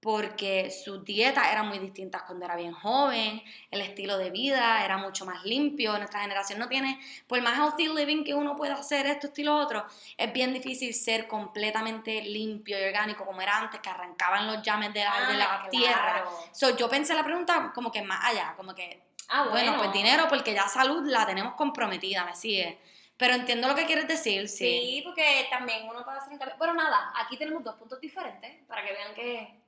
porque 0.04 0.70
sus 0.70 1.02
dietas 1.02 1.50
eran 1.50 1.66
muy 1.66 1.78
distintas 1.78 2.24
cuando 2.24 2.44
era 2.44 2.56
bien 2.56 2.72
joven, 2.74 3.42
el 3.70 3.80
estilo 3.80 4.18
de 4.18 4.28
vida 4.28 4.84
era 4.84 4.98
mucho 4.98 5.24
más 5.24 5.42
limpio, 5.44 5.96
nuestra 5.96 6.20
generación 6.20 6.58
no 6.58 6.68
tiene, 6.68 7.00
por 7.26 7.40
más 7.40 7.56
healthy 7.58 7.88
living 7.88 8.22
que 8.22 8.34
uno 8.34 8.54
pueda 8.54 8.74
hacer 8.74 9.06
esto, 9.06 9.28
estilo 9.28 9.56
otro, 9.56 9.86
es 10.18 10.30
bien 10.30 10.52
difícil 10.52 10.92
ser 10.92 11.26
completamente 11.26 12.20
limpio 12.20 12.78
y 12.78 12.84
orgánico 12.84 13.24
como 13.24 13.40
era 13.40 13.56
antes, 13.56 13.80
que 13.80 13.88
arrancaban 13.88 14.46
los 14.46 14.62
llames 14.62 14.92
de 14.92 15.02
la, 15.04 15.26
de 15.26 15.36
la 15.38 15.54
Ah, 15.64 15.68
tierra. 15.70 16.12
claro. 16.22 16.38
So, 16.52 16.76
yo 16.76 16.86
pensé 16.90 17.14
la 17.14 17.24
pregunta 17.24 17.72
como 17.74 17.90
que 17.90 18.02
más 18.02 18.26
allá, 18.26 18.52
como 18.58 18.74
que, 18.74 19.02
Ah, 19.30 19.44
bueno, 19.44 19.52
bueno, 19.70 19.76
pues 19.78 19.92
dinero, 19.94 20.26
porque 20.28 20.52
ya 20.52 20.68
salud 20.68 21.02
la 21.06 21.24
tenemos 21.24 21.54
comprometida, 21.54 22.26
me 22.26 22.36
sigue. 22.36 22.78
Pero 23.16 23.32
entiendo 23.32 23.68
lo 23.68 23.74
que 23.74 23.86
quieres 23.86 24.06
decir, 24.06 24.48
sí. 24.50 24.66
Sí, 24.98 25.00
porque 25.02 25.46
también 25.48 25.88
uno 25.88 26.04
puede 26.04 26.18
hacer. 26.18 26.38
Pero 26.58 26.74
nada, 26.74 27.10
aquí 27.16 27.38
tenemos 27.38 27.64
dos 27.64 27.76
puntos 27.76 27.98
diferentes 28.02 28.52
para 28.68 28.84
que 28.84 28.92
vean 28.92 29.14
que 29.14 29.63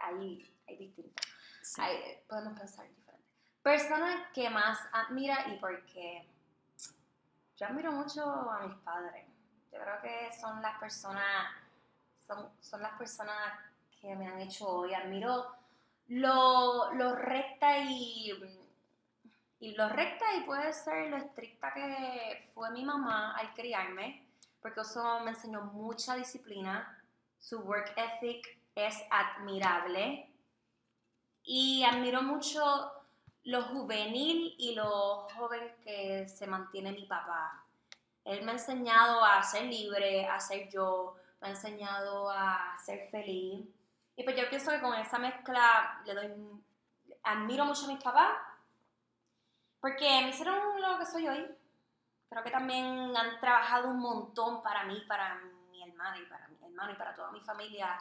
hay, 0.00 0.50
hay. 0.68 0.94
Sí. 1.62 1.80
Hay- 1.80 2.18
podemos 2.28 2.58
pensar 2.58 2.86
diferente. 2.88 3.24
Persona 3.62 4.30
que 4.34 4.50
más 4.50 4.78
admira 4.92 5.48
y 5.48 5.58
por 5.58 5.84
qué. 5.86 6.28
Yo 7.56 7.66
admiro 7.66 7.92
mucho 7.92 8.22
a 8.50 8.66
mis 8.66 8.76
padres. 8.78 9.26
Yo 9.72 9.80
creo 9.80 10.00
que 10.02 10.32
son 10.38 10.60
las 10.60 10.78
personas, 10.78 11.52
son, 12.26 12.50
son 12.60 12.82
las 12.82 12.92
personas 12.98 13.36
que 14.00 14.14
me 14.14 14.26
han 14.28 14.40
hecho 14.40 14.68
hoy. 14.68 14.92
Admiro 14.94 15.54
lo, 16.08 16.92
lo 16.92 17.14
recta 17.14 17.78
y, 17.78 18.32
y 19.60 19.74
lo 19.74 19.88
recta 19.88 20.24
y 20.36 20.42
puede 20.42 20.72
ser 20.72 21.08
lo 21.10 21.16
estricta 21.16 21.72
que 21.72 22.50
fue 22.54 22.70
mi 22.72 22.84
mamá 22.84 23.34
al 23.36 23.54
criarme, 23.54 24.26
porque 24.60 24.80
eso 24.80 25.20
me 25.20 25.30
enseñó 25.30 25.62
mucha 25.62 26.14
disciplina. 26.14 27.00
Su 27.38 27.60
work 27.60 27.94
ethic 27.96 28.58
es 28.74 29.02
admirable 29.10 30.30
y 31.44 31.84
admiro 31.84 32.22
mucho 32.22 32.92
lo 33.44 33.62
juvenil 33.64 34.54
y 34.58 34.74
lo 34.74 35.28
joven 35.34 35.76
que 35.82 36.26
se 36.28 36.46
mantiene 36.46 36.92
mi 36.92 37.06
papá. 37.06 37.64
Él 38.24 38.42
me 38.42 38.52
ha 38.52 38.54
enseñado 38.54 39.22
a 39.22 39.42
ser 39.42 39.64
libre, 39.64 40.26
a 40.26 40.40
ser 40.40 40.68
yo, 40.70 41.14
me 41.40 41.48
ha 41.48 41.50
enseñado 41.50 42.30
a 42.30 42.76
ser 42.82 43.10
feliz. 43.10 43.66
Y 44.16 44.24
pues 44.24 44.36
yo 44.36 44.48
pienso 44.48 44.70
que 44.70 44.80
con 44.80 44.94
esa 44.94 45.18
mezcla 45.18 46.00
le 46.06 46.14
doy, 46.14 46.32
admiro 47.22 47.66
mucho 47.66 47.84
a 47.84 47.88
mis 47.88 48.02
papás, 48.02 48.34
porque 49.80 50.22
me 50.22 50.30
hicieron 50.30 50.80
lo 50.80 50.98
que 50.98 51.04
soy 51.04 51.28
hoy. 51.28 51.46
Creo 52.30 52.42
que 52.42 52.50
también 52.50 53.14
han 53.14 53.38
trabajado 53.40 53.88
un 53.88 53.98
montón 53.98 54.62
para 54.62 54.84
mí, 54.84 55.04
para 55.06 55.34
mi 55.70 55.82
hermana 55.82 56.18
y 56.18 56.24
para 56.24 56.48
mi 56.48 56.56
hermano 56.64 56.92
y 56.92 56.96
para 56.96 57.14
toda 57.14 57.30
mi 57.30 57.40
familia. 57.42 57.98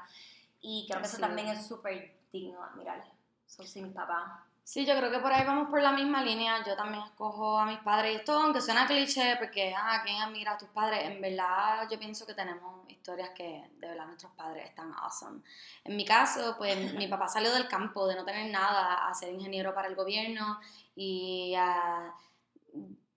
Y 0.63 0.87
creo 0.87 1.01
que 1.01 1.07
eso 1.07 1.17
también 1.17 1.49
es 1.49 1.67
súper 1.67 2.15
digno 2.31 2.59
de 2.59 2.65
admirar. 2.65 3.03
Son 3.45 3.67
sí 3.67 3.81
mis 3.81 3.93
papás. 3.93 4.41
Sí, 4.63 4.85
yo 4.85 4.95
creo 4.95 5.11
que 5.11 5.19
por 5.19 5.31
ahí 5.33 5.45
vamos 5.45 5.69
por 5.69 5.81
la 5.81 5.91
misma 5.91 6.23
línea. 6.23 6.63
Yo 6.65 6.73
también 6.77 7.03
escojo 7.03 7.59
a 7.59 7.65
mis 7.65 7.79
padres. 7.79 8.13
Y 8.13 8.15
esto, 8.15 8.31
aunque 8.31 8.61
suena 8.61 8.87
cliché, 8.87 9.35
porque, 9.37 9.73
ah, 9.77 10.01
¿quién 10.05 10.21
admira 10.21 10.53
a 10.53 10.57
tus 10.57 10.69
padres? 10.69 11.03
En 11.03 11.21
verdad, 11.21 11.85
yo 11.91 11.99
pienso 11.99 12.25
que 12.25 12.33
tenemos 12.33 12.89
historias 12.89 13.31
que, 13.31 13.69
de 13.77 13.87
verdad, 13.89 14.05
nuestros 14.05 14.31
padres 14.31 14.69
están 14.69 14.93
awesome. 14.93 15.41
En 15.83 15.97
mi 15.97 16.05
caso, 16.05 16.55
pues, 16.57 16.75
mi 16.95 17.07
papá 17.07 17.27
salió 17.27 17.53
del 17.53 17.67
campo, 17.67 18.07
de 18.07 18.15
no 18.15 18.23
tener 18.23 18.49
nada, 18.49 19.05
a 19.09 19.13
ser 19.13 19.33
ingeniero 19.33 19.75
para 19.75 19.89
el 19.89 19.95
gobierno 19.95 20.61
y 20.95 21.53
a 21.57 22.13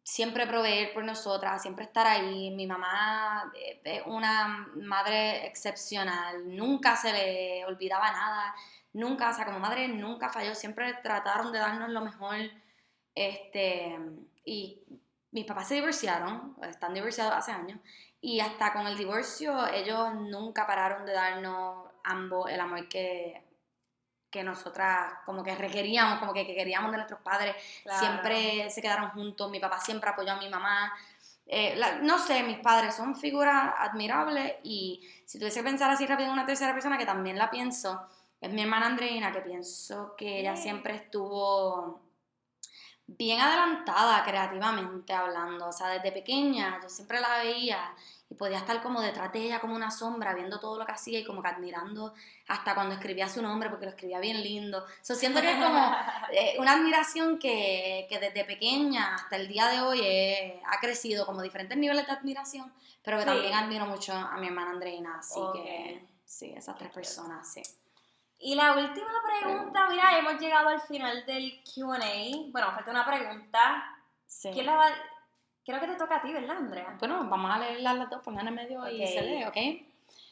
siempre 0.07 0.47
proveer 0.47 0.95
por 0.95 1.05
nosotras, 1.05 1.61
siempre 1.61 1.85
estar 1.85 2.07
ahí. 2.07 2.53
Mi 2.53 2.65
mamá 2.65 3.53
es 3.83 4.03
una 4.07 4.69
madre 4.77 5.45
excepcional, 5.47 6.57
nunca 6.57 6.95
se 6.95 7.13
le 7.13 7.65
olvidaba 7.65 8.13
nada 8.13 8.55
nunca, 8.97 9.31
o 9.31 9.35
sea, 9.35 9.45
como 9.45 9.59
madre 9.59 9.89
nunca 9.89 10.31
falló, 10.31 10.55
siempre 10.55 10.95
trataron 11.03 11.53
de 11.53 11.59
darnos 11.59 11.91
lo 11.91 12.01
mejor. 12.01 12.37
Este, 13.15 13.99
y 14.45 14.83
mis 15.33 15.45
papás 15.45 15.69
se 15.69 15.75
divorciaron, 15.75 16.57
están 16.63 16.95
divorciados 16.95 17.35
hace 17.35 17.53
años, 17.53 17.79
y 18.21 18.41
hasta 18.41 18.73
con 18.73 18.87
el 18.87 18.97
divorcio 18.97 19.67
ellos 19.69 20.15
nunca 20.15 20.67
pararon 20.67 21.05
de 21.05 21.13
darnos 21.13 21.91
ambos 22.05 22.51
el 22.51 22.61
amor 22.61 22.89
que, 22.89 23.43
que 24.31 24.43
nosotras 24.43 25.15
como 25.25 25.43
que 25.43 25.55
requeríamos, 25.55 26.19
como 26.19 26.33
que, 26.33 26.47
que 26.47 26.55
queríamos 26.55 26.91
de 26.91 26.99
nuestros 26.99 27.21
padres. 27.21 27.57
Claro. 27.83 27.99
Siempre 27.99 28.71
se 28.71 28.83
quedaron 28.83 29.11
juntos, 29.11 29.51
mi 29.51 29.61
papá 29.61 29.81
siempre 29.81 30.11
apoyó 30.11 30.33
a 30.33 30.37
mi 30.37 30.49
mamá. 30.49 30.93
Eh, 31.47 31.75
la- 31.77 31.97
no 32.01 32.19
sé, 32.19 32.43
mis 32.43 32.59
padres 32.59 32.95
son 32.95 33.15
figuras 33.17 33.73
admirables 33.79 34.55
y 34.65 35.09
si 35.25 35.39
tuviese 35.39 35.61
que 35.61 35.65
pensar 35.65 35.91
así 35.91 36.05
rápido 36.07 36.27
en 36.29 36.33
una 36.33 36.47
tercera 36.47 36.73
persona 36.73 36.99
que 36.99 37.07
también 37.07 37.39
la 37.39 37.51
pienso, 37.51 38.09
es 38.41 38.51
mi 38.53 38.63
hermana 38.63 38.87
Andreina, 38.87 39.33
que 39.33 39.41
pienso 39.41 40.15
que 40.17 40.41
ella 40.41 40.57
siempre 40.57 40.97
estuvo 40.97 42.01
bien 43.07 43.41
adelantada 43.41 44.25
creativamente 44.25 45.13
hablando, 45.13 45.69
o 45.69 45.73
sea, 45.73 45.89
desde 45.89 46.11
pequeña 46.11 46.81
yo 46.83 46.89
siempre 46.89 47.21
la 47.21 47.39
veía 47.39 47.95
y 48.29 48.35
podía 48.35 48.59
estar 48.59 48.83
como 48.83 49.01
detrás 49.01 49.33
de 49.33 49.39
ella 49.41 49.61
como 49.61 49.77
una 49.77 49.91
sombra, 49.91 50.35
viendo 50.35 50.59
todo 50.59 50.79
lo 50.79 50.85
que 50.85 50.93
hacía 50.93 51.19
y 51.21 51.25
como 51.25 51.43
que 51.43 51.49
admirando 51.49 52.13
hasta 52.49 52.75
cuando 52.75 52.95
escribía 52.95 53.29
su 53.29 53.41
nombre, 53.41 53.71
porque 53.71 53.85
lo 53.87 53.91
escribía 53.93 54.19
bien 54.19 54.43
lindo. 54.43 54.85
So, 55.03 55.15
siento 55.15 55.41
que 55.41 55.51
es 55.53 55.57
como 55.65 55.95
eh, 56.33 56.57
una 56.59 56.73
admiración 56.73 57.39
que, 57.39 58.07
que 58.09 58.19
desde 58.19 58.45
pequeña 58.45 59.15
hasta 59.15 59.37
el 59.37 59.47
día 59.47 59.69
de 59.69 59.81
hoy 59.81 60.01
eh, 60.03 60.61
ha 60.67 60.81
crecido 60.81 61.25
como 61.25 61.41
diferentes 61.41 61.79
niveles 61.79 62.05
de 62.07 62.13
admiración, 62.13 62.73
pero 63.03 63.19
que 63.19 63.23
Sí. 63.23 63.29
también 63.29 63.55
admiro 63.55 63.87
mucho 63.87 64.13
a 64.13 64.37
mi 64.39 64.49
hermana 64.49 64.71
Andreina, 64.73 65.19
así 65.19 65.41
que 65.55 66.05
sí, 66.25 66.53
esas 66.57 66.77
tres 66.77 66.91
personas, 66.91 67.53
sí. 67.53 67.63
Y 68.39 68.55
la 68.55 68.73
última 68.77 69.09
pregunta, 69.41 69.89
mira, 69.89 70.19
hemos 70.19 70.39
llegado 70.41 70.69
al 70.69 70.81
final 70.81 71.25
del 71.25 71.63
QA. 71.65 72.51
Bueno, 72.51 72.71
falta 72.75 72.91
una 72.91 73.07
pregunta. 73.07 73.97
sí. 74.27 74.51
¿Quién 74.53 74.67
la 74.67 74.75
va? 74.77 74.89
Creo 75.67 75.81
que 75.81 75.87
te 75.89 75.97
toca 75.97 76.17
a 76.17 76.23
ti, 76.23 76.33
¿verdad, 76.33 76.57
Andrea? 76.59 76.97
Bueno, 77.01 77.29
vamos 77.29 77.51
a 77.53 77.59
leerlas 77.59 77.97
las 77.97 78.09
dos, 78.09 78.23
pongan 78.23 78.47
en 78.49 78.55
medio 78.55 78.89
y 78.89 79.03
Ok. 79.03 79.09
se 79.09 79.23
lee, 79.23 79.45
¿ok? 79.45 79.57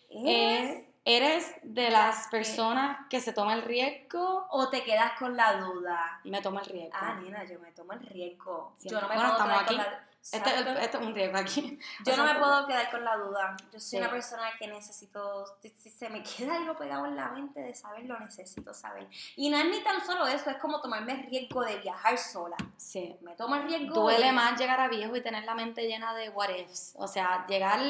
¿Eres 0.09 0.71
Eh, 0.71 0.91
¿Eres 1.07 1.55
de 1.63 1.91
las 1.91 2.29
personas 2.29 3.07
que 3.11 3.21
se 3.21 3.33
toma 3.35 3.53
el 3.55 3.63
riesgo? 3.63 4.47
o 4.49 4.71
te 4.71 4.83
quedas 4.85 5.13
con 5.19 5.37
la 5.37 5.55
duda? 5.57 6.21
Me 6.25 6.41
toma 6.41 6.61
el 6.61 6.67
riesgo. 6.67 6.97
Ah, 6.99 7.19
nena, 7.21 7.45
yo 7.45 7.59
me 7.59 7.73
tomo 7.73 7.93
el 7.93 8.01
riesgo. 8.07 8.75
Yo 8.81 9.01
no 9.01 9.09
me 9.09 9.15
bueno, 9.17 9.23
puedo 9.23 9.33
estamos 9.33 9.69
quedar 9.69 9.85
con 9.87 9.95
aquí. 9.97 10.14
La 10.33 10.39
Este, 10.39 10.51
es 10.51 10.55
el- 10.57 10.61
Exacto. 10.63 10.81
esto 10.81 10.99
es 11.01 11.07
un 11.07 11.15
riesgo 11.15 11.39
aquí. 11.39 11.79
Yo 12.07 12.15
O 12.15 12.17
no 12.17 12.25
sea, 12.25 12.35
me 12.35 12.41
puedo 12.41 12.67
quedar 12.67 12.91
con 12.91 13.05
la 13.05 13.17
duda. 13.17 13.57
Yo 13.73 13.79
soy 13.81 13.81
Sí. 13.81 13.97
una 13.99 14.11
persona 14.11 14.43
que 14.59 14.67
necesito, 14.69 15.45
si, 15.61 15.69
si 15.79 15.91
se 15.91 16.09
me 16.09 16.23
queda 16.37 16.57
algo 16.57 16.77
pegado 16.77 17.07
en 17.07 17.17
la 17.17 17.29
mente 17.29 17.61
de 17.61 17.75
saber, 17.75 18.05
lo 18.07 18.19
necesito 18.21 18.73
saber. 18.75 19.07
Y 19.37 19.51
no 19.51 19.59
es 19.59 19.67
ni 19.67 19.83
tan 19.83 20.05
solo 20.05 20.27
eso, 20.27 20.51
es 20.51 20.57
como 20.59 20.81
tomarme 20.81 21.13
el 21.13 21.27
riesgo 21.31 21.63
de 21.63 21.77
viajar 21.77 22.17
sola. 22.19 22.57
Sí. 22.77 23.17
Me 23.21 23.35
tomo 23.37 23.55
el 23.57 23.65
riesgo. 23.65 23.95
Duele 23.95 24.27
de- 24.27 24.33
más 24.33 24.59
llegar 24.59 24.81
a 24.81 24.89
viejo 24.89 25.15
y 25.17 25.23
tener 25.23 25.45
la 25.45 25.55
mente 25.55 25.87
llena 25.87 26.15
de 26.15 26.31
what 26.31 26.49
ifs. 26.51 26.95
O 26.97 27.07
sea, 27.07 27.47
llegar 27.47 27.81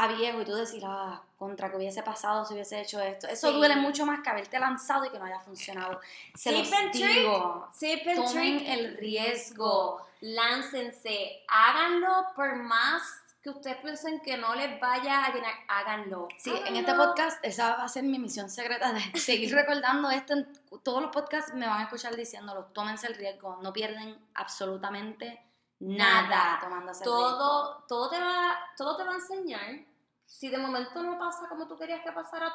a 0.00 0.06
viejo 0.08 0.40
y 0.40 0.44
tú 0.44 0.54
decir, 0.54 0.82
ah, 0.86 1.22
contra 1.36 1.70
que 1.70 1.76
hubiese 1.76 2.02
pasado 2.02 2.44
si 2.44 2.54
hubiese 2.54 2.80
hecho 2.80 3.00
esto. 3.00 3.26
Eso 3.28 3.48
Sí. 3.50 3.56
duele 3.56 3.76
mucho 3.76 4.04
más 4.06 4.20
que 4.20 4.30
haberte 4.30 4.58
lanzado 4.58 5.04
y 5.04 5.10
que 5.10 5.18
no 5.18 5.24
haya 5.24 5.40
funcionado. 5.40 6.00
Se 6.34 6.50
Tip 6.52 6.66
los 6.72 6.92
digo. 6.92 7.68
And 7.80 8.16
Tomen 8.16 8.58
trick, 8.58 8.68
el 8.68 8.96
riesgo. 8.96 10.00
Láncense, 10.20 11.42
háganlo 11.48 12.26
por 12.34 12.56
más 12.56 13.02
que 13.42 13.50
ustedes 13.50 13.76
piensen 13.76 14.20
que 14.20 14.36
no 14.36 14.54
les 14.56 14.80
vaya 14.80 15.24
a 15.24 15.32
llenar, 15.32 15.52
háganlo. 15.68 16.26
Sí, 16.38 16.50
en 16.50 16.56
Háganlo. 16.58 16.80
este 16.80 16.94
podcast 16.94 17.44
esa 17.44 17.76
va 17.76 17.84
a 17.84 17.88
ser 17.88 18.02
mi 18.02 18.18
misión 18.18 18.50
secreta 18.50 18.92
de 18.92 19.00
seguir 19.18 19.54
recordando 19.54 20.10
esto. 20.10 20.32
En 20.34 20.48
todos 20.82 21.02
los 21.02 21.12
podcasts 21.12 21.54
me 21.54 21.66
van 21.66 21.80
a 21.80 21.84
escuchar 21.84 22.16
diciéndolo, 22.16 22.64
tómense 22.66 23.06
el 23.06 23.14
riesgo, 23.14 23.58
no 23.62 23.72
pierden 23.72 24.18
absolutamente 24.34 25.40
nada, 25.80 26.22
Nada. 26.28 26.58
tomándose 26.60 27.04
el 27.04 27.10
riesgo. 27.10 27.28
todo, 27.38 27.84
todo, 27.88 28.08
te 28.10 28.18
va, 28.18 28.58
todo 28.76 28.96
te 28.96 29.04
va 29.04 29.12
a 29.12 29.14
enseñar. 29.14 29.78
Si 30.28 30.48
de 30.48 30.58
momento 30.58 31.02
no 31.02 31.18
pasa 31.18 31.48
como 31.48 31.66
tú 31.66 31.76
querías 31.78 32.02
que 32.02 32.12
pasara, 32.12 32.52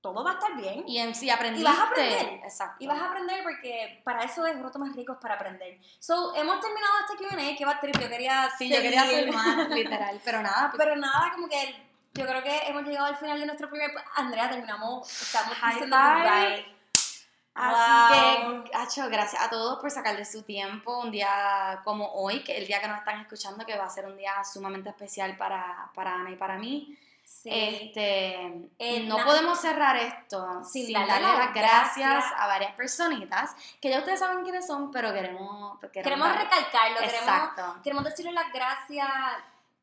todo 0.00 0.22
va 0.22 0.30
a 0.30 0.34
estar 0.34 0.56
bien. 0.56 0.84
Y 0.86 0.98
en 0.98 1.14
sí 1.14 1.28
aprendiste. 1.28 1.68
vas 1.68 1.78
a 1.78 1.88
aprender. 1.88 2.40
Exacto. 2.44 2.76
Y 2.78 2.86
vas 2.86 3.00
a 3.00 3.06
aprender 3.06 3.42
porque 3.42 4.00
para 4.04 4.22
eso 4.22 4.46
es 4.46 4.58
Roto 4.62 4.78
Más 4.78 4.94
Ricos, 4.94 5.18
para 5.20 5.34
aprender. 5.34 5.78
So, 5.98 6.34
hemos 6.36 6.60
terminado 6.60 6.92
este 7.00 7.16
Q&A, 7.36 7.56
que 7.56 7.64
va 7.64 7.80
trip, 7.80 7.98
yo 7.98 8.08
quería 8.08 8.48
Sí, 8.56 8.70
yo 8.70 8.80
quería 8.80 9.02
hacer 9.02 9.16
seguir. 9.24 9.34
más, 9.34 9.68
literal, 9.70 10.20
pero 10.24 10.40
nada, 10.42 10.70
pues, 10.70 10.78
Pero 10.82 10.96
nada, 10.96 11.32
como 11.34 11.48
que 11.48 11.84
yo 12.14 12.24
creo 12.24 12.42
que 12.42 12.56
hemos 12.68 12.84
llegado 12.84 13.06
al 13.06 13.16
final 13.16 13.40
de 13.40 13.46
nuestro 13.46 13.68
primer... 13.68 13.90
Andrea, 14.14 14.48
terminamos, 14.48 15.10
estamos 15.22 15.54
High 15.58 15.72
diciendo 15.72 15.96
goodbye. 15.96 16.76
Así 17.58 18.20
Wow. 18.20 18.64
que, 18.64 18.70
Hacho, 18.76 19.08
gracias 19.08 19.42
a 19.42 19.48
todos 19.50 19.80
por 19.80 19.90
sacar 19.90 20.16
de 20.16 20.24
su 20.26 20.42
tiempo 20.42 21.00
un 21.00 21.10
día 21.10 21.80
como 21.84 22.12
hoy, 22.12 22.44
que 22.44 22.56
el 22.58 22.66
día 22.66 22.80
que 22.80 22.86
nos 22.88 22.98
están 22.98 23.18
escuchando, 23.20 23.64
que 23.64 23.76
va 23.78 23.86
a 23.86 23.90
ser 23.90 24.04
un 24.06 24.16
día 24.16 24.44
sumamente 24.44 24.90
especial 24.90 25.36
para, 25.38 25.90
para 25.94 26.14
Ana 26.14 26.30
y 26.30 26.36
para 26.36 26.58
mí. 26.58 26.96
Sí. 27.26 27.50
Este, 27.52 28.68
Eh, 28.78 29.02
no 29.06 29.16
podemos 29.24 29.60
cerrar 29.60 29.96
esto 29.96 30.62
Sin 30.62 30.86
sin, 30.86 30.94
darle 30.94 31.20
las 31.20 31.52
gracias, 31.52 31.96
gracias. 31.96 32.24
a 32.38 32.46
varias 32.46 32.72
personitas, 32.74 33.56
que 33.80 33.90
ya 33.90 33.98
ustedes 33.98 34.20
saben 34.20 34.44
quiénes 34.44 34.66
son, 34.66 34.92
pero 34.92 35.12
queremos... 35.12 35.78
queremos 35.92 36.28
recalcarlo, 36.28 36.98
queremos, 37.00 37.82
queremos 37.82 38.04
decirle 38.04 38.32
las 38.32 38.52
gracias 38.52 39.08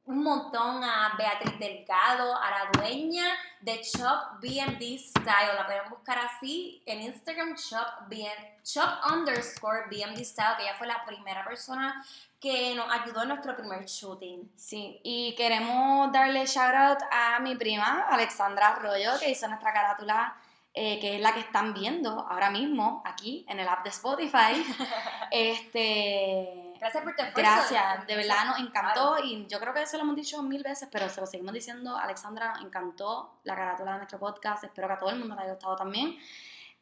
un 0.05 0.23
montón 0.23 0.83
a 0.83 1.15
Beatriz 1.17 1.57
Delgado, 1.59 2.35
a 2.35 2.49
la 2.51 2.71
dueña 2.73 3.25
de 3.61 3.81
Shop 3.81 4.39
BMD 4.41 4.97
Style. 4.99 5.55
La 5.55 5.65
pueden 5.65 5.89
buscar 5.89 6.17
así 6.19 6.81
en 6.85 7.01
Instagram, 7.01 7.55
Shop, 7.55 8.07
BM, 8.09 8.59
Shop 8.65 8.89
underscore 9.11 9.85
BMD 9.89 10.23
Style, 10.23 10.55
que 10.57 10.63
ella 10.63 10.75
fue 10.77 10.87
la 10.87 11.05
primera 11.05 11.45
persona 11.45 12.03
que 12.43 12.75
nos 12.75 12.91
ayudó 12.91 13.21
en 13.21 13.29
nuestro 13.29 13.55
primer 13.55 13.85
shooting. 13.85 14.51
Sí, 14.57 14.99
y 15.01 15.33
queremos 15.35 16.11
darle 16.11 16.45
shout 16.45 16.75
out 16.75 16.99
a 17.09 17.39
mi 17.39 17.55
prima 17.55 18.05
Alexandra 18.09 18.73
Arroyo, 18.73 19.11
que 19.17 19.31
hizo 19.31 19.47
nuestra 19.47 19.71
carátula, 19.71 20.35
eh, 20.73 20.99
que 20.99 21.15
es 21.15 21.21
la 21.21 21.33
que 21.33 21.39
están 21.39 21.73
viendo 21.73 22.27
ahora 22.29 22.49
mismo 22.49 23.01
aquí 23.05 23.45
en 23.47 23.61
el 23.61 23.67
app 23.69 23.85
de 23.85 23.91
Spotify. 23.91 24.61
este, 25.31 26.62
Gracias 26.83 27.03
por 27.03 27.15
tu 27.15 27.21
esfuerzo. 27.23 27.51
gracias, 27.51 28.07
de 28.07 28.15
verdad 28.17 28.45
nos 28.45 28.59
encantó 28.59 29.13
Claro. 29.15 29.25
y 29.25 29.47
yo 29.47 29.59
creo 29.59 29.73
que 29.73 29.85
se 29.85 29.97
lo 29.97 30.03
hemos 30.03 30.15
dicho 30.17 30.43
mil 30.43 30.61
veces, 30.63 30.89
pero 30.91 31.07
se 31.07 31.21
lo 31.21 31.27
seguimos 31.27 31.53
diciendo. 31.53 31.95
Alexandra, 31.97 32.53
nos 32.53 32.63
encantó 32.65 33.39
la 33.43 33.55
carátula 33.55 33.91
de 33.93 33.97
nuestro 33.99 34.19
podcast, 34.19 34.63
espero 34.65 34.87
que 34.87 34.93
a 34.93 34.97
todo 34.99 35.09
el 35.11 35.19
mundo 35.19 35.33
le 35.35 35.41
haya 35.43 35.53
gustado 35.53 35.75
también. 35.77 36.17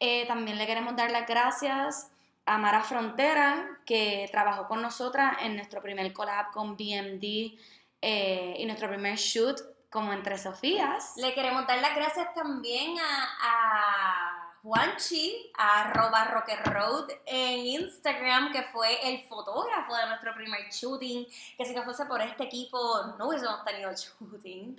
Eh, 0.00 0.26
también 0.26 0.58
le 0.58 0.66
queremos 0.66 0.96
dar 0.96 1.10
las 1.12 1.26
gracias 1.26 2.10
a 2.46 2.58
Mara 2.58 2.82
Frontera, 2.82 3.78
que 3.86 4.28
trabajó 4.32 4.66
con 4.66 4.82
nosotras 4.82 5.36
en 5.42 5.54
nuestro 5.54 5.80
primer 5.80 6.12
collab 6.12 6.50
con 6.50 6.76
BMD 6.76 7.56
eh, 8.00 8.56
y 8.58 8.66
nuestro 8.66 8.88
primer 8.88 9.14
shoot 9.16 9.60
como 9.88 10.12
Entre 10.12 10.36
Sofías. 10.38 11.12
Le 11.18 11.34
queremos 11.34 11.66
dar 11.68 11.78
las 11.78 11.94
gracias 11.94 12.34
también 12.34 12.96
a, 12.98 13.28
a 13.42 14.31
Juanchi, 14.62 15.50
arroba 15.58 16.24
Rocker 16.26 16.62
Road 16.72 17.10
en 17.26 17.66
Instagram, 17.66 18.52
que 18.52 18.62
fue 18.64 19.08
el 19.08 19.26
fotógrafo 19.28 19.94
de 19.96 20.06
nuestro 20.06 20.34
primer 20.34 20.70
shooting, 20.70 21.26
que 21.56 21.64
si 21.64 21.74
no 21.74 21.82
fuese 21.82 22.06
por 22.06 22.20
este 22.22 22.44
equipo 22.44 22.78
no 23.18 23.28
hubiésemos 23.28 23.64
tenido 23.64 23.90
shooting. 23.92 24.76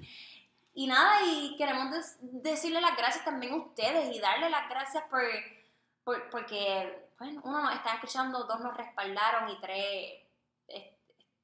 Y 0.75 0.88
nada, 0.88 1.21
y 1.25 1.55
queremos 1.57 2.15
decirle 2.21 2.81
las 2.81 2.95
gracias 2.97 3.23
también 3.25 3.53
a 3.53 3.57
ustedes 3.57 4.15
y 4.15 4.19
darle 4.19 4.49
las 4.49 4.67
gracias 4.69 5.03
por, 5.09 5.21
por- 6.03 6.29
porque, 6.31 7.05
bueno, 7.19 7.41
uno 7.43 7.61
nos 7.61 7.75
está 7.75 7.93
escuchando, 7.95 8.45
dos 8.45 8.59
nos 8.61 8.75
respaldaron 8.75 9.49
y 9.49 9.59
tres, 9.61 10.22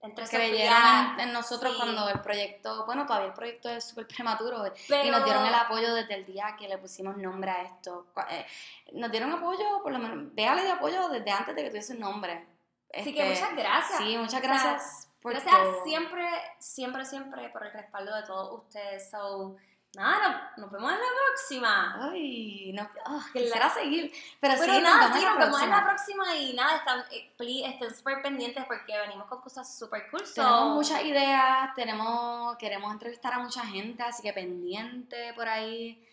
es- 0.02 0.10
entre 0.10 0.26
creyeron 0.28 0.78
en, 1.16 1.20
en 1.20 1.34
nosotros 1.34 1.74
sí. 1.74 1.78
cuando 1.82 2.08
el 2.10 2.20
proyecto, 2.22 2.86
bueno, 2.86 3.06
todavía 3.06 3.28
el 3.28 3.34
proyecto 3.34 3.70
es 3.70 3.84
súper 3.84 4.08
prematuro 4.16 4.66
y 4.68 4.72
Pero- 4.88 5.12
nos 5.12 5.26
dieron 5.26 5.46
el 5.46 5.54
apoyo 5.54 5.94
desde 5.94 6.16
el 6.16 6.26
día 6.26 6.56
que 6.58 6.68
le 6.68 6.78
pusimos 6.78 7.18
nombre 7.18 7.52
a 7.52 7.62
esto. 7.64 8.08
Eh, 8.30 8.46
nos 8.94 9.12
dieron 9.12 9.32
apoyo, 9.34 9.82
por 9.84 9.92
lo 9.92 10.00
menos, 10.00 10.34
véale 10.34 10.64
de 10.64 10.72
apoyo 10.72 11.10
desde 11.10 11.32
antes 11.32 11.56
de 11.56 11.64
que 11.64 11.70
tuviese 11.70 11.94
un 11.94 12.00
nombre. 12.00 12.48
Así 12.94 13.14
que 13.14 13.24
muchas 13.24 13.56
gracias. 13.56 13.98
Sí, 14.00 14.18
muchas 14.18 14.34
O 14.36 14.40
sea, 14.40 14.50
gracias 14.50 15.10
por 15.22 15.34
Gracias 15.34 15.54
todo. 15.54 15.84
siempre, 15.84 16.26
siempre, 16.60 17.06
siempre 17.06 17.50
por 17.50 17.66
el 17.66 17.74
respaldo 17.74 18.16
de 18.16 18.24
todos 18.24 18.64
ustedes. 18.64 19.12
So, 19.12 19.58
nada, 19.96 20.54
nos 20.58 20.72
vemos 20.72 20.92
en 20.92 20.98
la 21.00 21.06
próxima. 21.28 22.10
Ay, 22.12 22.72
no, 22.74 22.90
ah, 23.06 23.26
Que 23.34 23.40
la- 23.40 23.46
quisiera 23.46 23.70
seguir, 23.70 24.12
pero, 24.40 24.56
Pero 24.60 24.74
sí, 24.74 24.82
nada, 24.82 25.08
nos 25.10 25.18
sí, 25.20 25.26
vemos 25.26 25.40
nos 25.40 25.40
en 25.40 25.40
la 25.40 25.46
vemos 25.46 25.62
en 25.64 25.70
la 25.70 25.84
próxima. 25.84 26.36
y 26.36 26.54
nada, 26.54 26.76
están, 26.78 27.00
eh, 27.12 27.34
please, 27.38 27.68
estén 27.70 27.96
súper 27.96 28.22
pendientes 28.22 28.64
porque 28.66 28.98
venimos 28.98 29.28
con 29.28 29.42
cosas 29.42 29.78
súper 29.78 30.10
cool. 30.12 30.24
Tenemos 30.34 30.76
muchas 30.76 31.04
ideas, 31.04 31.74
tenemos, 31.76 32.56
queremos 32.58 32.92
entrevistar 32.92 33.34
a 33.34 33.40
mucha 33.40 33.66
gente, 33.66 34.04
así 34.04 34.22
que 34.24 34.34
pendiente 34.34 35.34
por 35.34 35.48
ahí. 35.48 36.06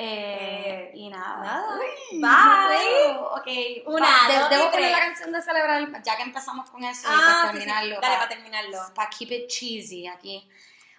Eh, 0.00 0.92
y 0.94 1.08
nada. 1.10 1.38
nada. 1.42 1.76
Uy, 1.76 2.20
Bye. 2.20 2.20
no 2.20 2.68
puedo. 2.68 3.32
Ok. 3.34 3.46
Una, 3.86 4.28
de- 4.28 4.38
dos 4.38 4.50
debo 4.50 4.70
poner 4.70 4.92
la 4.92 5.00
canción 5.00 5.32
de 5.32 5.42
celebrar, 5.42 6.02
ya 6.04 6.16
que 6.16 6.22
empezamos 6.22 6.70
con 6.70 6.84
eso, 6.84 7.08
y 7.08 7.12
Ah, 7.12 7.18
para 7.18 7.34
sí, 7.34 7.46
sí, 7.48 7.52
terminarlo. 7.64 7.94
Dale, 7.96 8.00
para, 8.00 8.16
para 8.18 8.28
terminarlo. 8.28 8.78
para 8.94 9.10
keep 9.10 9.32
it 9.32 9.48
cheesy 9.50 10.06
aquí. 10.06 10.48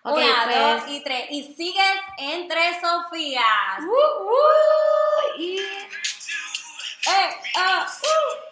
Ok, 0.03 0.15
Una, 0.17 0.43
pues. 0.45 0.57
dos 0.57 0.91
y 0.91 1.03
tres. 1.03 1.25
Y 1.29 1.53
sigues 1.55 1.97
entre 2.17 2.79
Sofías. 2.79 3.79
Uh, 3.79 4.23
uh, 4.23 5.39
y. 5.39 5.59
¡Eh! 5.59 7.37
¡Ah! 7.57 7.87
¡Uh! 8.01 8.49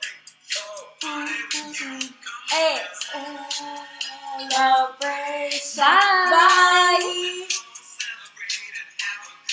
¡Eh! 2.55 2.81
Celebration. 4.49 5.85
Bye. 6.29 6.99
Bye. 6.99 7.66